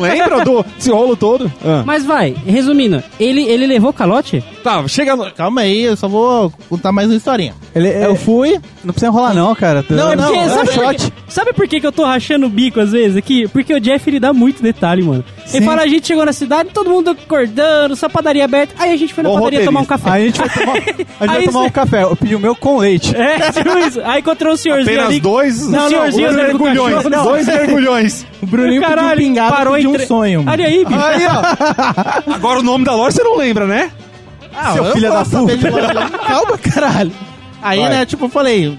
Lembra 0.00 0.44
do 0.44 0.64
esse 0.76 0.90
rolo 0.90 1.16
todo? 1.16 1.50
Ah. 1.64 1.82
Mas 1.86 2.04
vai, 2.04 2.34
resumindo, 2.44 3.02
ele, 3.18 3.42
ele 3.44 3.66
levou 3.66 3.92
calote? 3.92 4.44
Tá, 4.64 4.86
chega 4.88 5.14
no... 5.14 5.30
Calma 5.32 5.60
aí, 5.62 5.82
eu 5.84 5.96
só 5.96 6.08
vou 6.08 6.52
contar 6.68 6.90
mais 6.90 7.08
uma 7.08 7.16
historinha. 7.16 7.54
Ele, 7.74 7.88
Eu 7.88 8.14
fui, 8.16 8.60
Não 8.84 8.92
precisa 8.92 9.06
enrolar 9.06 9.34
não, 9.34 9.54
cara. 9.54 9.84
Não, 9.88 10.12
É 10.12 10.16
não, 10.16 10.24
porque, 10.26 10.38
é 10.40 10.48
sabe, 10.48 10.70
por 10.72 10.94
quê? 10.94 11.12
sabe 11.28 11.52
por 11.54 11.68
que, 11.68 11.80
que 11.80 11.86
eu 11.86 11.92
tô 11.92 12.04
rachando 12.04 12.46
o 12.46 12.48
bico 12.48 12.78
às 12.80 12.92
vezes 12.92 13.16
aqui? 13.16 13.48
Porque 13.48 13.72
o 13.72 13.80
Jeff 13.80 14.08
ele 14.10 14.20
dá 14.20 14.32
muito 14.32 14.62
detalhe, 14.62 15.02
mano. 15.02 15.24
Sim. 15.46 15.56
Ele 15.58 15.66
fala, 15.66 15.82
a 15.82 15.86
gente 15.86 16.06
chegou 16.06 16.24
na 16.26 16.32
cidade, 16.32 16.68
todo 16.74 16.90
mundo 16.90 17.10
acordando, 17.10 17.96
só 17.96 18.08
padaria 18.08 18.44
aberta. 18.44 18.74
Aí 18.78 18.92
a 18.92 18.96
gente 18.96 19.14
foi 19.14 19.22
na 19.24 19.30
Bom 19.30 19.36
padaria 19.38 19.64
tomar 19.64 19.80
um 19.80 19.84
roteirista. 19.84 19.98
café. 19.98 20.10
Aí 20.10 20.22
a 20.22 20.26
gente 20.26 20.38
vai 20.38 20.48
tomar, 20.50 20.72
a 21.20 21.26
gente 21.26 21.34
vai 21.36 21.44
tomar 21.46 21.60
um 21.62 21.70
café. 21.70 22.02
Eu 22.02 22.16
pedi 22.16 22.34
o 22.34 22.40
meu 22.40 22.54
com 22.54 22.78
leite. 22.78 23.16
É, 23.16 23.50
tipo 23.52 23.78
isso. 23.78 24.00
Aí 24.04 24.20
encontrou 24.20 24.52
um 24.52 24.56
senhorzinho 24.56 24.94
Apenas 24.96 25.06
ali. 25.10 25.20
dois... 25.20 25.68
Não, 25.68 25.82
não, 25.82 25.88
senhorzinho 25.88 26.28
com 26.28 26.34
mergulhões. 26.64 26.94
cachorro, 26.94 27.10
não. 27.10 27.24
Dois 27.24 27.46
mergulhões. 27.46 28.26
o 28.42 28.46
Bruninho 28.46 28.82
pediu 28.82 29.02
um 29.04 29.16
pingado 29.16 29.56
parou 29.56 29.76
de 29.78 29.84
em 29.84 29.86
um 29.86 29.92
tre- 29.92 30.06
sonho. 30.06 30.40
mano. 30.42 30.50
Olha 30.52 30.66
aí, 30.66 30.84
bicho. 30.84 31.00
Aí, 31.00 31.26
ó. 31.26 32.34
Agora 32.34 32.60
o 32.60 32.62
nome 32.62 32.84
da 32.84 32.94
loja 32.94 33.16
você 33.16 33.22
não 33.22 33.36
lembra, 33.36 33.66
né? 33.66 33.90
Ah, 34.54 34.74
Seu 34.74 34.84
eu 34.84 34.92
filho 34.92 35.10
da 35.10 35.24
puta. 35.24 36.18
Calma, 36.26 36.58
caralho. 36.58 37.12
Aí, 37.62 37.78
Vai. 37.80 37.90
né, 37.90 38.06
tipo, 38.06 38.24
eu 38.24 38.28
falei, 38.28 38.76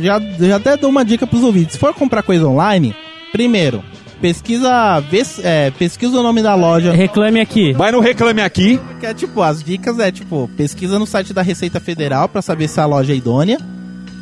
já, 0.00 0.20
já 0.40 0.56
até 0.56 0.76
dou 0.76 0.90
uma 0.90 1.04
dica 1.04 1.26
pros 1.26 1.42
ouvintes. 1.42 1.74
Se 1.74 1.78
for 1.78 1.92
comprar 1.94 2.22
coisa 2.22 2.46
online, 2.48 2.94
primeiro, 3.32 3.82
pesquisa, 4.20 5.00
vê, 5.10 5.22
é, 5.42 5.70
pesquisa 5.78 6.18
o 6.18 6.22
nome 6.22 6.42
da 6.42 6.54
loja. 6.54 6.92
Reclame 6.92 7.40
aqui. 7.40 7.72
Vai 7.74 7.92
no 7.92 8.00
Reclame 8.00 8.40
Aqui. 8.40 8.80
Que 8.98 9.06
é 9.06 9.14
tipo, 9.14 9.42
as 9.42 9.62
dicas 9.62 9.98
é 9.98 10.10
tipo, 10.10 10.48
pesquisa 10.56 10.98
no 10.98 11.06
site 11.06 11.32
da 11.34 11.42
Receita 11.42 11.78
Federal 11.80 12.28
pra 12.28 12.40
saber 12.40 12.66
se 12.68 12.80
a 12.80 12.86
loja 12.86 13.12
é 13.12 13.16
idônea. 13.16 13.58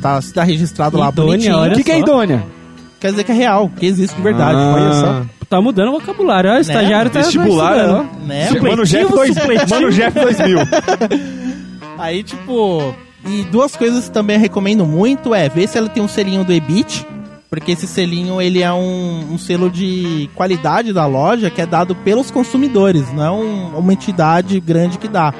Tá, 0.01 0.21
se 0.21 0.33
tá 0.33 0.43
registrado 0.43 0.97
lá 0.97 1.07
Idônea, 1.09 1.31
bonitinho. 1.31 1.57
olha 1.57 1.73
O 1.73 1.77
que, 1.77 1.83
que 1.85 1.91
é 1.91 1.95
só. 1.97 2.01
idônea? 2.01 2.43
Quer 2.99 3.11
dizer 3.11 3.23
que 3.23 3.31
é 3.31 3.35
real, 3.35 3.69
que 3.69 3.85
existe 3.85 4.15
de 4.15 4.21
verdade. 4.21 4.57
Ah. 4.57 4.73
Olha 4.75 4.93
só. 4.93 5.25
Tá 5.49 5.61
mudando 5.61 5.89
o 5.89 5.91
vocabulário. 5.99 6.49
Olha, 6.49 6.57
o 6.57 6.61
estagiário 6.61 7.09
tá 7.11 7.19
Vestibular, 7.21 7.77
ó. 7.89 8.03
Né? 8.25 8.47
Supletivo, 8.47 8.69
Mano 8.69 8.85
Jeff, 8.85 9.11
dois, 9.13 9.33
supletivo. 9.35 9.69
Mano 9.69 9.91
Jeff 9.91 10.19
2000. 10.19 10.57
Aí, 11.97 12.23
tipo. 12.23 12.95
E 13.25 13.43
duas 13.43 13.75
coisas 13.75 14.05
que 14.05 14.11
também 14.11 14.37
recomendo 14.37 14.85
muito 14.85 15.33
é 15.33 15.47
ver 15.47 15.67
se 15.67 15.77
ela 15.77 15.87
tem 15.89 16.03
um 16.03 16.07
selinho 16.07 16.43
do 16.43 16.51
EBIT. 16.51 17.05
Porque 17.49 17.71
esse 17.73 17.85
selinho 17.85 18.41
ele 18.41 18.63
é 18.63 18.73
um, 18.73 19.33
um 19.33 19.37
selo 19.37 19.69
de 19.69 20.27
qualidade 20.33 20.91
da 20.91 21.05
loja 21.05 21.51
que 21.51 21.61
é 21.61 21.65
dado 21.67 21.93
pelos 21.93 22.31
consumidores, 22.31 23.13
não 23.13 23.23
é 23.23 23.29
um- 23.31 23.77
uma 23.77 23.93
entidade 23.93 24.59
grande 24.59 24.97
que 24.97 25.07
dá. 25.07 25.31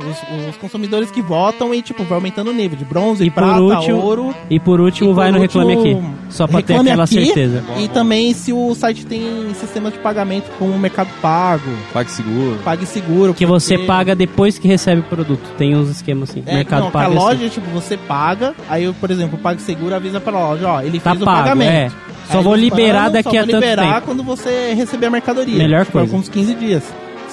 Os, 0.00 0.48
os 0.50 0.56
consumidores 0.56 1.10
que 1.10 1.20
votam 1.22 1.74
e, 1.74 1.82
tipo, 1.82 2.02
vai 2.04 2.16
aumentando 2.16 2.50
o 2.50 2.54
nível 2.54 2.76
de 2.76 2.84
bronze, 2.84 3.24
E 3.24 3.30
por 3.30 3.42
prata, 3.42 3.60
último- 3.60 3.98
ouro. 4.02 4.34
E 4.48 4.58
por 4.58 4.80
último, 4.80 5.10
E 5.10 5.14
vai 5.14 5.28
por 5.28 5.34
no 5.36 5.40
Reclame 5.42 5.76
último, 5.76 5.98
Aqui. 6.00 6.10
Só 6.30 6.46
pra 6.46 6.62
ter 6.62 6.74
aquela 6.76 7.04
Aqui. 7.04 7.24
certeza. 7.24 7.64
E 7.78 7.88
também 7.88 8.32
se 8.32 8.52
o 8.52 8.74
site 8.74 9.04
tem 9.06 9.52
sistema 9.54 9.90
de 9.90 9.98
pagamento 9.98 10.50
como 10.58 10.72
o 10.72 10.78
Mercado 10.78 11.10
Pago, 11.20 11.70
Pague 11.92 12.10
seguro. 12.10 12.58
PagSeguro. 12.64 13.34
Que 13.34 13.44
você 13.46 13.76
paga 13.78 14.14
depois 14.14 14.58
que 14.58 14.66
recebe 14.68 15.00
o 15.00 15.04
produto. 15.04 15.42
Tem 15.58 15.74
uns 15.76 15.88
esquemas 15.90 16.30
assim. 16.30 16.42
É, 16.46 16.54
Mercado 16.56 16.84
não, 16.84 16.90
Pago. 16.90 17.10
a 17.12 17.14
é 17.14 17.16
assim. 17.16 17.24
loja, 17.38 17.48
tipo, 17.50 17.66
você 17.70 17.96
paga, 17.96 18.54
aí, 18.68 18.84
eu, 18.84 18.94
por 18.94 19.10
exemplo, 19.10 19.38
o 19.38 19.42
PagSeguro 19.42 19.94
avisa 19.94 20.20
pra 20.20 20.32
loja, 20.32 20.68
ó, 20.68 20.80
ele 20.80 20.98
Tá 21.00 21.10
fez 21.10 21.22
o 21.22 21.24
pago, 21.24 21.38
pagamento. 21.38 21.70
é. 21.70 21.90
Só 22.30 22.38
Aí 22.38 22.44
vou 22.44 22.54
liberar 22.54 23.08
daqui 23.10 23.30
só 23.30 23.36
a 23.36 23.40
vou 23.40 23.50
tanto 23.50 23.60
liberar 23.64 23.94
tempo. 23.94 24.06
quando 24.06 24.22
você 24.22 24.72
receber 24.74 25.06
a 25.06 25.10
mercadoria. 25.10 25.58
Melhor 25.58 25.80
tipo, 25.84 25.98
coisa. 25.98 26.12
Com 26.12 26.18
uns 26.18 26.28
15 26.28 26.54
dias. 26.54 26.84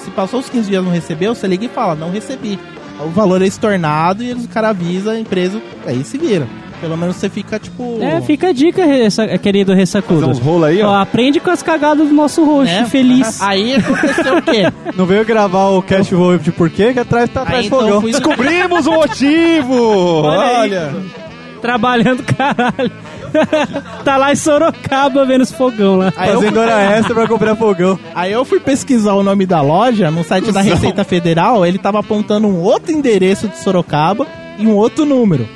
Se 0.04 0.10
passou 0.10 0.40
os 0.40 0.48
15 0.48 0.68
dias 0.68 0.82
e 0.82 0.84
não 0.84 0.92
recebeu, 0.92 1.34
você 1.34 1.46
liga 1.46 1.64
e 1.64 1.68
fala, 1.68 1.94
não 1.94 2.10
recebi. 2.10 2.58
O 3.00 3.08
valor 3.10 3.42
é 3.42 3.46
estornado 3.46 4.22
e 4.24 4.30
eles, 4.30 4.44
o 4.44 4.48
cara 4.48 4.70
avisa 4.70 5.12
a 5.12 5.20
empresa, 5.20 5.60
aí 5.86 6.02
se 6.04 6.18
vira. 6.18 6.46
Pelo 6.80 6.96
menos 6.96 7.16
você 7.16 7.28
fica, 7.28 7.58
tipo... 7.58 7.98
É, 8.00 8.20
fica 8.20 8.48
a 8.48 8.52
dica, 8.52 8.84
ressa- 8.86 9.36
querido 9.38 9.74
ressacudo. 9.74 10.20
Fazer 10.20 10.30
uns 10.32 10.38
rolos 10.38 10.68
aí, 10.68 10.80
ó. 10.80 10.90
Ó, 10.90 10.94
aprende 10.94 11.40
com 11.40 11.50
as 11.50 11.60
cagadas 11.60 12.06
do 12.06 12.14
nosso 12.14 12.44
roxo, 12.44 12.72
né? 12.72 12.84
feliz. 12.86 13.42
Aí 13.42 13.74
aconteceu 13.74 14.36
o 14.38 14.42
quê? 14.42 14.72
Não 14.94 15.04
veio 15.04 15.24
gravar 15.24 15.70
o 15.70 15.82
Cash 15.82 16.12
Roll 16.12 16.38
de 16.38 16.52
porquê, 16.52 16.92
que 16.92 17.00
atrás 17.00 17.28
tá 17.30 17.42
atrás 17.42 17.64
Aí 17.64 17.68
do 17.68 17.74
então 17.74 17.80
fogão. 17.80 18.00
fui... 18.00 18.12
Descobrimos 18.12 18.86
o 18.86 18.92
motivo! 18.92 20.22
Olha 20.22 20.60
aí. 20.92 21.10
Trabalhando 21.60 22.22
caralho. 22.22 22.92
tá 24.04 24.16
lá 24.16 24.32
em 24.32 24.36
Sorocaba 24.36 25.24
vendo 25.24 25.42
os 25.42 25.52
fogão 25.52 25.96
lá. 25.96 26.12
Aí 26.16 26.30
eu, 26.30 26.34
Fazendo 26.36 26.54
fui... 26.54 26.62
hora 26.62 26.82
extra 26.96 27.14
pra 27.14 27.28
comprar 27.28 27.56
fogão. 27.56 27.98
aí 28.14 28.32
eu 28.32 28.44
fui 28.44 28.60
pesquisar 28.60 29.14
o 29.14 29.22
nome 29.22 29.46
da 29.46 29.60
loja 29.60 30.10
no 30.10 30.24
site 30.24 30.52
da 30.52 30.60
Receita 30.60 31.04
Federal, 31.04 31.64
ele 31.64 31.78
tava 31.78 32.00
apontando 32.00 32.46
um 32.46 32.60
outro 32.60 32.92
endereço 32.92 33.48
de 33.48 33.58
Sorocaba 33.58 34.26
e 34.58 34.66
um 34.66 34.74
outro 34.74 35.04
número. 35.04 35.48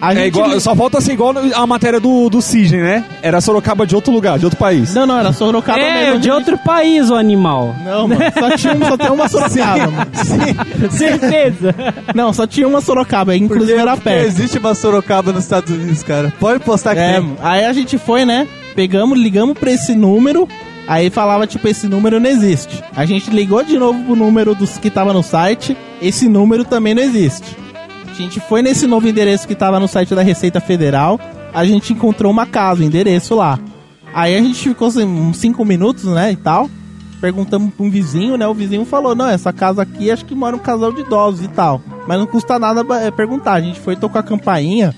A 0.00 0.14
É 0.14 0.26
igual, 0.26 0.60
só 0.60 0.74
falta 0.76 1.00
ser 1.00 1.12
igual 1.14 1.32
a 1.54 1.66
matéria 1.66 1.98
do, 1.98 2.28
do 2.28 2.42
Cisne, 2.42 2.78
né? 2.78 3.04
Era 3.22 3.40
Sorocaba 3.40 3.86
de 3.86 3.94
outro 3.94 4.12
lugar, 4.12 4.38
de 4.38 4.44
outro 4.44 4.58
país. 4.58 4.94
Não, 4.94 5.06
não, 5.06 5.18
era 5.18 5.32
Sorocaba 5.32 5.78
é, 5.78 6.04
mesmo. 6.06 6.20
de 6.20 6.30
outro 6.30 6.58
país, 6.58 7.08
o 7.10 7.14
animal. 7.14 7.74
Não, 7.84 8.06
mano, 8.06 8.20
só, 8.38 8.56
tinha, 8.56 8.74
um- 8.74 8.84
só 8.84 8.96
tem 8.96 9.10
uma 9.10 9.28
Sorocaba, 9.28 9.90
mano. 9.90 10.06
Certeza. 10.90 11.74
Não, 12.14 12.32
só 12.32 12.46
tinha 12.46 12.66
uma 12.68 12.80
Sorocaba, 12.80 13.34
inclusive 13.36 13.72
Porque, 13.72 13.80
era 13.82 13.96
perto. 13.96 14.26
existe 14.26 14.58
uma 14.58 14.74
Sorocaba 14.74 15.32
nos 15.32 15.44
Estados 15.44 15.70
Unidos, 15.74 16.02
cara. 16.02 16.32
Pode 16.38 16.60
postar 16.62 16.94
que 16.94 17.00
É, 17.00 17.14
tem. 17.20 17.36
aí 17.42 17.64
a 17.64 17.72
gente 17.72 17.98
foi, 17.98 18.24
né? 18.24 18.46
Pegamos, 18.74 19.18
ligamos 19.18 19.58
pra 19.58 19.70
esse 19.72 19.94
número, 19.94 20.46
aí 20.86 21.08
falava, 21.10 21.46
tipo, 21.46 21.66
esse 21.68 21.86
número 21.86 22.20
não 22.20 22.28
existe. 22.28 22.82
A 22.94 23.06
gente 23.06 23.30
ligou 23.30 23.62
de 23.62 23.78
novo 23.78 23.98
pro 24.04 24.16
número 24.16 24.54
dos 24.54 24.76
que 24.76 24.90
tava 24.90 25.12
no 25.12 25.22
site, 25.22 25.76
esse 26.02 26.28
número 26.28 26.64
também 26.64 26.94
não 26.94 27.02
existe. 27.02 27.56
A 28.16 28.22
gente 28.22 28.40
foi 28.40 28.62
nesse 28.62 28.86
novo 28.86 29.06
endereço 29.06 29.46
que 29.46 29.54
tava 29.54 29.78
no 29.78 29.86
site 29.86 30.14
da 30.14 30.22
Receita 30.22 30.58
Federal, 30.58 31.20
a 31.52 31.66
gente 31.66 31.92
encontrou 31.92 32.32
uma 32.32 32.46
casa, 32.46 32.82
um 32.82 32.86
endereço 32.86 33.34
lá. 33.34 33.58
Aí 34.14 34.34
a 34.34 34.40
gente 34.40 34.70
ficou 34.70 34.88
assim, 34.88 35.04
uns 35.04 35.36
5 35.36 35.62
minutos, 35.66 36.04
né, 36.04 36.32
e 36.32 36.36
tal. 36.36 36.70
Perguntamos 37.20 37.74
pra 37.74 37.84
um 37.84 37.90
vizinho, 37.90 38.36
né? 38.36 38.46
O 38.46 38.54
vizinho 38.54 38.84
falou: 38.84 39.14
Não, 39.14 39.28
essa 39.28 39.52
casa 39.52 39.82
aqui 39.82 40.10
acho 40.10 40.24
que 40.24 40.34
mora 40.34 40.56
um 40.56 40.58
casal 40.58 40.92
de 40.92 41.00
idosos 41.00 41.44
e 41.44 41.48
tal. 41.48 41.82
Mas 42.06 42.18
não 42.18 42.26
custa 42.26 42.58
nada 42.58 42.84
é, 43.02 43.10
perguntar. 43.10 43.54
A 43.54 43.60
gente 43.60 43.80
foi 43.80 43.96
tocar 43.96 44.20
a 44.20 44.22
campainha. 44.22 44.94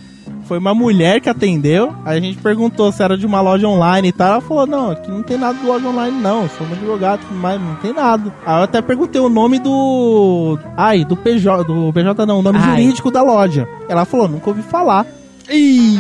Foi 0.49 0.57
uma 0.59 0.75
mulher 0.75 1.21
que 1.21 1.29
atendeu. 1.29 1.95
Aí 2.07 2.17
a 2.17 2.21
gente 2.21 2.39
perguntou 2.39 2.91
se 2.91 3.03
era 3.03 3.19
de 3.19 3.27
uma 3.27 3.39
loja 3.43 3.69
online 3.69 4.09
e 4.09 4.13
tal. 4.13 4.33
Ela 4.33 4.41
falou: 4.41 4.67
Não, 4.67 4.91
aqui 4.93 5.11
não 5.11 5.23
tem 5.23 5.37
nada 5.37 5.59
de 5.59 5.67
loja 5.67 5.87
online, 5.87 6.19
não. 6.19 6.45
Eu 6.45 6.49
sou 6.57 6.67
um 6.67 6.73
advogado, 6.73 7.21
mas 7.33 7.61
não 7.61 7.75
tem 7.75 7.93
nada. 7.93 8.35
Aí 8.47 8.59
eu 8.59 8.63
até 8.63 8.81
perguntei 8.81 9.21
o 9.21 9.29
nome 9.29 9.59
do. 9.59 10.59
Ai, 10.75 11.05
do 11.05 11.15
PJ. 11.15 11.65
Do 11.65 11.93
PJ 11.93 12.25
não, 12.25 12.39
o 12.39 12.43
nome 12.43 12.59
Ai. 12.59 12.81
jurídico 12.81 13.11
da 13.11 13.23
loja. 13.23 13.69
Ela 13.91 14.07
falou: 14.07 14.27
Nunca 14.27 14.49
ouvi 14.49 14.63
falar. 14.63 15.07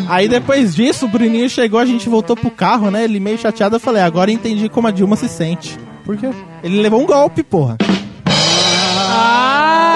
Aí 0.08 0.28
depois 0.28 0.74
disso, 0.74 1.06
o 1.06 1.08
Bruninho 1.08 1.48
chegou, 1.48 1.78
a 1.78 1.86
gente 1.86 2.08
voltou 2.08 2.34
pro 2.36 2.50
carro, 2.50 2.90
né? 2.90 3.04
Ele 3.04 3.20
meio 3.20 3.38
chateado, 3.38 3.76
eu 3.76 3.80
falei, 3.80 4.02
agora 4.02 4.30
eu 4.30 4.34
entendi 4.34 4.68
como 4.68 4.86
a 4.86 4.90
Dilma 4.90 5.16
se 5.16 5.26
sente. 5.28 5.78
Por 6.04 6.16
quê? 6.18 6.28
Ele 6.62 6.82
levou 6.82 7.00
um 7.00 7.06
golpe, 7.06 7.42
porra. 7.42 7.78
Ah, 9.10 9.87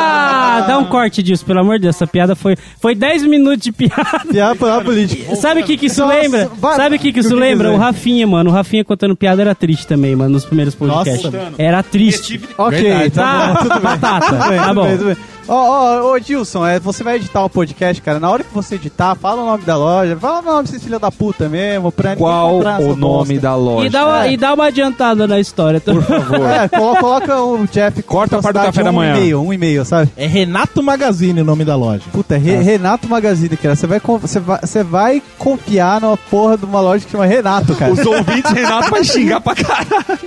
dá 0.61 0.79
um 0.79 0.85
corte 0.85 1.23
disso, 1.23 1.45
pelo 1.45 1.61
amor 1.61 1.77
de 1.77 1.83
Deus. 1.83 1.97
Essa 1.97 2.07
piada 2.07 2.37
foi, 2.37 2.57
foi 2.81 2.95
10 2.95 3.25
minutos 3.25 3.63
de 3.63 3.73
piada. 3.73 4.21
Piada 4.31 4.55
pra 4.55 4.81
política. 4.81 5.35
Sabe 5.37 5.63
o 5.63 5.65
que, 5.65 5.77
que 5.77 5.87
isso 5.87 6.01
Nossa, 6.03 6.15
lembra? 6.15 6.51
vai- 6.59 6.77
Sabe 6.77 6.97
o 6.97 6.99
que, 6.99 7.13
que 7.13 7.21
isso 7.21 7.29
que 7.31 7.35
lembra? 7.35 7.69
quiser. 7.69 7.79
O 7.79 7.81
Rafinha, 7.81 8.27
mano. 8.27 8.51
O 8.51 8.53
Rafinha 8.53 8.85
contando 8.85 9.17
piada 9.17 9.41
era 9.43 9.55
triste 9.55 9.87
também, 9.87 10.15
mano, 10.15 10.31
nos 10.31 10.45
primeiros 10.45 10.75
podcasts. 10.75 11.25
Nossa. 11.33 11.53
Era 11.59 11.83
triste. 11.83 12.41
Ok, 12.59 12.79
Verdade. 12.83 13.11
tá, 13.11 13.23
Tá, 13.23 13.49
bom, 13.49 13.55
tudo 13.63 13.73
bem. 13.75 13.83
batata. 13.83 14.27
Tudo 14.27 14.49
bem, 14.49 14.59
Tá 14.59 14.65
tudo 14.67 14.75
bom. 14.75 15.17
Ó, 15.49 15.55
ó, 15.55 16.13
ô 16.13 16.19
Dilson, 16.21 16.65
é, 16.67 16.79
você 16.79 17.03
vai 17.03 17.17
editar 17.17 17.45
o 17.45 17.51
podcast, 17.51 18.01
cara. 18.01 18.21
Na 18.21 18.31
hora 18.31 18.45
que 18.45 18.55
você 18.55 18.77
editar, 18.77 19.15
fala 19.17 19.43
o 19.43 19.47
nome 19.47 19.65
da 19.65 19.77
loja, 19.77 20.17
fala 20.17 20.39
o 20.39 20.43
nome 20.43 20.69
desse 20.69 20.79
filho 20.79 21.01
da 21.01 21.11
puta 21.11 21.49
mesmo, 21.49 21.91
pra 21.91 22.15
Qual 22.15 22.59
o 22.59 22.63
nome 22.97 23.35
bosta. 23.35 23.41
da 23.41 23.55
loja? 23.57 23.87
E 23.87 23.91
dá, 23.91 24.07
uma, 24.07 24.25
É. 24.27 24.33
e 24.33 24.37
dá 24.37 24.55
uma 24.55 24.67
adiantada 24.67 25.27
na 25.27 25.41
história. 25.41 25.81
Por 25.81 26.01
favor. 26.03 26.49
É, 26.49 26.69
colo- 26.69 26.97
coloca 26.97 27.43
o 27.43 27.67
Jeff 27.67 28.03
Corta 28.05 28.39
a 28.39 28.43
parte 28.43 28.57
do 28.59 28.63
café 28.67 28.83
da 28.85 28.91
um 28.91 28.95
manhã. 28.95 29.17
e-mail, 29.17 29.43
um 29.43 29.53
e-mail, 29.53 29.85
sabe? 29.85 30.11
É 30.17 30.27
Renato 30.27 30.81
Magazine 30.83 31.41
o 31.41 31.45
nome 31.45 31.65
da 31.65 31.75
loja. 31.75 32.05
Puta, 32.13 32.37
Re- 32.39 32.63
Renato 32.63 33.09
Magazine, 33.09 33.57
cara. 33.57 33.75
Você 33.75 33.87
vai, 33.87 34.01
você 34.01 34.39
vai, 34.41 34.61
você 34.61 34.83
vai 34.85 35.23
confiar 35.39 36.01
numa 36.01 36.17
porra 36.17 36.57
de 36.57 36.65
uma 36.65 36.81
loja 36.81 37.05
que 37.05 37.11
chama 37.11 37.27
Renato, 37.27 37.75
cara. 37.75 37.93
Os 37.93 38.07
ouvintes, 38.07 38.51
Renato, 38.53 38.91
vai 38.91 39.03
xingar 39.03 39.41
pra 39.41 39.55
caralho. 39.57 40.19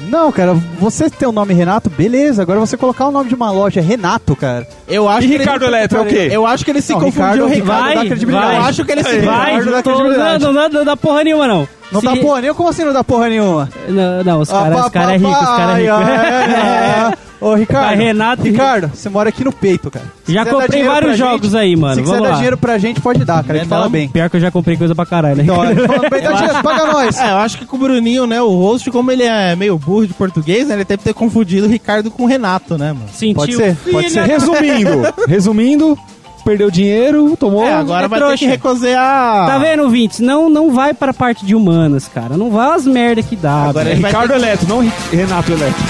Não, 0.00 0.30
cara, 0.30 0.52
você 0.78 1.08
tem 1.08 1.26
o 1.26 1.32
nome 1.32 1.54
Renato, 1.54 1.88
beleza. 1.88 2.42
Agora 2.42 2.60
você 2.60 2.76
colocar 2.76 3.06
o 3.08 3.10
nome 3.10 3.28
de 3.28 3.34
uma 3.34 3.50
loja 3.50 3.80
Renato, 3.80 4.36
cara. 4.36 4.66
Eu 4.86 5.08
acho 5.08 5.26
E 5.26 5.30
que 5.30 5.38
Ricardo 5.38 5.64
ele... 5.64 5.74
Eletro 5.76 5.98
é 5.98 6.00
o 6.02 6.06
quê? 6.06 6.28
Eu 6.30 6.46
acho 6.46 6.64
que 6.64 6.70
ele 6.70 6.82
se 6.82 6.92
Não, 6.92 7.00
confundiu. 7.00 7.46
Ricardo- 7.46 7.48
Ricardo, 7.48 7.64
Ricardo 7.64 7.84
Vai, 7.86 7.94
dá 7.94 8.04
credibilidade. 8.06 8.46
vai. 8.46 8.56
Eu 8.56 8.62
acho 8.64 8.84
que 8.84 8.92
ele 8.92 9.04
se 9.04 9.18
Vai, 9.20 9.46
Ricardo 9.58 9.64
dá 9.64 9.70
não, 9.76 9.82
tô, 9.82 9.90
não, 9.90 9.96
credibilidade. 9.96 10.44
não, 10.44 10.52
não, 10.52 10.68
não 10.68 10.84
dá 10.84 10.96
porra 10.96 11.24
nenhuma, 11.24 11.46
não. 11.48 11.68
Não 11.92 12.00
Se- 12.00 12.06
dá 12.06 12.16
porra 12.16 12.40
nenhuma? 12.40 12.56
Como 12.56 12.68
assim 12.68 12.84
não 12.84 12.92
dá 12.92 13.04
porra 13.04 13.28
nenhuma? 13.28 13.68
Não, 13.88 14.24
não, 14.24 14.40
os 14.40 14.50
Ah, 14.50 14.54
caras 14.54 14.74
pá, 14.80 14.86
os 14.86 14.92
cara 14.92 15.14
é 15.14 15.18
pá, 15.18 15.28
rico, 15.28 15.40
os 15.40 15.48
caras 15.56 15.78
é 15.78 15.88
ai, 15.88 17.04
rico. 17.06 17.18
Ô, 17.40 17.54
Ricardo. 17.54 17.86
Mas 17.88 17.98
Renato- 17.98 18.42
Ricardo, 18.42 18.90
você 18.94 19.08
mora 19.08 19.28
aqui 19.28 19.44
no 19.44 19.52
peito, 19.52 19.90
cara. 19.90 20.06
Se 20.24 20.32
Já 20.32 20.40
quiser 20.40 20.44
dar 20.44 20.60
comprei 20.62 20.68
dinheiro 20.80 20.92
vários 20.92 21.16
pra 21.18 21.26
jogos 21.30 21.50
gente, 21.52 21.56
aí, 21.60 21.76
mano. 21.76 21.94
Se 21.96 22.00
quiser 22.00 22.10
Vamos 22.12 22.22
dar 22.24 22.30
lá. 22.30 22.34
dinheiro 22.36 22.56
pra 22.56 22.78
gente, 22.78 23.00
pode 23.00 23.24
dar, 23.24 23.44
cara. 23.44 23.58
A 23.58 23.62
gente 23.62 23.70
Não 23.70 23.76
é 23.76 23.78
fala 23.78 23.84
não? 23.84 23.90
bem. 23.90 24.08
Pior 24.08 24.30
que 24.30 24.36
eu 24.36 24.40
já 24.40 24.50
comprei 24.50 24.76
coisa 24.76 24.94
pra 24.94 25.04
caralho, 25.06 25.36
né? 25.36 25.42
Então, 25.42 25.56
olha, 25.58 25.74
falando 25.86 26.10
bem, 26.10 26.22
dá 26.22 26.32
dinheiro, 26.32 26.62
paga 26.62 26.86
nós. 26.86 27.18
É, 27.20 27.30
eu 27.30 27.36
acho 27.36 27.58
que 27.58 27.66
com 27.66 27.76
o 27.76 27.78
Bruninho, 27.78 28.26
né, 28.26 28.40
o 28.40 28.48
host, 28.56 28.90
como 28.90 29.10
ele 29.12 29.22
é 29.24 29.54
meio 29.54 29.78
burro 29.78 30.06
de 30.06 30.14
português, 30.14 30.68
né, 30.68 30.74
ele 30.76 30.84
deve 30.84 31.02
ter 31.02 31.12
confundido 31.14 31.66
o 31.66 31.70
Ricardo 31.70 32.10
com 32.10 32.22
o 32.24 32.26
Renato, 32.26 32.78
né, 32.78 32.92
mano? 32.92 33.06
Sentiu. 33.12 33.34
Pode 33.34 33.54
ser, 33.54 33.76
pode 33.92 34.10
ser. 34.10 34.22
Resumindo, 34.24 35.02
resumindo, 35.28 35.98
perdeu 36.44 36.70
dinheiro, 36.70 37.36
tomou. 37.38 37.64
É, 37.66 37.74
agora 37.74 38.06
é 38.06 38.08
vai 38.08 38.18
ter 38.18 38.24
trouxa. 38.24 38.44
que 38.44 38.50
recosear. 38.50 39.46
Tá 39.46 39.58
vendo, 39.58 39.88
Vintes? 39.90 40.20
Não, 40.20 40.48
não 40.48 40.70
vai 40.72 40.94
pra 40.94 41.12
parte 41.12 41.44
de 41.44 41.54
humanas, 41.54 42.08
cara. 42.08 42.36
Não 42.36 42.50
vai 42.50 42.74
as 42.74 42.86
merda 42.86 43.22
que 43.22 43.36
dá. 43.36 43.64
Agora 43.64 43.84
velho. 43.84 43.94
ele 43.96 44.00
vai 44.00 44.10
Ricardo 44.10 44.30
ter 44.30 44.36
Eletro, 44.38 44.68
não 44.68 44.80
Ri- 44.80 44.92
Renato 45.12 45.52
Eletro. 45.52 45.84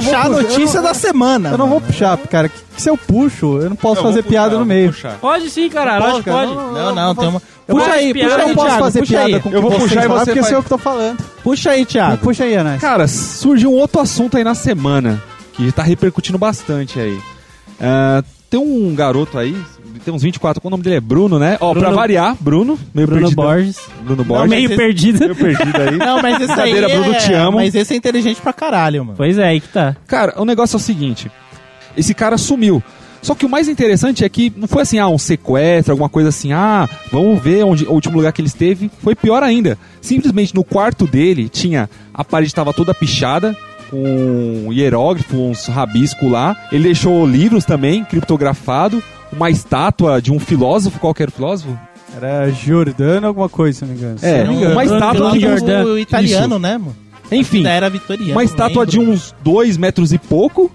Puxar 0.00 0.20
a 0.20 0.28
vou- 0.28 0.40
eu 0.40 0.42
notícia 0.48 0.80
não- 0.80 0.88
da 0.88 0.94
semana. 0.94 1.50
Eu 1.50 1.58
não 1.58 1.68
vou 1.68 1.80
puxar, 1.80 2.16
cara. 2.18 2.48
Que, 2.48 2.56
que 2.76 2.82
se 2.82 2.88
eu 2.90 2.96
puxo, 2.96 3.58
eu 3.60 3.68
não 3.68 3.76
posso 3.76 4.02
fazer 4.02 4.22
piada 4.22 4.58
no 4.58 4.64
meio. 4.64 4.94
Pode 5.20 5.50
sim, 5.50 5.62
Lógico 5.68 5.74
cara? 5.74 6.00
pode. 6.22 6.54
Não, 6.54 6.94
não, 6.94 7.14
tem 7.14 7.28
uma. 7.28 7.42
Eu 7.66 7.76
Puxa 7.76 7.92
aí, 7.92 8.12
piada, 8.12 8.28
puxa 8.30 8.40
Eu 8.40 8.42
aí, 8.44 8.48
não 8.48 8.54
posso 8.54 8.66
Thiago. 8.68 8.84
fazer 8.84 8.98
Puxa 9.00 9.12
piada 9.14 9.26
aí. 9.36 9.40
com 9.40 9.48
o 9.48 9.52
Eu 9.52 9.62
vou 9.62 9.70
puxar 9.70 10.04
e 10.04 10.08
você 10.08 10.24
porque 10.26 10.34
faz- 10.34 10.46
sei 10.48 10.56
eu 10.56 10.62
que 10.62 10.68
tô 10.68 10.76
falando. 10.78 11.18
Puxa 11.42 11.70
aí, 11.70 11.86
Thiago. 11.86 12.18
Puxa 12.18 12.44
aí, 12.44 12.56
Anás. 12.56 12.80
Cara, 12.80 13.08
surgiu 13.08 13.70
um 13.72 13.76
outro 13.76 14.00
assunto 14.00 14.36
aí 14.36 14.44
na 14.44 14.54
semana 14.54 15.22
que 15.54 15.72
tá 15.72 15.82
repercutindo 15.82 16.36
bastante 16.36 17.00
aí. 17.00 17.18
Ah, 17.80 18.22
tem 18.50 18.60
um 18.60 18.94
garoto 18.94 19.38
aí, 19.38 19.56
tem 20.00 20.12
uns 20.14 20.22
24, 20.22 20.60
o 20.64 20.70
nome 20.70 20.82
dele 20.82 20.96
é 20.96 21.00
Bruno, 21.00 21.38
né? 21.38 21.56
Ó, 21.60 21.72
pra 21.72 21.80
Bruno- 21.82 21.96
variar, 21.96 22.36
Bruno, 22.40 22.78
meio 22.94 23.06
Bruno 23.06 23.22
perdido. 23.22 23.42
Borges. 23.42 23.78
Bruno 24.02 24.16
Não, 24.18 24.24
Borges. 24.24 24.50
meio 24.50 24.66
esse- 24.66 24.76
perdido. 24.76 25.18
meio 25.20 25.36
perdido 25.36 25.80
aí. 25.80 25.96
Não, 25.98 26.22
mas 26.22 26.40
esse 26.40 26.52
aí. 26.52 26.72
Brincadeira, 26.72 26.88
Bruno, 27.00 27.14
é... 27.14 27.18
te 27.18 27.32
amo. 27.32 27.56
Mas 27.58 27.74
esse 27.74 27.94
é 27.94 27.96
inteligente 27.96 28.40
pra 28.40 28.52
caralho, 28.52 29.04
mano. 29.04 29.16
Pois 29.16 29.38
é, 29.38 29.44
aí 29.48 29.60
que 29.60 29.68
tá. 29.68 29.96
Cara, 30.06 30.34
o 30.40 30.44
negócio 30.44 30.76
é 30.76 30.78
o 30.78 30.80
seguinte: 30.80 31.30
esse 31.96 32.14
cara 32.14 32.36
sumiu. 32.38 32.82
Só 33.22 33.34
que 33.34 33.46
o 33.46 33.48
mais 33.48 33.68
interessante 33.68 34.22
é 34.22 34.28
que 34.28 34.52
não 34.54 34.68
foi 34.68 34.82
assim, 34.82 34.98
ah, 34.98 35.08
um 35.08 35.16
sequestro, 35.16 35.92
alguma 35.92 36.10
coisa 36.10 36.28
assim, 36.28 36.52
ah, 36.52 36.86
vamos 37.10 37.42
ver 37.42 37.64
onde 37.64 37.86
o 37.86 37.92
último 37.92 38.18
lugar 38.18 38.30
que 38.34 38.40
ele 38.42 38.48
esteve. 38.48 38.90
Foi 39.02 39.14
pior 39.14 39.42
ainda. 39.42 39.78
Simplesmente 40.02 40.54
no 40.54 40.62
quarto 40.62 41.06
dele 41.06 41.48
tinha 41.48 41.88
a 42.12 42.22
parede 42.22 42.48
estava 42.50 42.70
toda 42.74 42.92
pichada, 42.92 43.56
com 43.90 44.64
um 44.66 44.72
hierógrafo, 44.74 45.38
uns 45.38 45.64
rabiscos 45.68 46.30
lá. 46.30 46.54
Ele 46.70 46.84
deixou 46.84 47.26
livros 47.26 47.64
também, 47.64 48.04
criptografado, 48.04 49.02
uma 49.34 49.50
estátua 49.50 50.20
de 50.20 50.32
um 50.32 50.38
filósofo, 50.38 50.98
qual 50.98 51.14
que 51.14 51.22
era 51.22 51.30
o 51.30 51.32
filósofo? 51.34 51.78
Era 52.16 52.48
Jordano 52.50 53.26
alguma 53.26 53.48
coisa, 53.48 53.80
se 53.80 53.84
não 53.84 53.92
me 53.92 53.98
engano. 53.98 54.16
É, 54.22 54.38
Se 54.40 54.44
não 54.44 54.52
me 54.52 54.58
engano. 54.58 54.72
uma 54.74 54.84
estátua 54.84 55.32
de 55.32 55.38
um... 55.38 55.40
Jordano. 55.40 55.88
O 55.90 55.98
italiano, 55.98 56.58
né, 56.58 56.78
mano? 56.78 56.96
Enfim, 57.32 57.66
era 57.66 57.90
vitoriana. 57.90 58.32
uma 58.32 58.44
estátua 58.44 58.86
de 58.86 59.00
uns 59.00 59.34
dois 59.42 59.76
metros 59.76 60.12
e 60.12 60.18
pouco, 60.18 60.70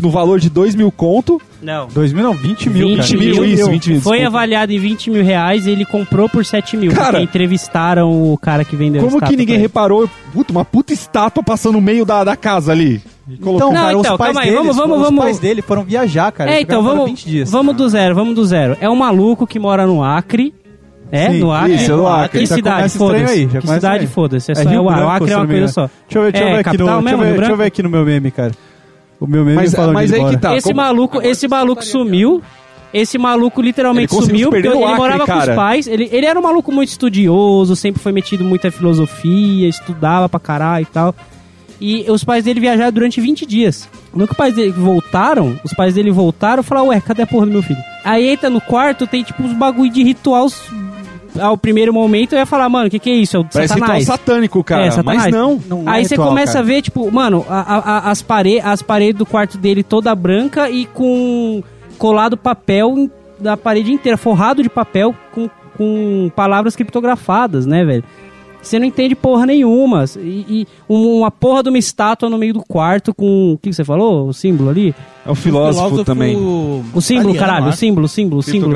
no 0.00 0.08
valor 0.10 0.40
de 0.40 0.48
dois 0.48 0.74
mil 0.74 0.90
conto. 0.90 1.40
Não. 1.60 1.88
2000 1.88 2.22
não, 2.22 2.32
20 2.32 2.70
mil, 2.70 2.88
20 2.88 2.96
cara. 2.96 3.18
mil, 3.18 3.44
isso, 3.44 3.68
20 3.70 3.90
mil. 3.90 4.00
Foi 4.00 4.16
desculpa. 4.18 4.26
avaliado 4.38 4.72
em 4.72 4.78
20 4.78 5.10
mil 5.10 5.22
reais 5.22 5.66
e 5.66 5.70
ele 5.70 5.84
comprou 5.84 6.26
por 6.26 6.42
7 6.42 6.76
mil. 6.78 6.90
Cara- 6.92 7.10
porque 7.10 7.24
entrevistaram 7.24 8.32
o 8.32 8.38
cara 8.38 8.64
que 8.64 8.74
vendeu 8.76 9.02
Como 9.04 9.20
que 9.20 9.36
ninguém 9.36 9.58
reparou? 9.58 10.08
Puta, 10.32 10.52
uma 10.52 10.64
puta 10.64 10.94
estátua 10.94 11.42
passando 11.42 11.74
no 11.74 11.80
meio 11.82 12.06
da, 12.06 12.24
da 12.24 12.36
casa 12.36 12.72
ali. 12.72 13.02
Então, 13.38 13.72
cara, 13.72 13.92
então, 13.92 14.00
os 14.00 14.06
pais 14.18 14.18
calma 14.34 14.40
aí, 14.40 14.46
deles, 14.50 14.62
vamos- 14.64 14.76
vamos- 14.76 14.96
os 14.98 15.02
vamos- 15.04 15.24
pais 15.24 15.38
dele 15.38 15.62
foram 15.62 15.82
viajar, 15.84 16.32
cara. 16.32 16.50
É, 16.52 16.60
então 16.60 16.82
vamos, 16.82 17.06
20 17.06 17.24
dias. 17.28 17.50
vamos 17.50 17.76
do 17.76 17.88
zero, 17.88 18.14
vamos 18.14 18.34
do 18.34 18.44
zero. 18.44 18.76
É 18.80 18.88
um 18.88 18.96
maluco 18.96 19.46
que 19.46 19.58
mora 19.58 19.86
no 19.86 20.02
Acre. 20.02 20.54
É, 21.12 21.28
Sim, 21.30 21.40
no 21.40 21.50
Acre. 21.52 21.74
isso, 21.74 21.92
é 21.92 21.96
no 21.96 22.06
Acre. 22.06 22.38
Que 22.40 22.46
Já 22.46 22.54
cidade, 22.54 22.88
foda-se. 22.96 23.46
Que 23.46 23.66
cidade, 23.66 24.06
foda-se. 24.06 24.52
É 24.52 24.54
só, 24.54 24.60
É 24.62 24.64
Rio 24.64 24.82
o 24.82 24.84
Branco, 24.86 25.08
Acre 25.08 25.32
é 25.32 25.36
uma 25.36 25.46
coisa 25.46 25.68
só. 25.68 25.80
Deixa 26.06 26.18
eu 26.18 26.22
ver, 26.22 26.32
deixa 26.32 26.44
eu 26.46 26.48
É, 26.48 26.52
ver 26.52 26.58
aqui 26.60 26.78
no, 26.78 26.78
capital 26.78 26.86
deixa 26.86 26.98
eu 26.98 27.02
mesmo, 27.18 27.18
ver, 27.32 27.36
deixa 27.38 27.52
eu 27.52 27.56
ver 27.56 27.64
aqui 27.64 27.82
no 27.82 27.88
meu 27.90 28.04
meme, 28.04 28.30
cara. 28.30 28.52
O 29.18 29.26
meu 29.26 29.44
meme 29.44 29.56
Mas- 29.56 29.74
falando 29.74 29.94
mas 29.94 30.08
de 30.10 30.16
aí 30.16 30.24
que 30.30 30.36
tá. 30.36 30.56
esse 30.56 30.68
como- 30.68 30.76
maluco, 30.80 31.20
esse 31.20 31.48
maluco 31.48 31.84
sumiu. 31.84 32.40
Esse 32.92 33.18
maluco 33.18 33.60
literalmente 33.62 34.12
Ele 34.14 34.24
sumiu 34.24 34.50
porque 34.50 34.66
ele 34.66 34.82
Acre, 34.84 34.96
morava 34.96 35.20
com 35.20 35.26
cara. 35.26 35.50
os 35.52 35.56
pais. 35.56 35.86
Ele, 35.86 36.08
ele 36.10 36.26
era 36.26 36.36
um 36.38 36.42
maluco 36.42 36.72
muito 36.72 36.88
estudioso, 36.88 37.76
sempre 37.76 38.02
foi 38.02 38.10
metido 38.12 38.42
muito 38.44 38.66
em 38.66 38.70
filosofia, 38.72 39.68
estudava 39.68 40.28
pra 40.28 40.40
caralho 40.40 40.82
e 40.82 40.86
tal. 40.86 41.14
E 41.80 42.04
os 42.10 42.22
pais 42.22 42.44
dele 42.44 42.60
viajaram 42.60 42.92
durante 42.92 43.20
20 43.20 43.46
dias. 43.46 43.88
No 44.14 44.26
que 44.26 44.32
os 44.32 44.36
pais 44.36 44.54
dele 44.54 44.70
voltaram, 44.72 45.58
os 45.64 45.72
pais 45.72 45.94
dele 45.94 46.10
voltaram 46.10 46.60
e 46.60 46.64
falaram, 46.64 46.88
ué, 46.88 47.00
cadê 47.00 47.22
a 47.22 47.26
porra 47.26 47.46
do 47.46 47.52
meu 47.52 47.62
filho? 47.62 47.80
Aí 48.04 48.28
entra 48.28 48.50
no 48.50 48.60
quarto, 48.60 49.06
tem 49.06 49.22
tipo 49.22 49.42
uns 49.42 49.52
bagulho 49.54 49.90
de 49.90 50.02
ritual. 50.02 50.46
Ao 51.40 51.56
primeiro 51.56 51.92
momento 51.94 52.32
eu 52.34 52.38
ia 52.38 52.44
falar, 52.46 52.68
mano, 52.68 52.88
o 52.88 52.90
que, 52.90 52.98
que 52.98 53.08
é 53.08 53.14
isso? 53.14 53.36
É 53.36 53.40
o 53.40 53.44
Parece 53.44 53.72
ritual 53.74 53.86
satanás. 53.88 54.04
satânico, 54.04 54.64
cara. 54.64 54.84
É, 54.86 54.90
Satanás. 54.90 55.22
mas 55.24 55.32
não. 55.32 55.60
Não 55.66 55.88
Aí 55.88 56.02
é 56.02 56.04
você 56.04 56.14
ritual, 56.14 56.28
começa 56.28 56.52
cara. 56.54 56.64
a 56.64 56.66
ver, 56.68 56.82
tipo, 56.82 57.10
mano, 57.10 57.46
a- 57.48 57.60
a- 57.78 58.10
as, 58.10 58.24
as 58.64 58.82
paredes 58.82 59.18
do 59.18 59.24
quarto 59.24 59.56
dele 59.56 59.82
toda 59.82 60.14
branca 60.14 60.68
e 60.68 60.86
com 60.86 61.62
colado 61.96 62.36
papel 62.36 63.08
da 63.38 63.56
parede 63.56 63.92
inteira, 63.92 64.18
forrado 64.18 64.62
de 64.62 64.68
papel 64.68 65.14
com, 65.32 65.48
com 65.78 66.30
palavras 66.34 66.74
criptografadas, 66.76 67.64
né, 67.64 67.84
velho? 67.84 68.04
Você 68.62 68.78
não 68.78 68.86
entende 68.86 69.14
porra 69.14 69.46
nenhuma. 69.46 70.04
E, 70.16 70.44
e 70.48 70.66
um- 70.88 71.18
uma 71.18 71.30
porra 71.30 71.62
de 71.62 71.68
uma 71.70 71.78
estátua 71.78 72.28
no 72.28 72.36
meio 72.38 72.52
do 72.54 72.62
quarto 72.62 73.14
com. 73.14 73.52
O 73.54 73.58
que 73.58 73.70
que 73.70 73.74
você 73.74 73.84
falou? 73.84 74.28
O 74.28 74.34
símbolo 74.34 74.70
ali? 74.70 74.94
É 75.26 75.30
o 75.30 75.34
filósofo, 75.34 76.04
também. 76.04 76.36
O 76.94 77.00
símbolo, 77.00 77.34
caralho, 77.40 77.68
o 77.68 77.72
símbolo, 77.76 78.04
o 78.06 78.08
símbolo, 78.08 78.40
o 78.40 78.42
símbolo. 78.42 78.72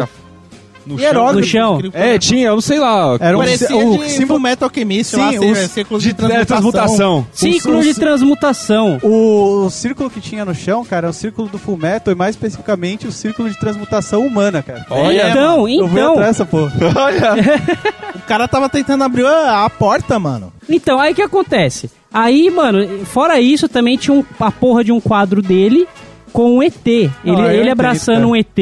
No 0.86 0.98
chão. 0.98 1.06
Hierógrafo, 1.06 1.38
No 1.40 1.44
chão. 1.44 1.80
É, 1.92 2.18
tinha, 2.18 2.48
eu 2.48 2.54
não 2.54 2.60
sei 2.60 2.78
lá. 2.78 3.16
Era 3.20 3.36
um- 3.38 3.40
o 3.40 3.44
de 3.44 4.10
símbolo- 4.10 4.40
Metal 4.40 4.68
Alchemist 4.68 5.10
Sim, 5.14 5.20
lá, 5.20 5.30
cí- 5.32 5.68
círculo 5.68 5.98
de 6.00 6.08
de 6.08 6.14
transmutação. 6.14 6.46
transmutação. 6.46 7.26
Ciclo 7.32 7.78
O- 7.78 7.82
de 7.82 7.90
o- 7.90 7.94
transmutação. 7.94 8.98
O, 9.02 9.64
o 9.66 9.70
círculo 9.70 10.10
que 10.10 10.20
tinha 10.20 10.44
no 10.44 10.54
chão, 10.54 10.84
cara, 10.84 11.06
é 11.06 11.10
o 11.10 11.12
círculo 11.12 11.48
do 11.48 11.58
Full 11.58 11.76
Metal 11.78 12.12
e 12.12 12.16
mais 12.16 12.34
especificamente 12.36 13.06
o 13.06 13.12
círculo 13.12 13.48
de 13.48 13.58
transmutação 13.58 14.26
humana, 14.26 14.62
cara. 14.62 14.84
Olha, 14.90 15.30
então, 15.30 15.68
Eu 15.68 15.86
vou 15.88 15.98
então. 15.98 16.12
atrás 16.12 16.28
dessa 16.36 16.44
porra. 16.46 16.72
O 18.14 18.26
cara 18.26 18.48
tava 18.48 18.68
tentando 18.68 19.04
abrir 19.04 19.26
a, 19.26 19.64
a 19.64 19.70
porta, 19.70 20.18
mano. 20.18 20.52
Então, 20.68 20.98
aí 20.98 21.12
o 21.12 21.14
que 21.14 21.22
acontece? 21.22 21.90
Aí, 22.12 22.48
mano, 22.50 23.04
fora 23.04 23.38
isso, 23.40 23.68
também 23.68 23.96
tinha 23.98 24.14
um, 24.16 24.24
a 24.40 24.50
porra 24.50 24.82
de 24.84 24.92
um 24.92 25.00
quadro 25.00 25.42
dele 25.42 25.86
com 26.34 26.56
um 26.56 26.62
ET. 26.64 26.84
Ele, 26.84 27.10
eu 27.24 27.38
ele 27.38 27.56
entendo, 27.58 27.70
abraçando 27.70 28.16
cara. 28.16 28.26
um 28.26 28.34
ET, 28.36 28.58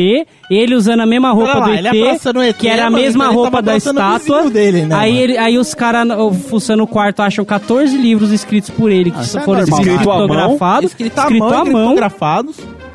ele 0.50 0.74
usando 0.74 1.00
a 1.00 1.06
mesma 1.06 1.32
roupa 1.32 1.58
lá, 1.58 1.66
do 1.66 1.72
ele 1.72 1.88
ET, 1.88 1.94
o 2.36 2.42
ET, 2.42 2.56
que 2.58 2.68
era 2.68 2.86
a 2.86 2.90
mesma 2.90 3.24
então 3.24 3.32
ele 3.32 3.34
roupa 3.34 3.62
da 3.62 3.72
o 3.72 3.76
estátua. 3.78 4.50
dele, 4.50 4.82
né, 4.82 4.94
aí, 4.94 5.16
ele, 5.16 5.38
aí 5.38 5.56
os 5.56 5.72
caras, 5.72 6.06
fuçando 6.50 6.82
o 6.82 6.86
quarto, 6.86 7.22
acham 7.22 7.46
14 7.46 7.96
livros 7.96 8.30
escritos 8.30 8.68
por 8.68 8.90
ele, 8.90 9.10
que 9.10 9.16
Ah, 9.16 9.22
é 9.22 9.44
foram 9.44 9.60
normal. 9.62 9.80
Escrito 9.80 10.10
à 10.10 10.18
mão, 10.18 10.26
criptografados, 10.26 10.84
Escrito 10.84 11.18
à 11.18 11.64
mão, 11.64 11.94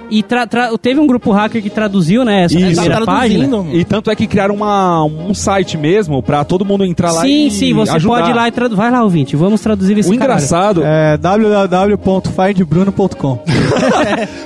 e 0.10 0.24
criptografados. 0.24 0.28
Tra- 0.28 0.48
tra- 0.48 0.78
teve 0.78 1.00
um 1.00 1.08
grupo 1.08 1.32
hacker 1.32 1.62
que 1.64 1.70
traduziu, 1.70 2.24
né, 2.26 2.44
essa 2.44 2.56
Isso. 2.58 2.82
primeira 2.82 3.00
Tá 3.00 3.06
página. 3.06 3.48
mano. 3.48 3.70
E 3.74 3.84
tanto 3.86 4.12
é 4.12 4.16
que 4.16 4.28
criaram 4.28 4.54
uma, 4.56 5.04
um 5.04 5.34
site 5.34 5.78
mesmo 5.78 6.22
pra 6.22 6.44
todo 6.44 6.64
mundo 6.66 6.84
entrar 6.86 7.12
lá 7.12 7.22
Sim, 7.22 7.48
e 7.48 7.52
sim, 7.52 7.74
você 7.74 7.92
ajudar. 7.94 8.16
pode 8.20 8.32
ir 8.32 8.34
lá 8.34 8.48
e 8.48 8.52
traduzir. 8.52 8.78
Vai 8.78 8.92
lá, 8.92 9.04
ouvinte, 9.04 9.36
vamos 9.36 9.62
traduzir 9.62 9.98
esse 9.98 10.10
O 10.10 10.18
caralho. 10.18 10.34
engraçado... 10.38 10.82
É 10.84 11.18
www.findbruno.com 11.18 13.40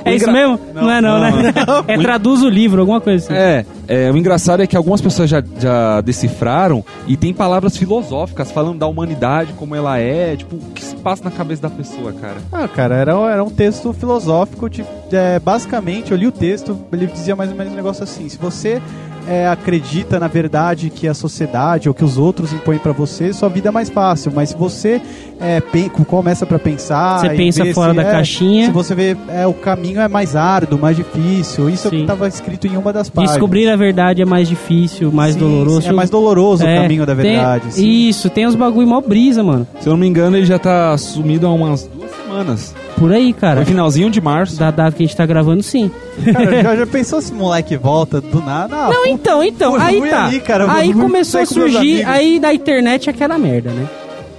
É 0.06 0.16
isso 0.16 0.32
mesmo? 0.32 0.60
Não, 0.74 0.90
é 0.90 1.02
não, 1.02 1.20
né? 1.20 1.54
É 1.88 1.98
traduz 1.98 2.42
o 2.44 2.50
livro, 2.50 2.80
alguma 2.82 3.02
coisa 3.02 3.26
assim. 3.26 3.34
É, 3.34 3.66
é, 3.88 4.12
o 4.12 4.18
engraçado 4.18 4.62
é 4.62 4.68
que 4.68 4.76
algumas 4.78 5.02
pessoas 5.02 5.30
já, 5.30 5.44
já 5.60 6.02
decifraram 6.02 6.84
e 7.08 7.16
tem 7.18 7.34
palavras 7.34 7.76
filosóficas 7.78 8.52
falando 8.52 8.80
da 8.80 8.88
humanidade, 8.88 9.54
como 9.54 9.76
ela 9.76 9.98
é, 10.00 10.36
tipo, 10.36 10.56
o 10.56 10.60
que 10.74 10.84
se 10.84 10.96
passa 10.96 11.24
na 11.24 11.32
cabeça 11.32 11.62
da 11.64 11.70
pessoa, 11.70 12.12
cara. 12.14 12.38
Ah, 12.52 12.68
cara, 12.68 12.96
era, 12.96 13.12
era 13.32 13.44
um 13.44 13.50
texto 13.50 13.92
filosófico, 13.94 14.70
tipo, 14.70 14.90
é, 15.12 15.40
basicamente, 15.52 16.12
eu 16.12 16.18
li 16.18 16.26
o 16.28 16.32
texto, 16.32 16.78
ele 16.94 17.08
dizia 17.08 17.36
mais 17.36 17.52
ou 17.52 17.58
menos 17.58 17.74
um 17.74 17.76
negócio 17.76 18.04
assim, 18.06 18.30
se 18.30 18.38
você 18.38 18.82
é, 19.28 19.48
acredita 19.50 20.18
na 20.18 20.28
verdade 20.30 20.90
que 20.90 21.10
a 21.10 21.14
sociedade 21.14 21.90
ou 21.90 21.94
que 21.94 22.06
os 22.06 22.18
outros 22.18 22.54
impõem 22.54 22.78
pra 22.80 22.94
você, 22.94 23.34
sua 23.34 23.50
vida 23.50 23.68
é 23.68 23.72
mais 23.72 23.90
fácil, 23.90 24.32
mas 24.34 24.50
se 24.50 24.56
você 24.56 25.02
é, 25.42 25.62
começa 26.08 26.46
pra 26.46 26.58
pensar... 26.58 27.20
Você 27.20 27.30
pensa 27.32 27.66
fora 27.74 27.92
se, 27.92 27.98
da 27.98 28.04
é, 28.04 28.12
caixinha. 28.12 28.66
Se 28.68 28.72
você 28.72 28.96
vê, 28.96 29.18
é, 29.28 29.46
o 29.46 29.54
caminho 29.54 30.00
é 30.00 30.08
mais 30.08 30.38
árduo, 30.38 30.80
mais 30.80 30.96
difícil, 30.96 31.70
isso 31.70 31.88
é 31.88 31.90
o 31.90 31.92
Sim. 31.92 31.98
que 31.98 32.02
estava 32.04 32.28
escrito 32.30 32.66
em 32.66 32.78
uma 32.78 32.94
das 32.94 33.10
páginas. 33.10 33.36
Descobrir 33.36 33.68
a 33.70 33.76
verdade 33.76 34.22
é 34.22 34.26
mais 34.26 34.48
difícil, 34.48 35.12
mais 35.12 35.34
Sim, 35.34 35.40
doloroso. 35.42 35.82
sim, 35.82 35.90
É 35.90 35.92
mais 35.92 36.10
doloroso 36.10 36.66
É, 36.66 36.80
o 36.80 36.82
caminho 36.82 37.06
da 37.06 37.14
tem- 37.14 37.26
verdade. 37.34 37.74
sim. 37.74 38.08
Isso, 38.08 38.30
tem 38.30 38.48
uns 38.48 38.56
bagulho 38.56 38.88
mó 38.88 39.02
brisa, 39.02 39.44
mano. 39.44 39.68
Se 39.82 39.88
eu 39.88 39.92
não 39.92 40.00
me 40.00 40.08
engano, 40.08 40.38
ele 40.38 40.46
já 40.46 40.58
tá 40.58 40.98
sumido 40.98 41.46
há 41.46 41.54
umas 41.54 41.84
duas 41.88 42.10
semanas. 42.12 42.74
Por 43.02 43.12
aí, 43.12 43.34
cara. 43.34 43.58
Foi 43.58 43.66
finalzinho 43.66 44.12
de 44.12 44.22
março. 44.22 44.58
Da 44.60 44.70
data 44.70 44.96
que 44.96 45.04
a 45.04 45.06
gente 45.08 45.16
tá 45.18 45.26
gravando, 45.26 45.64
sim. 45.64 45.90
Cara, 46.32 46.62
já, 46.62 46.76
já 46.76 46.86
pensou 46.88 47.20
se 47.20 47.32
o 47.32 47.36
moleque 47.36 47.76
volta 47.76 48.22
do 48.22 48.40
nada? 48.42 48.76
Ah, 48.76 48.90
Não, 48.90 49.06
então, 49.08 49.44
então, 49.44 49.72
Pô, 49.74 49.78
aí 49.82 50.02
tá. 50.08 50.26
ali, 50.28 50.40
cara, 50.40 50.72
aí 50.72 50.94
começou 50.94 51.42
a 51.42 51.46
com 51.48 51.54
surgir, 51.54 52.04
aí 52.06 52.40
na 52.40 52.54
internet 52.54 53.08
é 53.08 53.12
aquela 53.12 53.40
merda, 53.40 53.72
né? 53.72 53.88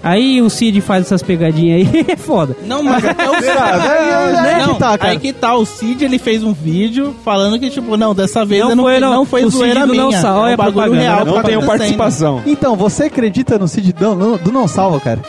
Aí 0.05 0.41
o 0.43 0.51
Cid 0.51 0.81
faz 0.81 1.07
essas 1.07 1.23
pegadinhas 1.23 1.87
aí, 1.89 2.05
é 2.11 2.17
foda. 2.17 2.57
Não, 2.67 2.83
mas 2.83 3.05
é 3.05 3.09
o 3.09 3.35
é, 3.35 4.53
é 4.63 4.67
não, 4.67 4.75
que 4.75 4.79
tá, 4.81 4.99
cara. 4.99 5.13
aí 5.13 5.19
que 5.19 5.33
tá, 5.33 5.55
o 5.57 5.65
Cid 5.65 6.05
ele 6.05 6.19
fez 6.19 6.43
um 6.43 6.53
vídeo 6.53 7.15
falando 7.25 7.59
que, 7.59 7.71
tipo, 7.71 7.97
não, 7.97 8.13
dessa 8.15 8.45
vez 8.45 8.63
Não 8.63 8.71
eu 8.71 8.77
não, 8.77 8.85
foi, 8.85 8.99
não. 9.01 9.13
não 9.13 9.25
foi 9.25 9.45
O 9.45 9.51
Cid 9.51 9.59
zoeira 9.59 9.87
do 9.87 9.93
minha. 9.93 10.03
não 10.05 10.13
sal- 10.13 10.41
olha 10.41 10.51
é 10.51 10.55
um 10.55 10.57
bagulho 10.57 10.93
real. 10.93 11.25
Não 11.25 11.35
que 11.35 11.43
tá 11.43 11.49
tenho 11.49 11.63
participação. 11.65 12.43
Então, 12.47 12.75
você 12.75 13.05
acredita 13.05 13.59
no 13.59 13.69
Cid 13.69 13.93
do, 13.93 14.15
no- 14.15 14.39
do 14.39 14.51
não 14.51 14.67
salva, 14.67 14.99
cara? 14.99 15.21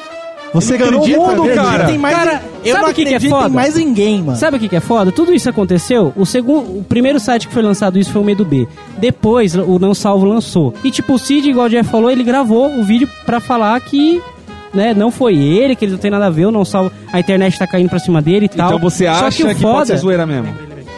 Você 0.53 0.77
ganhou 0.77 0.99
acredita 1.01 1.19
o 1.19 1.35
mundo, 1.37 1.55
cara. 1.55 1.85
Tem 1.85 1.97
mais, 1.97 2.15
Cara, 2.15 2.43
eu 2.63 2.73
sabe 2.73 2.83
não 2.85 2.91
o 2.91 2.93
que 2.93 3.03
que 3.05 3.09
é 3.09 3.15
acredito 3.15 3.29
foda? 3.35 3.49
em 3.49 3.51
mais 3.53 3.75
ninguém, 3.75 4.21
mano. 4.23 4.37
Sabe 4.37 4.57
o 4.57 4.59
que, 4.59 4.69
que 4.69 4.75
é 4.75 4.79
foda? 4.79 5.11
Tudo 5.11 5.33
isso 5.33 5.49
aconteceu. 5.49 6.13
O 6.15 6.25
segundo, 6.25 6.79
o 6.79 6.83
primeiro 6.83 7.19
site 7.19 7.47
que 7.47 7.53
foi 7.53 7.63
lançado 7.63 7.97
isso 7.97 8.11
foi 8.11 8.21
o 8.21 8.25
Medo 8.25 8.45
B. 8.45 8.67
Depois 8.97 9.55
o 9.55 9.79
Não 9.79 9.93
Salvo 9.93 10.25
lançou. 10.25 10.73
E 10.83 10.91
tipo, 10.91 11.13
o 11.15 11.19
Cid, 11.19 11.49
igual 11.49 11.65
o 11.65 11.69
Jeff 11.69 11.89
falou, 11.89 12.11
ele 12.11 12.23
gravou 12.23 12.69
o 12.77 12.83
vídeo 12.83 13.09
pra 13.25 13.39
falar 13.39 13.79
que 13.81 14.21
né, 14.73 14.93
não 14.93 15.11
foi 15.11 15.35
ele, 15.37 15.75
que 15.75 15.85
ele 15.85 15.91
não 15.93 15.99
tem 15.99 16.09
nada 16.11 16.25
a 16.27 16.29
ver, 16.29 16.43
eu 16.45 16.51
não 16.51 16.65
salvo, 16.65 16.91
a 17.11 17.19
internet 17.19 17.57
tá 17.59 17.67
caindo 17.67 17.89
pra 17.89 17.99
cima 17.99 18.21
dele 18.21 18.45
e 18.45 18.49
tal. 18.49 18.67
Então 18.67 18.79
você 18.79 19.05
Só 19.05 19.11
acha 19.25 19.43
o 19.43 19.47
que, 19.49 19.55
foda- 19.55 19.73
pode 19.75 19.87
ser 19.87 19.97
zoeira 19.97 20.25
mesmo? 20.25 20.47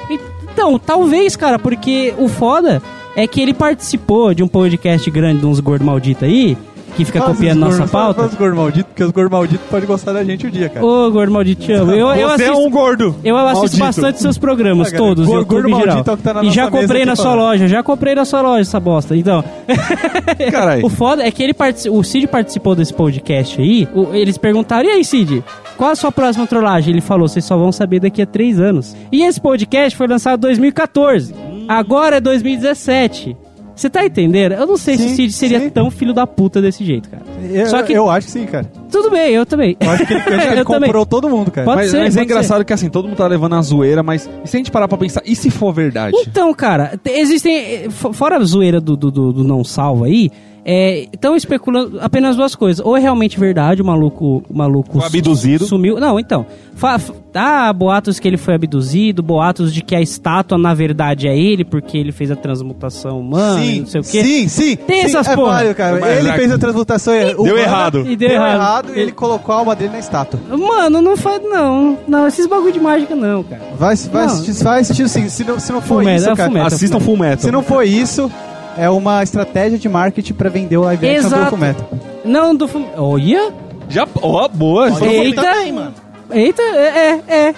Então, 0.09 0.79
talvez, 0.79 1.35
cara, 1.35 1.60
porque 1.60 2.13
o 2.17 2.27
foda 2.29 2.81
é 3.15 3.27
que 3.27 3.41
ele 3.41 3.53
participou 3.53 4.33
de 4.33 4.41
um 4.43 4.47
podcast 4.47 5.10
grande 5.12 5.39
de 5.41 5.45
uns 5.45 5.60
gordos 5.60 5.85
malditos 5.85 6.23
aí, 6.23 6.58
que 6.96 7.06
fica 7.06 7.19
Fala 7.19 7.33
copiando 7.33 7.63
os 7.67 7.77
nossa 7.77 7.91
pauta. 7.91 8.13
fala 8.15 8.27
os 8.27 8.35
gordos 8.35 8.58
malditos, 8.58 8.83
porque 8.87 9.04
os 9.04 9.12
gordos 9.12 9.31
malditos 9.31 9.65
podem 9.69 9.87
gostar 9.87 10.13
da 10.13 10.23
gente 10.23 10.48
um 10.48 10.50
dia, 10.50 10.69
cara. 10.69 10.85
Ô, 10.85 11.12
gordo 11.12 11.31
maldito, 11.31 11.62
te 11.63 11.71
amo. 11.73 11.91
Eu, 11.91 12.08
eu 12.08 12.29
é 12.29 12.33
assisto, 12.33 12.58
um 12.58 12.69
gordo. 12.69 13.15
eu 13.23 13.35
assisto 13.37 13.77
maldito. 13.77 14.02
bastante 14.02 14.21
seus 14.21 14.37
programas, 14.37 14.93
Ah, 14.93 14.98
todos, 14.98 15.25
gordo- 15.27 15.46
gordo 15.46 15.69
maldito 15.69 16.10
é 16.10 16.13
o 16.13 16.17
que 16.17 16.23
tá 16.23 16.33
na 16.33 16.43
e 16.43 16.50
já 16.52 16.69
comprei 16.71 17.06
na 17.06 17.15
sua 17.15 17.25
falando. 17.25 17.39
loja, 17.39 17.67
já 17.67 17.83
comprei 17.83 18.15
na 18.15 18.25
sua 18.25 18.41
loja 18.41 18.62
essa 18.62 18.79
bosta. 18.79 19.15
Então, 19.15 19.43
Caralho. 20.52 20.85
o 20.85 20.89
foda 20.89 21.23
é 21.23 21.31
que 21.31 21.43
ele 21.43 21.54
partici- 21.54 21.89
o 21.89 22.02
Cid 22.04 22.27
participou 22.27 22.75
desse 22.75 22.93
podcast 22.93 23.60
aí. 23.62 23.87
o- 23.93 24.13
eles 24.13 24.37
perguntaram: 24.37 24.87
e 24.89 24.91
aí, 24.93 25.04
Cid? 25.04 25.43
Qual 25.77 25.91
a 25.91 25.96
sua 25.96 26.12
próxima 26.12 26.48
trollagem? 26.48 26.91
Ele 26.93 27.02
falou: 27.02 27.27
vocês 27.27 27.43
só 27.43 27.58
vão 27.58 27.71
saber 27.71 28.00
daqui 28.00 28.21
a 28.21 28.25
três 28.25 28.60
anos. 28.60 28.96
E 29.12 29.23
esse 29.23 29.39
podcast 29.41 29.98
foi 29.98 30.08
lançado 30.08 30.37
em 30.37 30.41
2014. 30.41 31.33
Agora 31.67 32.17
é 32.17 32.19
2017. 32.21 33.35
Você 33.76 33.90
tá 33.90 34.06
entendendo? 34.06 34.54
Eu 34.54 34.65
não 34.65 34.78
sei 34.78 34.96
se 34.98 35.06
o 35.06 35.10
Sim, 35.10 35.15
Cid 35.15 35.34
seria 35.34 35.60
sim. 35.60 35.69
tão 35.69 35.92
filho 35.92 36.13
da 36.13 36.26
puta 36.26 36.62
desse 36.62 36.84
jeito, 36.86 37.10
cara. 37.10 37.23
Eu, 37.52 37.65
Só 37.67 37.84
que- 37.84 37.92
eu 37.94 38.10
acho 38.10 38.28
que 38.28 38.32
sim, 38.34 38.46
cara. 38.46 38.65
Tudo 38.90 39.10
bem, 39.12 39.34
eu 39.34 39.46
também. 39.46 39.76
Eu 39.80 39.90
acho 39.92 40.06
que 40.06 40.13
ele, 40.13 40.21
acho 40.23 40.30
que 40.30 40.34
ele 40.54 40.62
Eu 40.62 40.65
também. 40.65 40.88
comprou 40.90 41.06
todo 41.06 41.30
mundo, 41.30 41.52
cara. 41.52 41.65
Pode 41.65 41.78
Mas, 41.82 41.92
ser, 41.92 42.00
mas 42.00 42.15
é 42.17 42.23
engraçado 42.23 42.63
que 42.63 42.71
assim, 42.71 42.90
todo 42.90 43.08
mundo 43.10 43.17
tá 43.17 43.28
levando 43.28 43.56
a 43.56 43.62
zoeira, 43.62 44.02
mas 44.02 44.30
e 44.44 44.48
se 44.48 44.56
a 44.56 44.60
gente 44.60 44.71
parar 44.71 44.88
pra 44.88 44.98
pensar, 44.98 45.21
e 45.26 45.36
se 45.36 45.50
for 45.52 45.73
verdade? 45.73 46.15
Então, 46.26 46.54
cara, 46.54 46.98
te- 47.04 47.12
existem. 47.12 47.54
eh, 47.58 47.88
fo- 47.90 48.13
Fora 48.13 48.38
a 48.38 48.44
zoeira 48.44 48.80
do, 48.80 48.96
do, 48.96 49.12
do- 49.12 49.34
do 49.34 49.44
não 49.44 49.63
salvo 49.63 50.06
aí, 50.06 50.32
estão 50.65 51.35
especulando 51.35 51.99
apenas 52.01 52.35
duas 52.35 52.55
coisas. 52.55 52.83
Ou 52.85 52.97
é 52.97 52.99
realmente 52.99 53.39
verdade, 53.39 53.81
o 53.81 53.85
maluco. 53.85 54.43
O 54.49 54.57
maluco 54.57 54.99
Foi 54.99 55.07
abduzido. 55.19 55.65
Sumiu. 55.65 55.99
Não, 55.99 56.19
então. 56.19 56.45
Fa, 56.75 56.99
ah, 57.33 57.71
boatos 57.71 58.19
que 58.19 58.27
ele 58.27 58.35
foi 58.37 58.55
abduzido, 58.55 59.21
boatos 59.23 59.73
de 59.73 59.81
que 59.81 59.95
a 59.95 60.01
estátua, 60.01 60.57
na 60.57 60.73
verdade, 60.73 61.27
é 61.27 61.37
ele, 61.37 61.63
porque 61.63 61.97
ele 61.97 62.11
fez 62.11 62.31
a 62.31 62.35
transmutação 62.35 63.19
humana, 63.21 63.63
e 63.63 63.79
não 63.79 63.85
sei 63.87 64.01
o 64.01 64.03
quê. 64.03 64.23
Sim, 64.23 64.47
sim. 64.47 64.75
Tem 64.75 65.01
sim, 65.01 65.05
essas 65.05 65.27
é 65.27 65.35
porra. 65.35 65.51
válido, 65.53 65.75
cara. 65.75 65.99
Mas 66.01 66.17
ele 66.17 66.29
é- 66.29 66.33
fez 66.33 66.51
a 66.51 66.57
transmutação 66.57 67.13
humana, 67.37 67.59
errado. 67.59 68.05
E 68.07 68.15
deu 68.15 68.29
errado. 68.29 68.91
e 68.95 68.99
ele 68.99 69.11
colocou 69.11 69.53
a 69.55 69.59
alma 69.59 69.75
dele 69.75 69.91
na 69.93 69.99
estátua. 69.99 70.39
Mano, 70.49 71.01
não 71.01 71.15
faz. 71.15 71.41
Não, 71.43 71.97
não, 72.07 72.27
esses 72.27 72.47
bagulho 72.47 72.73
de 72.73 72.79
mágica 72.79 73.15
não, 73.15 73.43
cara. 73.43 73.61
Vai, 73.77 73.95
vai, 73.95 74.25
Não. 74.25 74.33
assistir, 74.33 74.63
vai 74.63 74.81
assistir 74.81 75.07
sim. 75.09 75.29
Se 75.29 75.43
não, 75.43 75.59
se 75.59 75.71
não 75.71 75.81
for 75.81 75.99
Fullmetal, 75.99 76.15
isso, 76.15 76.29
é 76.29 76.35
cara. 76.35 76.49
Fullmetal. 76.49 76.67
Assistam 76.67 76.99
Full 76.99 77.17
Metal. 77.17 77.39
Se 77.39 77.51
não 77.51 77.63
for 77.63 77.83
isso, 77.85 78.31
é 78.78 78.90
uma 78.90 79.23
estratégia 79.23 79.78
de 79.78 79.90
marketing 79.90 80.34
pra 80.34 80.50
vender 80.50 80.78
o 80.78 80.82
live 80.84 81.08
action 81.10 81.30
do. 81.30 81.46
Fullmetal. 81.48 81.90
Não, 82.23 82.56
do. 82.56 82.67
fu- 82.67 82.86
Olha! 82.98 83.52
Já, 83.90 84.08
ó, 84.21 84.48
boa. 84.48 84.92
Olha, 84.92 85.06
Eita. 85.12 85.42
também, 85.44 85.71
mano. 85.71 85.94
Eita, 86.32 86.62
é, 86.63 87.21
é. 87.28 87.34
é. 87.48 87.54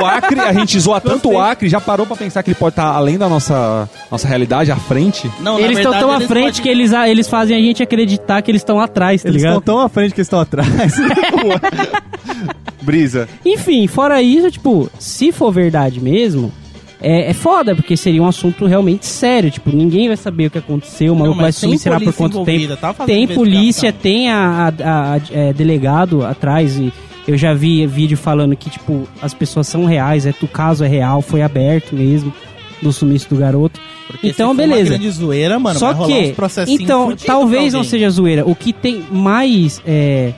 O 0.00 0.06
Acre, 0.06 0.38
a 0.38 0.52
gente 0.52 0.78
zoa 0.78 1.00
tanto 1.00 1.30
o 1.32 1.40
Acre, 1.40 1.68
já 1.68 1.80
parou 1.80 2.06
pra 2.06 2.14
pensar 2.14 2.40
que 2.44 2.50
ele 2.50 2.54
pode 2.54 2.74
estar 2.74 2.86
além 2.86 3.18
da 3.18 3.28
nossa, 3.28 3.88
nossa 4.08 4.28
realidade, 4.28 4.70
à 4.70 4.76
frente? 4.76 5.28
Não, 5.40 5.58
eles 5.58 5.78
estão 5.78 5.92
tão 5.92 6.12
à 6.12 6.16
eles 6.16 6.28
frente 6.28 6.60
podem- 6.60 6.62
que 6.62 6.68
eles, 6.68 6.92
eles 6.92 7.28
fazem 7.28 7.56
a 7.56 7.60
gente 7.60 7.82
acreditar 7.82 8.40
que 8.40 8.48
eles 8.50 8.60
estão 8.60 8.78
atrás, 8.78 9.22
tá 9.24 9.28
Eles 9.28 9.42
ligado? 9.42 9.58
estão 9.58 9.74
tão 9.74 9.84
à 9.84 9.88
frente 9.88 10.14
que 10.14 10.20
eles 10.20 10.26
estão 10.28 10.38
atrás. 10.40 10.68
Brisa. 12.80 13.28
Enfim, 13.44 13.86
fora 13.86 14.20
isso, 14.22 14.50
tipo, 14.50 14.90
se 14.98 15.30
for 15.32 15.52
verdade 15.52 16.00
mesmo, 16.00 16.52
é, 17.02 17.30
é 17.30 17.32
foda, 17.32 17.74
porque 17.74 17.96
seria 17.96 18.22
um 18.22 18.26
assunto 18.26 18.64
realmente 18.66 19.04
sério. 19.06 19.50
Tipo, 19.50 19.70
ninguém 19.74 20.08
vai 20.08 20.16
saber 20.16 20.46
o 20.46 20.50
que 20.50 20.58
aconteceu, 20.58 21.12
o 21.12 21.16
maluco 21.18 21.40
vai 21.40 21.52
sumir, 21.52 21.78
será 21.78 21.98
por 22.00 22.12
quanto 22.14 22.44
tempo. 22.44 22.76
tá 22.76 22.92
Tem 23.04 23.26
polícia, 23.28 23.88
investigação. 23.88 24.00
tem 24.00 24.30
a, 24.30 24.72
a- 24.84 25.14
a- 25.16 25.20
é, 25.30 25.52
delegado 25.52 26.24
atrás 26.24 26.76
e 26.78 26.92
eu 27.26 27.36
já 27.36 27.52
vi 27.54 27.86
vídeo 27.86 28.16
falando 28.16 28.56
que, 28.56 28.68
tipo, 28.70 29.06
as 29.20 29.32
pessoas 29.34 29.66
são 29.68 29.84
reais, 29.84 30.26
é, 30.26 30.34
o 30.42 30.48
caso 30.48 30.82
é 30.84 30.88
real, 30.88 31.22
foi 31.22 31.42
aberto 31.42 31.94
mesmo 31.94 32.32
do 32.80 32.92
sumiço 32.92 33.28
do 33.28 33.36
garoto. 33.36 33.80
Porque 34.08 34.28
então, 34.28 34.54
beleza. 34.54 34.98
Zoeira, 35.10 35.58
mano, 35.58 35.78
Só 35.78 35.94
que, 35.94 36.34
então, 36.68 37.14
talvez 37.24 37.72
não 37.72 37.84
seja 37.84 38.10
zoeira. 38.10 38.44
O 38.44 38.54
que 38.56 38.72
tem 38.72 39.04
mais 39.10 39.80
é, 39.86 40.32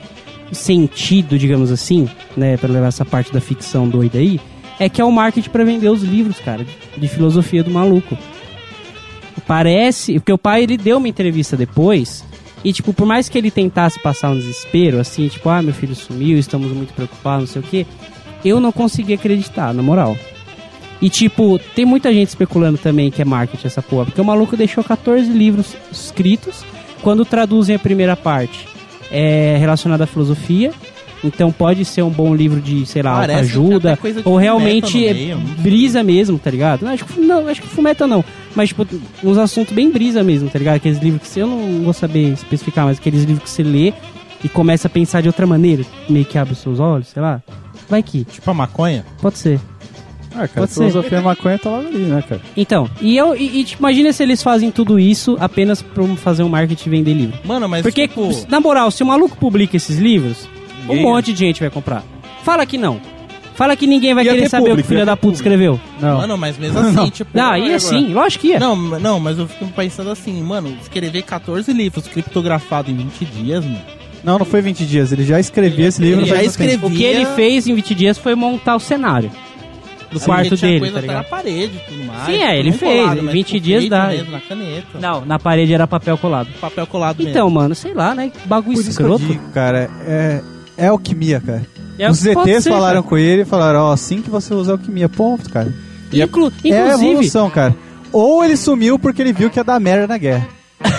sentido, 0.51 1.37
digamos 1.37 1.71
assim, 1.71 2.07
né, 2.37 2.57
pra 2.57 2.69
levar 2.71 2.87
essa 2.87 3.03
parte 3.03 3.33
da 3.33 3.41
ficção 3.41 3.87
doida 3.87 4.17
aí, 4.19 4.39
é 4.79 4.89
que 4.89 5.01
é 5.01 5.05
o 5.05 5.11
marketing 5.11 5.49
pra 5.49 5.63
vender 5.63 5.89
os 5.89 6.03
livros, 6.03 6.39
cara, 6.39 6.63
de, 6.63 6.71
de 6.97 7.07
filosofia 7.07 7.63
do 7.63 7.71
maluco. 7.71 8.17
Parece, 9.47 10.13
porque 10.15 10.33
o 10.33 10.37
pai 10.37 10.63
ele 10.63 10.77
deu 10.77 10.97
uma 10.97 11.07
entrevista 11.07 11.55
depois 11.55 12.23
e 12.63 12.73
tipo, 12.73 12.93
por 12.93 13.05
mais 13.05 13.29
que 13.29 13.37
ele 13.37 13.51
tentasse 13.51 14.01
passar 14.01 14.31
um 14.31 14.35
desespero, 14.35 14.99
assim, 14.99 15.27
tipo, 15.27 15.47
ah, 15.49 15.61
meu 15.61 15.73
filho 15.73 15.95
sumiu, 15.95 16.37
estamos 16.37 16.71
muito 16.71 16.93
preocupados, 16.93 17.41
não 17.41 17.53
sei 17.53 17.61
o 17.61 17.63
quê, 17.63 17.85
eu 18.43 18.59
não 18.59 18.71
consegui 18.71 19.13
acreditar, 19.13 19.73
na 19.73 19.83
moral. 19.83 20.17
E 21.01 21.09
tipo, 21.09 21.59
tem 21.75 21.85
muita 21.85 22.11
gente 22.11 22.29
especulando 22.29 22.77
também 22.77 23.11
que 23.11 23.21
é 23.21 23.25
marketing 23.25 23.67
essa 23.67 23.81
porra, 23.81 24.05
porque 24.05 24.21
o 24.21 24.25
maluco 24.25 24.57
deixou 24.57 24.83
14 24.83 25.31
livros 25.31 25.75
escritos, 25.91 26.65
quando 27.03 27.23
traduzem 27.23 27.75
a 27.75 27.79
primeira 27.79 28.15
parte 28.15 28.67
é 29.11 29.57
relacionada 29.59 30.05
à 30.05 30.07
filosofia, 30.07 30.73
então 31.23 31.51
pode 31.51 31.83
ser 31.85 32.01
um 32.03 32.09
bom 32.09 32.33
livro 32.35 32.59
de, 32.61 32.85
sei 32.85 33.01
lá, 33.01 33.15
Parece 33.17 33.39
ajuda, 33.41 33.93
até 33.93 34.01
coisa 34.01 34.21
de 34.21 34.27
ou 34.27 34.37
realmente 34.37 35.05
é 35.07 35.13
meio, 35.13 35.37
brisa 35.59 36.03
mesmo, 36.03 36.37
tá 36.37 36.49
ligado? 36.51 36.83
Não, 36.83 36.91
acho 36.91 37.05
que, 37.05 37.19
não, 37.19 37.47
acho 37.47 37.61
que 37.61 37.67
fumeta 37.67 38.05
não, 38.05 38.23
mas 38.55 38.69
tipo, 38.69 38.85
uns 39.23 39.37
assuntos 39.37 39.73
bem 39.73 39.89
brisa 39.89 40.23
mesmo, 40.23 40.49
tá 40.49 40.59
ligado? 40.59 40.75
Aqueles 40.75 40.99
livros 40.99 41.21
que 41.23 41.27
você, 41.27 41.41
eu 41.41 41.47
não 41.47 41.83
vou 41.83 41.93
saber 41.93 42.33
especificar, 42.33 42.85
mas 42.85 42.97
aqueles 42.97 43.23
livros 43.23 43.43
que 43.43 43.49
você 43.49 43.63
lê 43.63 43.93
e 44.43 44.49
começa 44.49 44.87
a 44.87 44.89
pensar 44.89 45.21
de 45.21 45.27
outra 45.27 45.47
maneira, 45.47 45.83
meio 46.09 46.25
que 46.25 46.37
abre 46.37 46.53
os 46.53 46.59
seus 46.59 46.79
olhos, 46.79 47.07
sei 47.07 47.21
lá. 47.21 47.41
Vai 47.89 48.01
que, 48.03 48.23
Tipo 48.25 48.51
a 48.51 48.53
maconha? 48.53 49.05
pode 49.21 49.37
ser. 49.37 49.59
Ah, 50.31 50.39
cara, 50.39 50.49
Pode 50.49 50.63
a 50.65 50.67
ser. 50.67 50.73
filosofia 50.73 51.21
maconha 51.21 51.57
tá 51.57 51.69
logo 51.69 51.87
ali, 51.87 51.99
né, 51.99 52.21
cara? 52.27 52.41
Então, 52.57 52.89
e 52.99 53.15
eu 53.15 53.33
e, 53.37 53.61
e, 53.61 53.63
tipo, 53.63 53.81
imagina 53.81 54.11
se 54.11 54.21
eles 54.21 54.43
fazem 54.43 54.69
tudo 54.69 54.99
isso 54.99 55.37
apenas 55.39 55.81
pra 55.81 56.05
fazer 56.17 56.43
um 56.43 56.49
marketing 56.49 56.89
e 56.89 56.91
vender 56.91 57.13
livro. 57.13 57.39
Mano, 57.45 57.69
mas 57.69 57.83
Porque, 57.83 58.05
tipo... 58.07 58.29
na 58.49 58.59
moral, 58.59 58.91
se 58.91 59.01
o 59.01 59.05
maluco 59.05 59.37
publica 59.37 59.77
esses 59.77 59.97
livros, 59.97 60.45
um 60.89 61.01
monte 61.01 61.33
de 61.33 61.39
gente 61.39 61.59
vai 61.59 61.69
comprar. 61.69 62.03
Fala 62.43 62.65
que 62.65 62.77
não. 62.77 62.99
Fala 63.55 63.75
que 63.75 63.87
ninguém 63.87 64.13
vai 64.13 64.25
Ia 64.25 64.31
querer 64.31 64.43
ter 64.43 64.49
saber 64.49 64.63
o 64.63 64.65
que 64.65 64.69
público, 64.71 64.85
o 64.85 64.89
filho 64.89 64.99
ia 64.99 65.05
da 65.05 65.15
ter 65.15 65.21
puta 65.21 65.35
escreveu. 65.35 65.79
Não. 66.01 66.17
Mano, 66.17 66.37
mas 66.37 66.57
mesmo 66.57 66.77
assim, 66.79 67.09
tipo... 67.09 67.39
Ah, 67.39 67.57
ia 67.57 67.79
sim, 67.79 68.13
lógico 68.13 68.41
que 68.41 68.47
ia. 68.49 68.59
Não, 68.59 68.75
não, 68.75 69.19
mas 69.19 69.39
eu 69.39 69.47
fico 69.47 69.65
pensando 69.71 70.09
assim, 70.09 70.41
mano, 70.43 70.75
escrever 70.81 71.21
14 71.21 71.71
livros 71.71 72.05
criptografados 72.07 72.91
em 72.91 72.95
20 72.95 73.25
dias, 73.25 73.63
mano. 73.63 73.81
Não, 74.25 74.39
não 74.39 74.45
foi 74.45 74.59
20 74.59 74.85
dias. 74.85 75.11
Ele 75.11 75.23
já 75.23 75.39
escrevia 75.39 75.87
esse 75.87 76.01
livro. 76.01 76.21
ele 76.21 76.29
faz 76.29 76.41
já 76.41 76.47
muito 76.47 76.57
tempo. 76.57 76.71
escreveu. 76.87 76.89
O 76.89 76.91
que 76.91 77.03
ele 77.03 77.25
fez 77.27 77.67
em 77.67 77.75
20 77.75 77.95
dias 77.95 78.17
foi 78.17 78.35
montar 78.35 78.75
o 78.75 78.79
cenário 78.79 79.31
do 80.11 80.17
Assim, 80.17 80.25
quarto 80.25 80.49
porque 80.49 80.57
tinha 80.57 80.71
dele, 80.71 80.79
coisa 80.79 80.93
tá 80.93 80.99
até 80.99 81.07
ligado? 81.07 81.23
na 81.23 81.29
parede 81.29 81.75
e 81.75 81.79
tudo 81.91 82.03
mais. 82.05 82.25
Sim, 82.25 82.41
é, 82.41 82.47
tudo 82.47 82.59
ele 82.59 82.71
fez, 82.71 83.01
colado, 83.01 83.19
em 83.19 83.21
mas 83.23 83.33
20 83.33 83.47
tipo, 83.47 83.59
dias 83.61 83.89
dá. 83.89 84.07
mesmo, 84.07 84.31
na 84.31 84.39
caneta. 84.39 84.99
Não, 84.99 85.25
na 85.25 85.39
parede 85.39 85.73
era 85.73 85.87
papel 85.87 86.17
colado. 86.17 86.47
Papel 86.59 86.87
colado 86.87 87.21
Então, 87.21 87.49
mano, 87.49 87.73
sei 87.75 87.93
lá, 87.93 88.13
né? 88.15 88.29
Que 88.29 88.47
Bagulho 88.47 88.75
Por 88.75 88.81
isso 88.81 88.97
que 88.97 89.03
eu 89.03 89.15
escroto. 89.15 89.25
digo, 89.25 89.51
cara, 89.51 89.89
é, 90.07 90.41
é 90.77 90.87
alquimia, 90.87 91.39
cara. 91.39 91.65
É, 91.97 92.09
Os 92.09 92.17
ZTs 92.17 92.63
ser, 92.63 92.69
falaram 92.69 93.01
cara. 93.01 93.09
com 93.09 93.17
ele 93.17 93.41
e 93.43 93.45
falaram, 93.45 93.79
ó, 93.81 93.93
assim 93.93 94.21
que 94.21 94.29
você 94.29 94.53
usa 94.53 94.73
alquimia, 94.73 95.07
ponto, 95.07 95.49
cara. 95.49 95.73
Inclu- 96.11 96.51
É 96.63 96.71
a 96.71 96.83
inclusive, 96.85 97.11
evolução, 97.11 97.49
cara. 97.49 97.75
Ou 98.11 98.43
ele 98.43 98.55
sumiu 98.57 98.97
porque 98.99 99.21
ele 99.21 99.33
viu 99.33 99.49
que 99.49 99.59
ia 99.59 99.63
dar 99.63 99.79
merda 99.79 100.07
na 100.07 100.17
guerra. 100.17 100.47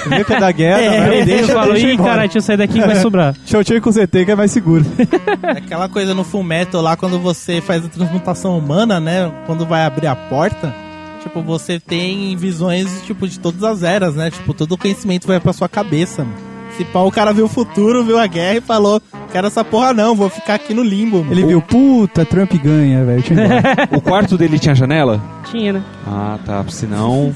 Ele 0.06 0.16
viu 0.16 0.24
que 0.24 0.32
ia 0.32 0.40
dar 0.40 0.52
guerra, 0.52 0.80
é, 0.82 0.90
merda, 1.00 1.14
ele 1.14 1.24
deixa, 1.24 1.52
falou, 1.52 1.72
deixa 1.74 1.88
ih, 1.92 1.96
cara, 1.96 2.20
deixa 2.22 2.38
eu 2.38 2.42
sair 2.42 2.56
daqui 2.56 2.74
que 2.80 2.86
vai 2.86 2.96
sobrar. 2.96 3.32
Deixa 3.34 3.72
eu 3.72 3.76
ir 3.76 3.80
com 3.80 3.90
o 3.90 3.92
ZT 3.92 4.24
que 4.24 4.30
é 4.30 4.34
mais 4.34 4.50
seguro. 4.50 4.84
Aquela 5.42 5.88
coisa 5.88 6.14
no 6.14 6.24
Full 6.24 6.42
Metal 6.42 6.80
lá, 6.82 6.96
quando 6.96 7.18
você 7.18 7.60
faz 7.60 7.84
a 7.84 7.88
transmutação 7.88 8.56
humana, 8.58 8.98
né? 9.00 9.30
Quando 9.46 9.64
vai 9.66 9.84
abrir 9.84 10.06
a 10.06 10.16
porta, 10.16 10.74
tipo, 11.22 11.42
você 11.42 11.78
tem 11.78 12.34
visões, 12.36 13.02
tipo, 13.06 13.26
de 13.28 13.38
todas 13.38 13.62
as 13.62 13.82
eras, 13.82 14.14
né? 14.14 14.30
Tipo, 14.30 14.52
todo 14.54 14.72
o 14.72 14.78
conhecimento 14.78 15.26
vai 15.26 15.38
pra 15.40 15.52
sua 15.52 15.68
cabeça, 15.68 16.24
mano. 16.24 16.55
Se 16.76 16.84
pá, 16.84 17.00
o 17.00 17.10
cara 17.10 17.32
viu 17.32 17.46
o 17.46 17.48
futuro, 17.48 18.04
viu 18.04 18.18
a 18.18 18.26
guerra 18.26 18.56
e 18.56 18.60
falou, 18.60 19.00
quero 19.32 19.46
essa 19.46 19.64
porra 19.64 19.94
não, 19.94 20.14
vou 20.14 20.28
ficar 20.28 20.54
aqui 20.54 20.74
no 20.74 20.82
limbo, 20.82 21.18
mano. 21.20 21.32
Ele 21.32 21.46
viu, 21.46 21.62
puta, 21.62 22.24
Trump 22.24 22.52
ganha, 22.62 23.02
velho. 23.04 23.22
O 23.96 24.00
quarto 24.00 24.36
dele 24.36 24.58
tinha 24.58 24.74
janela? 24.74 25.20
Tinha, 25.50 25.72
né? 25.72 25.82
Ah, 26.06 26.38
tá. 26.44 26.62
Senão. 26.68 27.34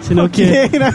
Senão 0.00 0.28
que... 0.28 0.44
Ok, 0.44 0.78
né? 0.78 0.92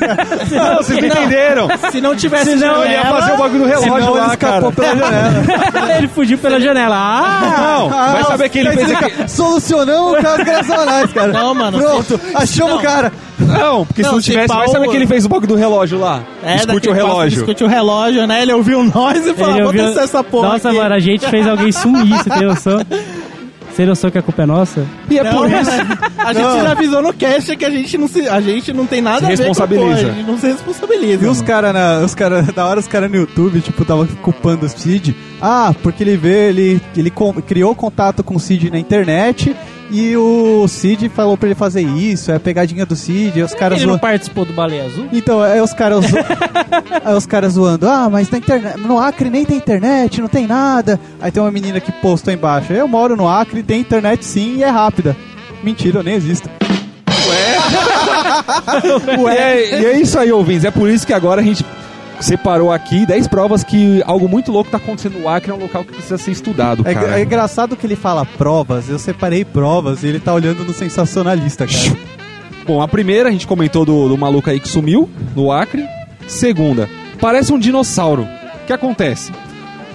Não, 0.51 0.76
vocês 0.78 1.01
me 1.01 1.07
entenderam! 1.07 1.68
Se 1.91 1.99
não 1.99 2.16
tivesse 2.16 2.51
Senão 2.57 2.84
ele 2.86 2.93
ia 2.93 3.01
janela, 3.01 3.20
fazer 3.20 3.34
o 3.34 3.38
bagulho 3.38 3.64
do 3.64 3.66
relógio 3.68 3.93
Senão 3.93 4.07
ele 4.10 4.20
lá, 4.20 4.38
cara. 4.38 4.57
escapou 4.57 4.72
pela 4.72 4.95
janela. 4.95 5.43
ele 5.97 6.07
fugiu 6.07 6.38
pela 6.38 6.62
janela. 6.62 6.95
Ah! 6.95 7.78
Não, 7.80 7.89
vai 7.89 8.24
saber 8.24 8.49
que 8.49 8.60
ele 8.60 8.72
fez 8.72 8.97
que 8.97 9.28
Solucionamos 9.28 10.14
o 10.14 10.22
caso 10.22 10.45
Graçonais, 10.45 11.12
cara. 11.12 11.34
Não, 11.34 11.55
mano, 11.55 11.80
Pronto, 11.80 12.22
achamos 12.36 12.74
não. 12.74 12.80
o 12.80 12.84
cara. 12.84 13.12
Não, 13.40 13.86
porque 13.86 14.02
se 14.04 14.08
Não, 14.08 14.16
não 14.16 14.22
se 14.22 14.32
tivesse, 14.32 14.48
vai 14.48 14.66
pau- 14.66 14.74
saber 14.74 14.90
que 14.90 14.96
ele 14.96 15.08
fez 15.08 15.26
o 15.26 15.30
bagulho 15.30 15.48
do 15.48 15.56
relógio 15.56 16.00
lá. 16.00 16.24
É, 16.44 16.56
Escute 16.58 16.90
o 16.90 16.94
relógio. 16.94 17.38
Discute 17.40 17.64
o 17.64 17.68
relógio, 17.68 18.28
né? 18.28 18.42
Ele 18.42 18.54
ouviu 18.54 18.84
nós 18.84 19.26
e 19.26 19.34
falou, 19.34 19.56
vou 19.56 19.66
ouviu- 19.68 19.86
descer 19.88 20.04
essa 20.04 20.24
porra 20.24 20.50
Nossa, 20.50 20.70
aqui. 20.70 20.78
mano, 20.78 20.96
a 20.96 21.00
gente 21.00 21.28
fez 21.28 21.48
alguém 21.48 21.72
sumir, 21.72 22.16
você 22.18 22.30
tem 22.30 22.48
noção? 22.48 22.80
Sem 23.76 23.86
noção 23.86 24.12
que 24.12 24.18
a 24.18 24.22
culpa 24.22 24.42
é 24.42 24.46
nossa? 24.46 24.86
E 25.10 25.18
é 25.18 25.24
Não, 25.24 25.32
por 25.38 25.50
isso. 25.50 25.70
A 26.18 26.34
gente 26.34 26.44
já 26.64 26.72
avisou 26.72 27.02
no 27.02 27.14
cast 27.14 27.56
que 27.56 27.64
a 27.64 27.70
gente 27.70 27.98
não, 27.98 28.10
se, 28.10 28.28
a 28.28 28.42
gente 28.42 28.74
não 28.74 28.86
tem 28.86 29.00
nada 29.00 29.20
Se 29.20 29.26
a 29.26 29.30
ver 29.30 29.38
com 29.38 29.44
responsabiliza. 29.44 29.94
a 29.94 30.12
gente 30.16 30.28
não 30.28 30.38
se 30.38 30.48
responsabiliza. 30.48 31.26
E 31.26 31.28
os 31.30 31.42
caras, 31.42 32.04
os 32.04 32.14
cara, 32.14 32.42
da 32.54 32.66
hora 32.66 32.80
os 32.82 32.88
caras 32.88 33.10
no 33.10 33.16
YouTube, 33.16 33.62
tipo, 33.62 33.86
tava 33.86 34.06
culpando 34.22 34.66
o 34.66 34.70
Cid. 34.70 35.16
Ah, 35.42 35.74
porque 35.82 36.04
ele 36.04 36.18
vê, 36.18 36.50
ele, 36.50 36.82
ele 36.98 37.14
criou 37.48 37.74
contato 37.74 38.22
com 38.22 38.36
o 38.36 38.40
Cid 38.40 38.70
na 38.70 38.80
internet 38.80 39.56
e 39.92 40.16
o 40.16 40.68
Cid 40.68 41.10
falou 41.10 41.36
pra 41.38 41.48
ele 41.48 41.56
fazer 41.56 41.82
isso, 41.82 42.32
é 42.32 42.36
a 42.36 42.40
pegadinha 42.40 42.86
do 42.86 42.96
Cid, 42.96 43.40
e 43.40 43.44
os 43.44 43.54
caras 43.54 43.80
Ele 43.80 43.90
não 43.90 43.98
participou 43.98 44.46
do 44.46 44.54
Baleia 44.54 44.86
Azul? 44.86 45.08
Então, 45.12 45.42
aí 45.42 45.60
os 45.60 45.74
caras 45.74 46.06
zo... 46.06 46.16
aí 47.04 47.16
os 47.16 47.26
caras 47.26 47.54
zoando, 47.54 47.88
ah, 47.88 48.10
mas 48.10 48.30
na 48.30 48.38
internet, 48.38 48.78
no 48.80 49.00
Acre 49.00 49.30
nem 49.30 49.46
tem 49.46 49.58
internet, 49.58 50.22
não 50.22 50.28
tem 50.28 50.46
nada. 50.46 51.00
Aí 51.20 51.32
tem 51.32 51.42
uma 51.42 51.52
menina 51.52 51.80
que 51.80 51.92
postou 51.92 52.34
embaixo, 52.34 52.72
eu 52.72 52.88
moro 52.88 53.16
no 53.16 53.28
Acre, 53.28 53.64
tem 53.64 53.82
internet 53.82 54.24
sim 54.24 54.58
e 54.58 54.64
é 54.64 54.70
rápida. 54.70 55.16
Mentira, 55.64 56.00
eu 56.00 56.04
nem 56.04 56.14
existo. 56.16 56.50
E 59.28 59.30
é, 59.30 59.82
e 59.82 59.86
é 59.86 60.00
isso 60.00 60.18
aí, 60.18 60.32
ouvintes. 60.32 60.66
É 60.66 60.72
por 60.72 60.90
isso 60.90 61.06
que 61.06 61.14
agora 61.14 61.42
a 61.42 61.44
gente 61.44 61.66
separou 62.26 62.72
aqui 62.72 63.06
10 63.06 63.28
provas 63.28 63.64
que 63.64 64.02
algo 64.06 64.28
muito 64.28 64.52
louco 64.52 64.70
tá 64.70 64.78
acontecendo 64.78 65.20
no 65.20 65.28
Acre, 65.30 65.52
é 65.52 65.54
um 65.54 65.60
local 65.60 65.84
que 65.84 65.94
precisa 65.94 66.18
ser 66.18 66.32
estudado, 66.32 66.84
É, 66.88 66.94
cara. 66.94 67.20
é 67.20 67.24
engraçado 67.24 67.76
que 67.76 67.86
ele 67.86 67.96
fala 67.96 68.26
provas, 68.26 68.90
eu 68.90 69.00
separei 69.00 69.44
provas 69.46 70.04
e 70.04 70.08
ele 70.08 70.20
tá 70.20 70.34
olhando 70.34 70.64
no 70.64 70.74
sensacionalista, 70.74 71.66
cara. 71.66 71.98
Bom, 72.68 72.82
a 72.82 72.88
primeira 72.88 73.30
a 73.30 73.32
gente 73.32 73.48
comentou 73.48 73.84
do, 73.86 74.10
do 74.10 74.18
maluco 74.18 74.50
aí 74.50 74.60
que 74.60 74.68
sumiu 74.68 75.10
no 75.36 75.52
Acre. 75.52 75.88
Segunda, 76.28 76.88
parece 77.20 77.52
um 77.52 77.58
dinossauro. 77.58 78.24
O 78.24 78.66
que 78.68 78.74
acontece? 78.74 79.32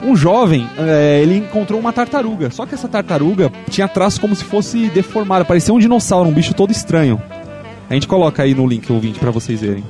Um 0.02 0.16
jovem, 0.16 0.68
é, 0.76 1.20
ele 1.22 1.38
encontrou 1.38 1.78
uma 1.78 1.92
tartaruga. 1.92 2.50
Só 2.50 2.66
que 2.66 2.74
essa 2.74 2.88
tartaruga 2.88 3.50
tinha 3.70 3.86
traços 3.86 4.18
como 4.18 4.34
se 4.34 4.42
fosse 4.44 4.88
deformada. 4.88 5.44
Parecia 5.44 5.72
um 5.72 5.78
dinossauro, 5.78 6.28
um 6.28 6.32
bicho 6.32 6.52
todo 6.52 6.72
estranho. 6.72 7.22
A 7.88 7.94
gente 7.94 8.08
coloca 8.08 8.42
aí 8.42 8.54
no 8.54 8.66
link, 8.66 8.90
ouvinte, 8.92 9.20
pra 9.20 9.30
vocês 9.30 9.60
verem. 9.60 9.84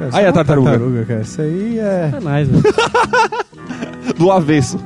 Cara, 0.00 0.06
Aí 0.06 0.10
só 0.10 0.18
a 0.18 0.22
uma 0.22 0.32
tartaruga. 0.32 1.04
cara. 1.04 1.20
Isso 1.20 1.40
aí 1.42 1.78
é. 1.78 2.10
É 2.16 2.20
mais, 2.20 2.48
velho. 2.48 2.62
Do 4.16 4.30
avesso. 4.30 4.78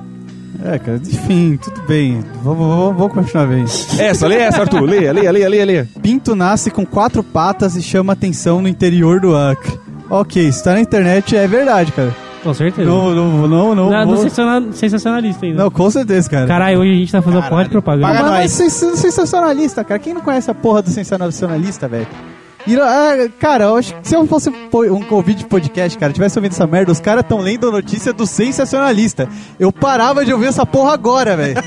É, 0.64 0.78
cara, 0.78 0.96
enfim, 1.04 1.58
tudo 1.62 1.82
bem. 1.86 2.24
Vamos, 2.42 2.66
vamos, 2.66 2.96
vamos 2.96 3.12
continuar 3.12 3.46
bem. 3.46 3.64
Essa, 3.98 4.26
lê 4.26 4.36
essa, 4.36 4.62
Arthur. 4.62 4.82
Leia, 4.82 5.12
leia, 5.12 5.30
leia, 5.30 5.48
leia, 5.48 5.64
leia. 5.64 5.88
Pinto 6.00 6.34
nasce 6.34 6.70
com 6.70 6.86
quatro 6.86 7.22
patas 7.22 7.76
e 7.76 7.82
chama 7.82 8.12
atenção 8.14 8.62
no 8.62 8.68
interior 8.68 9.20
do 9.20 9.36
Acre. 9.36 9.78
Ok, 10.08 10.50
se 10.52 10.62
tá 10.64 10.72
na 10.72 10.80
internet 10.80 11.36
é 11.36 11.46
verdade, 11.46 11.92
cara. 11.92 12.14
Com 12.42 12.52
certeza. 12.54 12.88
Não, 12.88 13.14
não, 13.14 13.48
não, 13.48 13.74
não. 13.74 13.90
Não, 13.90 14.06
vou- 14.06 14.28
sensacionalista 14.72 15.46
ainda. 15.46 15.62
Não, 15.64 15.70
com 15.70 15.90
certeza, 15.90 16.28
cara. 16.30 16.46
Caralho, 16.46 16.78
hoje 16.80 16.90
a 16.92 16.94
gente 16.94 17.12
tá 17.12 17.22
fazendo 17.22 17.40
uma 17.40 17.48
porra 17.48 17.64
de 17.64 17.70
Caralho. 17.70 17.82
propaganda. 17.82 18.06
Paga 18.08 18.22
Mas, 18.22 18.60
mas 18.60 18.70
sens- 18.72 18.98
sensacionalista, 18.98 19.82
cara. 19.82 19.98
Quem 19.98 20.12
não 20.14 20.20
conhece 20.20 20.50
a 20.50 20.54
porra 20.54 20.82
do 20.82 20.90
sensacionalista, 20.90 21.88
velho? 21.88 22.06
E, 22.66 22.76
ah, 22.80 23.28
cara, 23.38 23.64
eu 23.64 23.76
acho 23.76 23.94
que 23.94 24.08
se 24.08 24.14
eu 24.16 24.26
fosse 24.26 24.48
um 24.50 25.02
convite 25.02 25.38
de 25.38 25.44
podcast, 25.46 25.98
cara, 25.98 26.12
tivesse 26.12 26.38
ouvindo 26.38 26.52
essa 26.52 26.66
merda, 26.66 26.90
os 26.92 27.00
caras 27.00 27.24
tão 27.28 27.38
lendo 27.40 27.68
a 27.68 27.72
notícia 27.72 28.12
do 28.12 28.26
sensacionalista. 28.26 29.28
Eu 29.60 29.70
parava 29.70 30.24
de 30.24 30.32
ouvir 30.32 30.46
essa 30.46 30.64
porra 30.64 30.94
agora, 30.94 31.36
velho. 31.36 31.56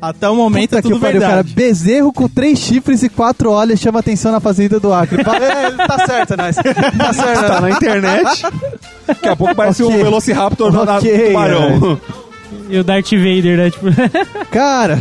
Até 0.00 0.28
o 0.28 0.34
momento 0.34 0.70
Puta 0.70 0.78
é 0.80 0.82
tudo 0.82 0.94
que 0.96 1.00
pariu, 1.00 1.20
cara. 1.20 1.42
Bezerro 1.42 2.12
com 2.12 2.28
três 2.28 2.58
chifres 2.58 3.02
e 3.02 3.08
quatro 3.08 3.50
olhos 3.50 3.80
chama 3.80 4.00
atenção 4.00 4.30
na 4.32 4.38
fazenda 4.40 4.78
do 4.78 4.92
Acre. 4.92 5.24
Pa- 5.24 5.36
É, 5.36 5.70
tá 5.70 6.06
certo, 6.06 6.36
Nós. 6.36 6.56
Tá 6.56 7.12
certo. 7.14 7.46
Tá 7.46 7.60
na 7.62 7.70
internet. 7.70 8.42
Daqui 9.06 9.28
a 9.28 9.34
pouco 9.36 9.54
parece 9.54 9.82
Ok. 9.82 9.96
um 9.96 10.02
Velociraptor 10.04 10.70
do 10.72 10.82
Ok, 10.82 11.26
tubarão. 11.28 11.98
E 12.68 12.78
o 12.78 12.84
Darth 12.84 13.10
Vader, 13.12 13.56
né? 13.56 13.70
Tipo, 13.70 13.86
Cara, 14.50 15.00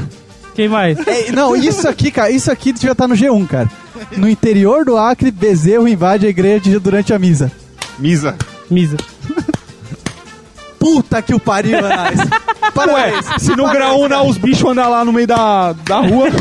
quem 0.55 0.69
mais? 0.69 0.97
é, 1.05 1.31
não, 1.33 1.53
isso 1.53 1.85
aqui, 1.87 2.09
cara, 2.09 2.29
isso 2.31 2.49
aqui 2.49 2.71
devia 2.71 2.93
estar 2.93 3.07
no 3.07 3.15
G1, 3.15 3.45
cara. 3.47 3.69
No 4.17 4.27
interior 4.29 4.85
do 4.85 4.97
Acre, 4.97 5.31
Bezerro 5.31 5.87
invade 5.87 6.25
a 6.25 6.29
igreja 6.29 6.79
durante 6.79 7.13
a 7.13 7.19
misa. 7.19 7.51
Misa. 7.99 8.35
Misa. 8.69 8.97
Puta 10.79 11.21
que 11.21 11.33
o 11.33 11.39
pariu, 11.39 11.77
Anais. 11.79 12.19
Ué, 12.63 12.71
Parabéns. 12.73 13.25
se 13.39 13.55
no 13.55 13.69
graúna 13.69 14.21
os 14.23 14.37
bichos 14.37 14.69
andam 14.69 14.89
lá 14.89 15.05
no 15.05 15.13
meio 15.13 15.27
da, 15.27 15.73
da 15.73 15.99
rua. 15.99 16.27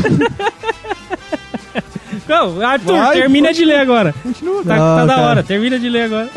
Não, 2.27 2.61
Arthur, 2.65 2.97
Vai, 2.97 3.17
termina 3.17 3.53
de 3.53 3.65
ler 3.65 3.79
agora. 3.79 4.13
Tá, 4.13 4.29
tá 4.31 4.75
Não, 4.77 5.07
da 5.07 5.15
cara. 5.15 5.27
hora, 5.27 5.43
termina 5.43 5.77
de 5.77 5.89
ler 5.89 6.03
agora. 6.03 6.29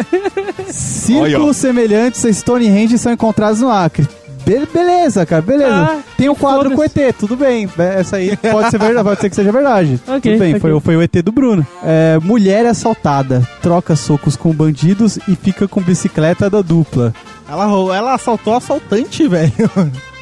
Círculos 0.69 1.45
Olha, 1.45 1.53
semelhantes 1.55 2.25
a 2.25 2.33
Stonehenge 2.33 2.99
são 2.99 3.12
encontrados 3.12 3.61
no 3.61 3.71
Acre. 3.71 4.07
Be- 4.47 4.64
beleza, 4.72 5.26
cara, 5.26 5.42
beleza. 5.42 5.74
Ah, 5.74 5.99
Tem 6.16 6.28
um 6.28 6.34
quadro 6.34 6.70
com 6.70 6.76
foda-se. 6.76 7.01
ET, 7.01 7.16
tudo 7.18 7.36
bem. 7.36 7.68
Essa 7.76 8.16
aí 8.16 8.36
pode 8.36 8.70
ser 8.70 8.78
verdade, 8.78 9.05
pode 9.09 9.20
ser 9.20 9.28
que 9.30 9.34
seja 9.36 9.51
verdade. 9.53 10.01
Ok, 10.07 10.20
tudo 10.32 10.38
bem, 10.38 10.51
ok. 10.53 10.61
foi, 10.61 10.72
o- 10.72 10.80
foi 10.80 10.97
o 10.97 11.03
ET 11.03 11.20
do 11.22 11.32
Bruno. 11.32 11.66
É, 11.84 12.18
mulher 12.22 12.64
assaltada, 12.66 13.42
troca 13.61 13.97
socos 13.97 14.36
com 14.36 14.53
bandidos 14.53 15.18
e 15.28 15.34
fica 15.34 15.66
com 15.66 15.80
bicicleta 15.82 16.49
da 16.49 16.62
dupla. 16.62 17.12
Ela, 17.49 17.64
ela 17.94 18.14
assaltou 18.14 18.55
o 18.55 18.57
assaltante, 18.57 19.26
velho. 19.28 19.53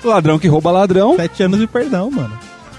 Ladrão 0.03 0.39
que 0.39 0.49
rouba 0.49 0.71
ladrão. 0.71 1.17
Sete 1.17 1.43
anos 1.43 1.59
de 1.61 1.67
perdão, 1.67 2.11
mano. 2.11 2.33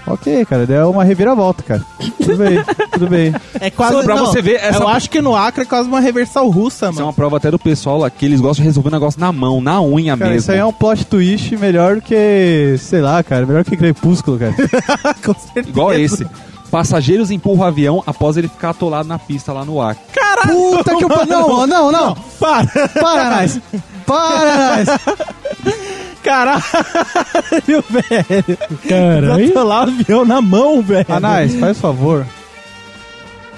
Ok, 0.06 0.44
cara, 0.44 0.64
deu 0.66 0.90
uma 0.90 1.02
reviravolta, 1.02 1.62
cara. 1.64 1.82
Tudo 2.22 2.36
bem, 2.36 2.64
tudo 2.92 3.08
bem. 3.08 3.34
É 3.60 3.70
quase 3.70 4.02
Pra 4.04 4.14
não, 4.14 4.26
você 4.26 4.40
ver, 4.40 4.54
essa- 4.62 4.78
Eu 4.78 4.88
acho 4.88 5.10
que 5.10 5.20
no 5.20 5.34
Acre 5.34 5.62
é 5.62 5.66
quase 5.66 5.88
uma 5.88 5.98
reversal 6.00 6.48
russa, 6.48 6.86
Isso 6.86 6.92
é 6.92 6.92
mano. 6.94 7.06
uma 7.06 7.12
prova 7.12 7.38
até 7.38 7.50
do 7.50 7.58
pessoal 7.58 7.98
lá, 7.98 8.08
que 8.08 8.24
eles 8.24 8.40
gostam 8.40 8.62
de 8.62 8.68
resolver 8.68 8.88
o 8.88 8.92
negócio 8.92 9.20
na 9.20 9.32
mão, 9.32 9.60
na 9.60 9.82
unha 9.82 10.16
Cara, 10.16 10.30
mesmo. 10.30 10.40
isso 10.40 10.52
aí 10.52 10.58
é 10.58 10.64
um 10.64 10.72
plot 10.72 11.04
twist 11.06 11.56
melhor 11.56 12.00
que, 12.00 12.76
sei 12.78 13.00
lá, 13.00 13.22
cara, 13.22 13.44
melhor 13.46 13.64
que 13.64 13.76
Crepúsculo, 13.76 14.38
cara. 14.38 14.54
Com 15.24 15.34
certeza. 15.34 15.68
Igual 15.68 15.92
esse. 15.94 16.26
Passageiros 16.70 17.30
empurram 17.30 17.60
o 17.60 17.64
avião 17.64 18.02
após 18.06 18.36
ele 18.36 18.48
ficar 18.48 18.70
atolado 18.70 19.08
na 19.08 19.18
pista 19.18 19.52
lá 19.52 19.64
no 19.64 19.80
Acre. 19.80 20.02
Puta 20.46 20.94
que 20.96 21.04
o 21.04 21.08
pariu. 21.08 21.26
Não, 21.28 21.66
não, 21.66 21.92
não. 21.92 22.14
Para! 22.38 22.66
Para, 23.00 23.30
Nais. 23.30 23.60
Para, 24.04 24.54
Nais. 24.56 24.88
Caralho, 26.26 26.62
velho. 27.88 28.58
Caralho. 28.88 29.64
Lá 29.64 29.80
o 29.80 29.82
avião 29.82 30.24
na 30.24 30.42
mão, 30.42 30.82
velho. 30.82 31.06
Anais, 31.08 31.54
faz 31.54 31.78
favor. 31.78 32.26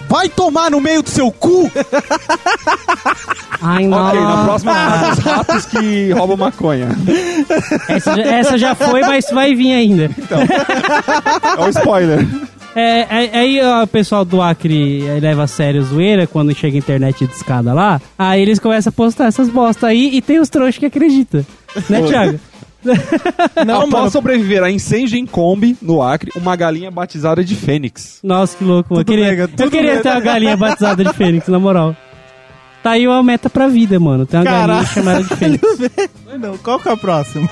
Vai 0.08 0.28
tomar 0.28 0.70
no 0.70 0.80
meio 0.80 1.02
do 1.02 1.08
seu 1.10 1.30
cu! 1.30 1.70
Ai, 3.60 3.86
não. 3.86 4.06
Ok, 4.08 4.20
na 4.20 4.44
próxima 4.44 4.72
os 5.12 5.18
ratos 5.18 5.66
que 5.66 6.10
roubam 6.12 6.36
maconha. 6.36 6.88
Essa, 7.88 8.16
já- 8.16 8.22
essa 8.22 8.58
já 8.58 8.74
foi, 8.74 9.00
mas 9.02 9.26
vai 9.32 9.54
vir 9.54 9.72
ainda. 9.72 10.10
É 11.58 11.64
o 11.64 11.68
spoiler. 11.68 12.26
É, 12.74 13.00
é- 13.00 13.38
aí 13.38 13.60
o 13.82 13.86
pessoal 13.86 14.24
do 14.24 14.40
Acre 14.40 15.02
leva 15.20 15.42
a 15.42 15.46
sério 15.46 15.80
a 15.82 15.84
zoeira 15.84 16.26
quando 16.26 16.54
chega 16.54 16.76
a 16.76 16.78
internet 16.78 17.26
de 17.26 17.32
escada 17.34 17.74
lá. 17.74 18.00
Aí 18.18 18.40
eles 18.40 18.58
começam 18.58 18.88
a 18.90 18.92
postar 18.92 19.26
essas 19.26 19.48
bosta 19.50 19.88
aí 19.88 20.10
e 20.16 20.22
tem 20.22 20.38
os 20.38 20.48
trouxas 20.48 20.78
que 20.78 20.86
acreditam. 20.86 21.44
Né, 21.90 22.00
Thiago? 22.02 22.40
Não, 23.66 23.76
Após 23.76 23.90
mano. 23.92 24.10
sobreviver 24.10 24.62
a 24.62 24.70
incêndio 24.70 25.18
em 25.18 25.26
Kombi, 25.26 25.76
no 25.82 26.02
Acre, 26.02 26.30
uma 26.36 26.54
galinha 26.56 26.90
batizada 26.90 27.44
de 27.44 27.54
Fênix. 27.54 28.18
Nossa, 28.22 28.56
que 28.56 28.64
louco. 28.64 28.94
mano. 28.94 29.00
Eu 29.00 29.04
Tudo 29.04 29.14
queria, 29.14 29.30
mega, 29.30 29.50
eu 29.58 29.70
queria 29.70 30.00
ter 30.02 30.10
uma 30.10 30.20
galinha 30.20 30.56
batizada 30.56 31.04
de 31.04 31.12
Fênix, 31.12 31.48
na 31.48 31.58
moral. 31.58 31.94
Tá 32.82 32.92
aí 32.92 33.08
uma 33.08 33.22
meta 33.24 33.50
pra 33.50 33.66
vida, 33.66 33.98
mano. 33.98 34.24
Tem 34.24 34.38
uma 34.38 34.44
Caralho. 34.46 34.68
galinha 34.68 34.86
chamada 34.86 35.22
de 35.24 35.36
Fênix. 35.36 35.62
Não, 36.38 36.56
qual 36.58 36.78
que 36.78 36.88
é 36.88 36.92
o 36.92 36.96
próximo? 36.96 37.48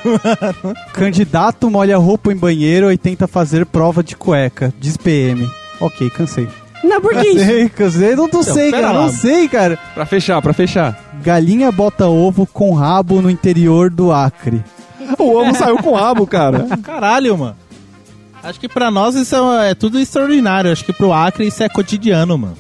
Candidato 0.92 1.70
molha 1.70 1.96
roupa 1.98 2.32
em 2.32 2.36
banheiro 2.36 2.90
e 2.92 2.96
tenta 2.98 3.26
fazer 3.26 3.66
prova 3.66 4.02
de 4.02 4.16
cueca. 4.16 4.72
Diz 4.78 4.96
PM. 4.96 5.48
Ok, 5.80 6.08
cansei. 6.10 6.48
Não, 6.84 7.00
por 7.00 7.12
que 7.12 7.26
isso? 7.26 7.38
Cansei, 7.38 7.68
cansei. 7.68 8.16
Não, 8.16 8.28
não 8.32 8.42
sei, 8.42 8.70
cara. 8.70 8.92
lá. 8.92 9.02
Não 9.02 9.08
sei, 9.08 9.48
cara. 9.48 9.78
Pra 9.94 10.06
fechar, 10.06 10.40
pra 10.40 10.52
fechar. 10.52 10.96
Galinha 11.22 11.72
bota 11.72 12.06
ovo 12.06 12.46
com 12.46 12.72
rabo 12.74 13.20
no 13.20 13.28
interior 13.28 13.90
do 13.90 14.12
Acre. 14.12 14.62
O 15.18 15.36
ovo 15.36 15.54
saiu 15.54 15.78
com 15.78 15.92
rabo, 15.94 16.26
cara. 16.26 16.66
Caralho, 16.82 17.36
mano. 17.38 17.56
Acho 18.42 18.60
que 18.60 18.68
pra 18.68 18.90
nós 18.90 19.14
isso 19.14 19.34
é, 19.60 19.70
é 19.70 19.74
tudo 19.74 19.98
extraordinário. 19.98 20.70
Acho 20.70 20.84
que 20.84 20.92
pro 20.92 21.12
Acre 21.12 21.46
isso 21.46 21.62
é 21.62 21.68
cotidiano, 21.68 22.36
mano. 22.38 22.56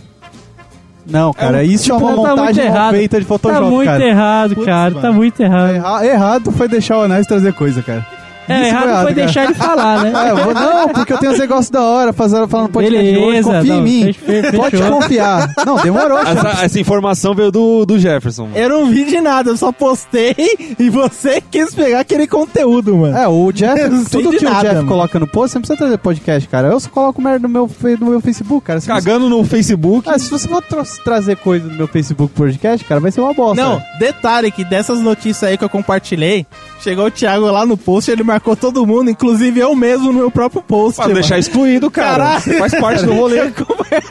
Não, 1.08 1.32
cara, 1.32 1.62
isso 1.62 1.84
tipo, 1.84 1.94
é 1.94 1.98
uma 1.98 2.08
tá 2.10 2.16
muito 2.16 2.28
montagem 2.30 2.64
mal 2.64 2.74
errado. 2.74 2.94
feita 2.94 3.18
de 3.20 3.24
Tá 3.24 3.28
Photoshop, 3.28 3.70
muito 3.70 3.86
cara. 3.88 4.04
errado, 4.04 4.54
Putz, 4.56 4.66
cara. 4.66 4.94
Tá 4.94 5.00
mano. 5.02 5.14
muito 5.14 5.40
errado. 5.40 5.70
Erra- 5.74 6.06
errado 6.06 6.50
foi 6.50 6.66
deixar 6.68 6.98
o 6.98 7.02
Anais 7.02 7.26
trazer 7.28 7.52
coisa, 7.52 7.80
cara. 7.80 8.04
É, 8.48 8.54
Isso 8.60 8.64
errado 8.68 8.84
foi 8.84 8.94
cara. 8.94 9.14
deixar 9.14 9.46
de 9.46 9.54
falar, 9.54 10.02
né? 10.04 10.12
Eu 10.30 10.36
vou- 10.36 10.54
não, 10.54 10.88
porque 10.88 11.12
eu 11.12 11.18
tenho 11.18 11.32
uns 11.32 11.38
negócios 11.38 11.70
da 11.70 11.82
hora 11.82 12.12
fazendo, 12.12 12.46
falando 12.48 12.70
podcast 12.70 13.02
de 13.04 13.16
hoje. 13.16 13.26
Beleza, 13.26 13.52
Confia 13.52 13.72
não, 13.74 13.80
em 13.80 13.82
mim. 13.82 14.12
fech- 14.12 14.18
fe- 14.50 14.56
Pode 14.56 14.76
fechou. 14.76 14.92
confiar. 14.96 15.52
Não, 15.66 15.76
demorou, 15.76 16.18
Essa, 16.18 16.64
essa 16.64 16.80
informação 16.80 17.34
veio 17.34 17.50
do, 17.50 17.84
do 17.84 17.98
Jefferson. 17.98 18.48
Eu 18.54 18.68
não 18.68 18.86
vi 18.86 19.04
de 19.04 19.20
nada, 19.20 19.50
eu 19.50 19.56
só 19.56 19.72
postei 19.72 20.34
e 20.78 20.88
você 20.90 21.40
quis 21.40 21.74
pegar 21.74 22.00
aquele 22.00 22.26
conteúdo, 22.26 22.96
mano. 22.96 23.16
É, 23.16 23.26
o 23.28 23.50
Jeff, 23.52 23.80
Eu 23.80 23.90
não 23.90 24.04
sei 24.04 24.22
tudo 24.22 24.36
que 24.36 24.44
o 24.44 24.48
nada, 24.48 24.60
Jeff 24.62 24.74
mano. 24.76 24.88
coloca 24.88 25.18
no 25.18 25.26
post, 25.26 25.52
você 25.52 25.58
não 25.58 25.62
precisa 25.62 25.78
trazer 25.78 25.98
podcast, 25.98 26.48
cara. 26.48 26.68
Eu 26.68 26.80
só 26.80 26.88
coloco 26.88 27.20
merda 27.20 27.46
no 27.46 27.52
meu, 27.52 27.70
no 28.00 28.06
meu 28.10 28.20
Facebook, 28.20 28.64
cara. 28.66 28.80
Se 28.80 28.86
você, 28.86 28.92
Cagando 28.92 29.28
no 29.28 29.44
Facebook. 29.44 30.08
ah, 30.08 30.18
se 30.18 30.30
você 30.30 30.46
for 30.48 30.62
tra- 30.62 30.82
trazer 31.04 31.36
coisa 31.36 31.66
no 31.68 31.74
meu 31.74 31.88
Facebook 31.88 32.32
podcast, 32.34 32.84
cara, 32.86 33.00
vai 33.00 33.10
ser 33.10 33.20
uma 33.20 33.34
bosta. 33.34 33.62
Não, 33.62 33.82
detalhe 33.98 34.50
que 34.50 34.64
dessas 34.64 35.00
notícias 35.00 35.42
aí 35.50 35.58
que 35.58 35.64
eu 35.64 35.68
compartilhei, 35.68 36.46
chegou 36.80 37.06
o 37.06 37.10
Thiago 37.10 37.46
lá 37.46 37.64
no 37.66 37.76
post 37.76 38.10
e 38.10 38.12
ele 38.12 38.22
marcou 38.22 38.35
marcou 38.36 38.54
todo 38.54 38.86
mundo, 38.86 39.10
inclusive 39.10 39.60
eu 39.60 39.74
mesmo 39.74 40.08
no 40.12 40.12
meu 40.12 40.30
próprio 40.30 40.60
post. 40.62 40.96
Pra 40.96 41.04
mano. 41.06 41.14
deixar 41.14 41.38
excluído, 41.38 41.90
cara. 41.90 42.40
Caralho. 42.40 42.58
Faz 42.58 42.74
parte 42.78 43.04
do 43.04 43.14
rolê. 43.14 43.36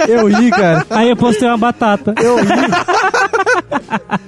Eu 0.08 0.26
ri, 0.28 0.50
cara. 0.50 0.86
Aí 0.90 1.10
eu 1.10 1.16
postei 1.18 1.48
uma 1.48 1.58
batata. 1.58 2.16
Eu 2.22 2.38
ri. 2.38 2.46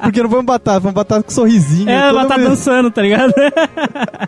Porque 0.01 0.21
não 0.21 0.29
vamos 0.29 0.45
batata, 0.45 0.79
vamos 0.79 0.93
batata 0.93 1.23
com 1.23 1.31
sorrisinho. 1.31 1.89
É, 1.89 2.13
batata 2.13 2.35
vez- 2.35 2.49
dançando, 2.49 2.91
tá 2.91 3.01
ligado? 3.01 3.33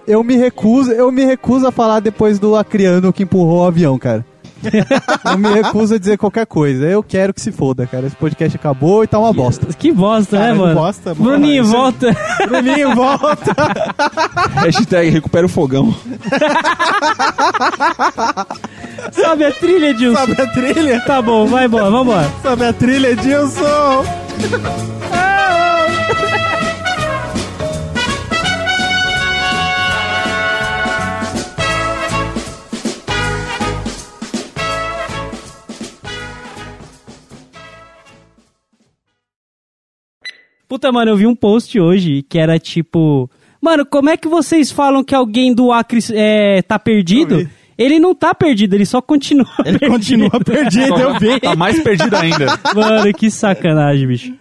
Eu 0.08 0.24
me 0.24 0.36
recuso, 0.38 0.92
eu 0.92 1.12
me 1.12 1.24
recuso 1.26 1.68
a 1.68 1.72
falar 1.72 2.00
depois 2.00 2.40
do 2.40 2.56
acriano 2.56 3.14
que 3.14 3.24
empurrou 3.24 3.62
o 3.64 3.66
avião, 3.68 3.98
cara. 4.00 4.26
eu 5.26 5.38
me 5.38 5.50
recuso 5.50 5.96
a 5.96 5.98
dizer 6.00 6.18
qualquer 6.18 6.46
coisa. 6.46 6.86
Eu 6.86 7.02
quero 7.04 7.34
que 7.34 7.42
se 7.42 7.52
foda, 7.52 7.86
cara. 7.88 8.08
Esse 8.08 8.16
podcast 8.16 8.56
acabou 8.58 9.04
e 9.04 9.08
tá 9.08 9.18
uma 9.20 9.32
bosta. 9.34 9.68
Que 9.78 9.92
bosta, 9.92 10.38
Cara, 10.38 10.50
né, 10.50 10.54
que 10.54 10.60
mano? 10.60 10.76
bosta, 10.76 11.14
mano. 11.16 11.24
Bruninho, 11.32 11.64
Isso- 11.64 11.72
volta. 11.72 12.16
Bruninho, 12.48 12.96
volta. 12.96 13.56
Hashtag 14.64 15.10
recupera 15.10 15.46
o 15.46 15.50
fogão. 15.50 15.94
Sobe 19.14 19.46
a 19.46 19.52
trilha, 19.52 19.94
Dilson. 19.94 20.20
Sabe 20.26 20.42
a 20.42 20.48
trilha? 20.48 21.00
Tá 21.02 21.22
bom, 21.22 21.46
vai 21.48 21.66
embora, 21.66 21.90
vambora. 21.90 22.30
Sabe 22.44 22.66
a 22.66 22.74
trilha, 22.74 23.16
Dilson? 23.16 24.04
Puta, 40.70 40.92
mano, 40.92 41.10
eu 41.12 41.18
vi 41.18 41.26
um 41.28 41.36
post 41.36 41.78
hoje 41.80 42.22
que 42.22 42.38
era 42.40 42.60
tipo... 42.60 43.30
Mano, 43.60 43.86
como 43.86 44.10
é 44.10 44.16
que 44.16 44.28
vocês 44.28 44.72
falam 44.72 45.04
que 45.04 45.14
alguém 45.16 45.54
do 45.54 45.72
Acre 45.72 46.00
é, 46.14 46.62
tá 46.62 46.78
perdido? 46.80 47.50
Ele 47.78 48.00
não 48.00 48.14
tá 48.14 48.34
perdido, 48.36 48.74
ele 48.76 48.86
só 48.86 49.02
continua 49.02 49.48
Ele 49.66 49.80
perdido. 49.80 49.92
continua 50.30 50.40
perdido, 50.40 50.96
eu 50.98 51.20
vi. 51.20 51.40
Tá 51.40 51.56
mais 51.56 51.82
perdido 51.82 52.16
ainda. 52.16 52.46
Mano, 52.76 53.14
que 53.14 53.32
sacanagem, 53.32 54.08
bicho. 54.08 54.34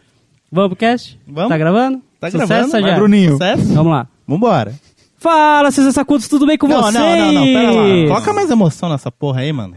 Vamos 0.52 0.68
pro 0.70 0.76
cast? 0.76 1.18
Vamos. 1.26 1.48
Tá 1.48 1.56
gravando? 1.58 2.02
Tá 2.20 2.30
Sucesso, 2.30 2.48
gravando? 2.48 2.72
já? 2.72 2.80
Vai, 2.80 2.94
Bruninho. 2.94 3.32
Sucesso? 3.32 3.74
Vamos 3.74 3.92
lá. 3.92 4.06
Vambora. 4.26 4.74
Fala, 5.18 5.70
seus 5.72 5.92
sacudos, 5.94 6.28
tudo 6.28 6.46
bem 6.46 6.56
com 6.56 6.68
Não, 6.68 6.80
vocês? 6.82 6.94
não, 6.94 7.16
não, 7.16 7.32
não, 7.32 7.44
pera 7.44 7.70
lá. 7.72 8.08
Coloca 8.08 8.32
mais 8.32 8.50
emoção 8.50 8.88
nessa 8.88 9.10
porra 9.10 9.40
aí, 9.40 9.52
mano. 9.52 9.74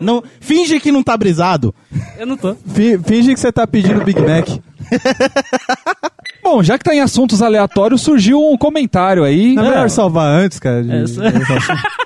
Não, 0.00 0.22
finge 0.40 0.78
que 0.78 0.92
não 0.92 1.02
tá 1.02 1.16
brisado. 1.16 1.74
Eu 2.18 2.26
não 2.26 2.36
tô. 2.36 2.54
Fi- 2.54 2.98
Finge 2.98 3.32
que 3.32 3.40
você 3.40 3.50
tá 3.50 3.66
pedindo 3.66 4.04
Big 4.04 4.20
Mac. 4.20 4.46
Bom, 6.44 6.62
já 6.62 6.78
que 6.78 6.84
tá 6.84 6.94
em 6.94 7.00
assuntos 7.00 7.42
aleatórios, 7.42 8.00
surgiu 8.02 8.40
um 8.40 8.56
comentário 8.56 9.24
aí. 9.24 9.54
Não 9.54 9.64
é 9.64 9.66
É. 9.66 9.70
melhor 9.70 9.90
salvar 9.90 10.26
antes, 10.28 10.58
cara? 10.58 10.82
de- 10.82 10.92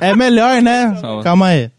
É, 0.00 0.10
É 0.10 0.16
melhor, 0.16 0.62
né? 0.62 0.96
Salva. 1.00 1.22
Calma 1.22 1.46
aí. 1.48 1.70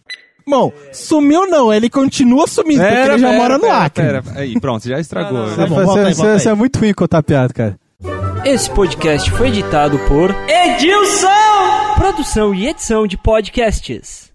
Bom, 0.45 0.71
sumiu 0.91 1.47
não, 1.49 1.73
ele 1.73 1.89
continua 1.89 2.45
sumindo, 2.47 2.81
porque 2.83 2.93
ele 2.93 3.17
já 3.17 3.31
mora 3.33 3.55
no 3.57 3.61
pera, 3.61 3.77
Acre. 3.85 4.03
pera. 4.03 4.23
Aí, 4.35 4.59
pronto, 4.59 4.87
já 4.87 4.99
estragou. 4.99 5.45
Tá 5.55 5.65
Você- 5.65 6.13
Você 6.13 6.49
é 6.49 6.51
aí. 6.51 6.57
muito 6.57 6.77
ruim 6.79 6.93
contar 6.93 7.23
piada, 7.23 7.53
cara. 7.53 7.79
Esse 8.43 8.69
podcast 8.69 9.31
foi 9.31 9.47
editado 9.47 9.97
por 9.99 10.35
Edilson! 10.83 11.95
Produção 11.95 12.53
e 12.53 12.67
edição 12.67 13.07
de 13.07 13.15
podcasts. 13.15 14.32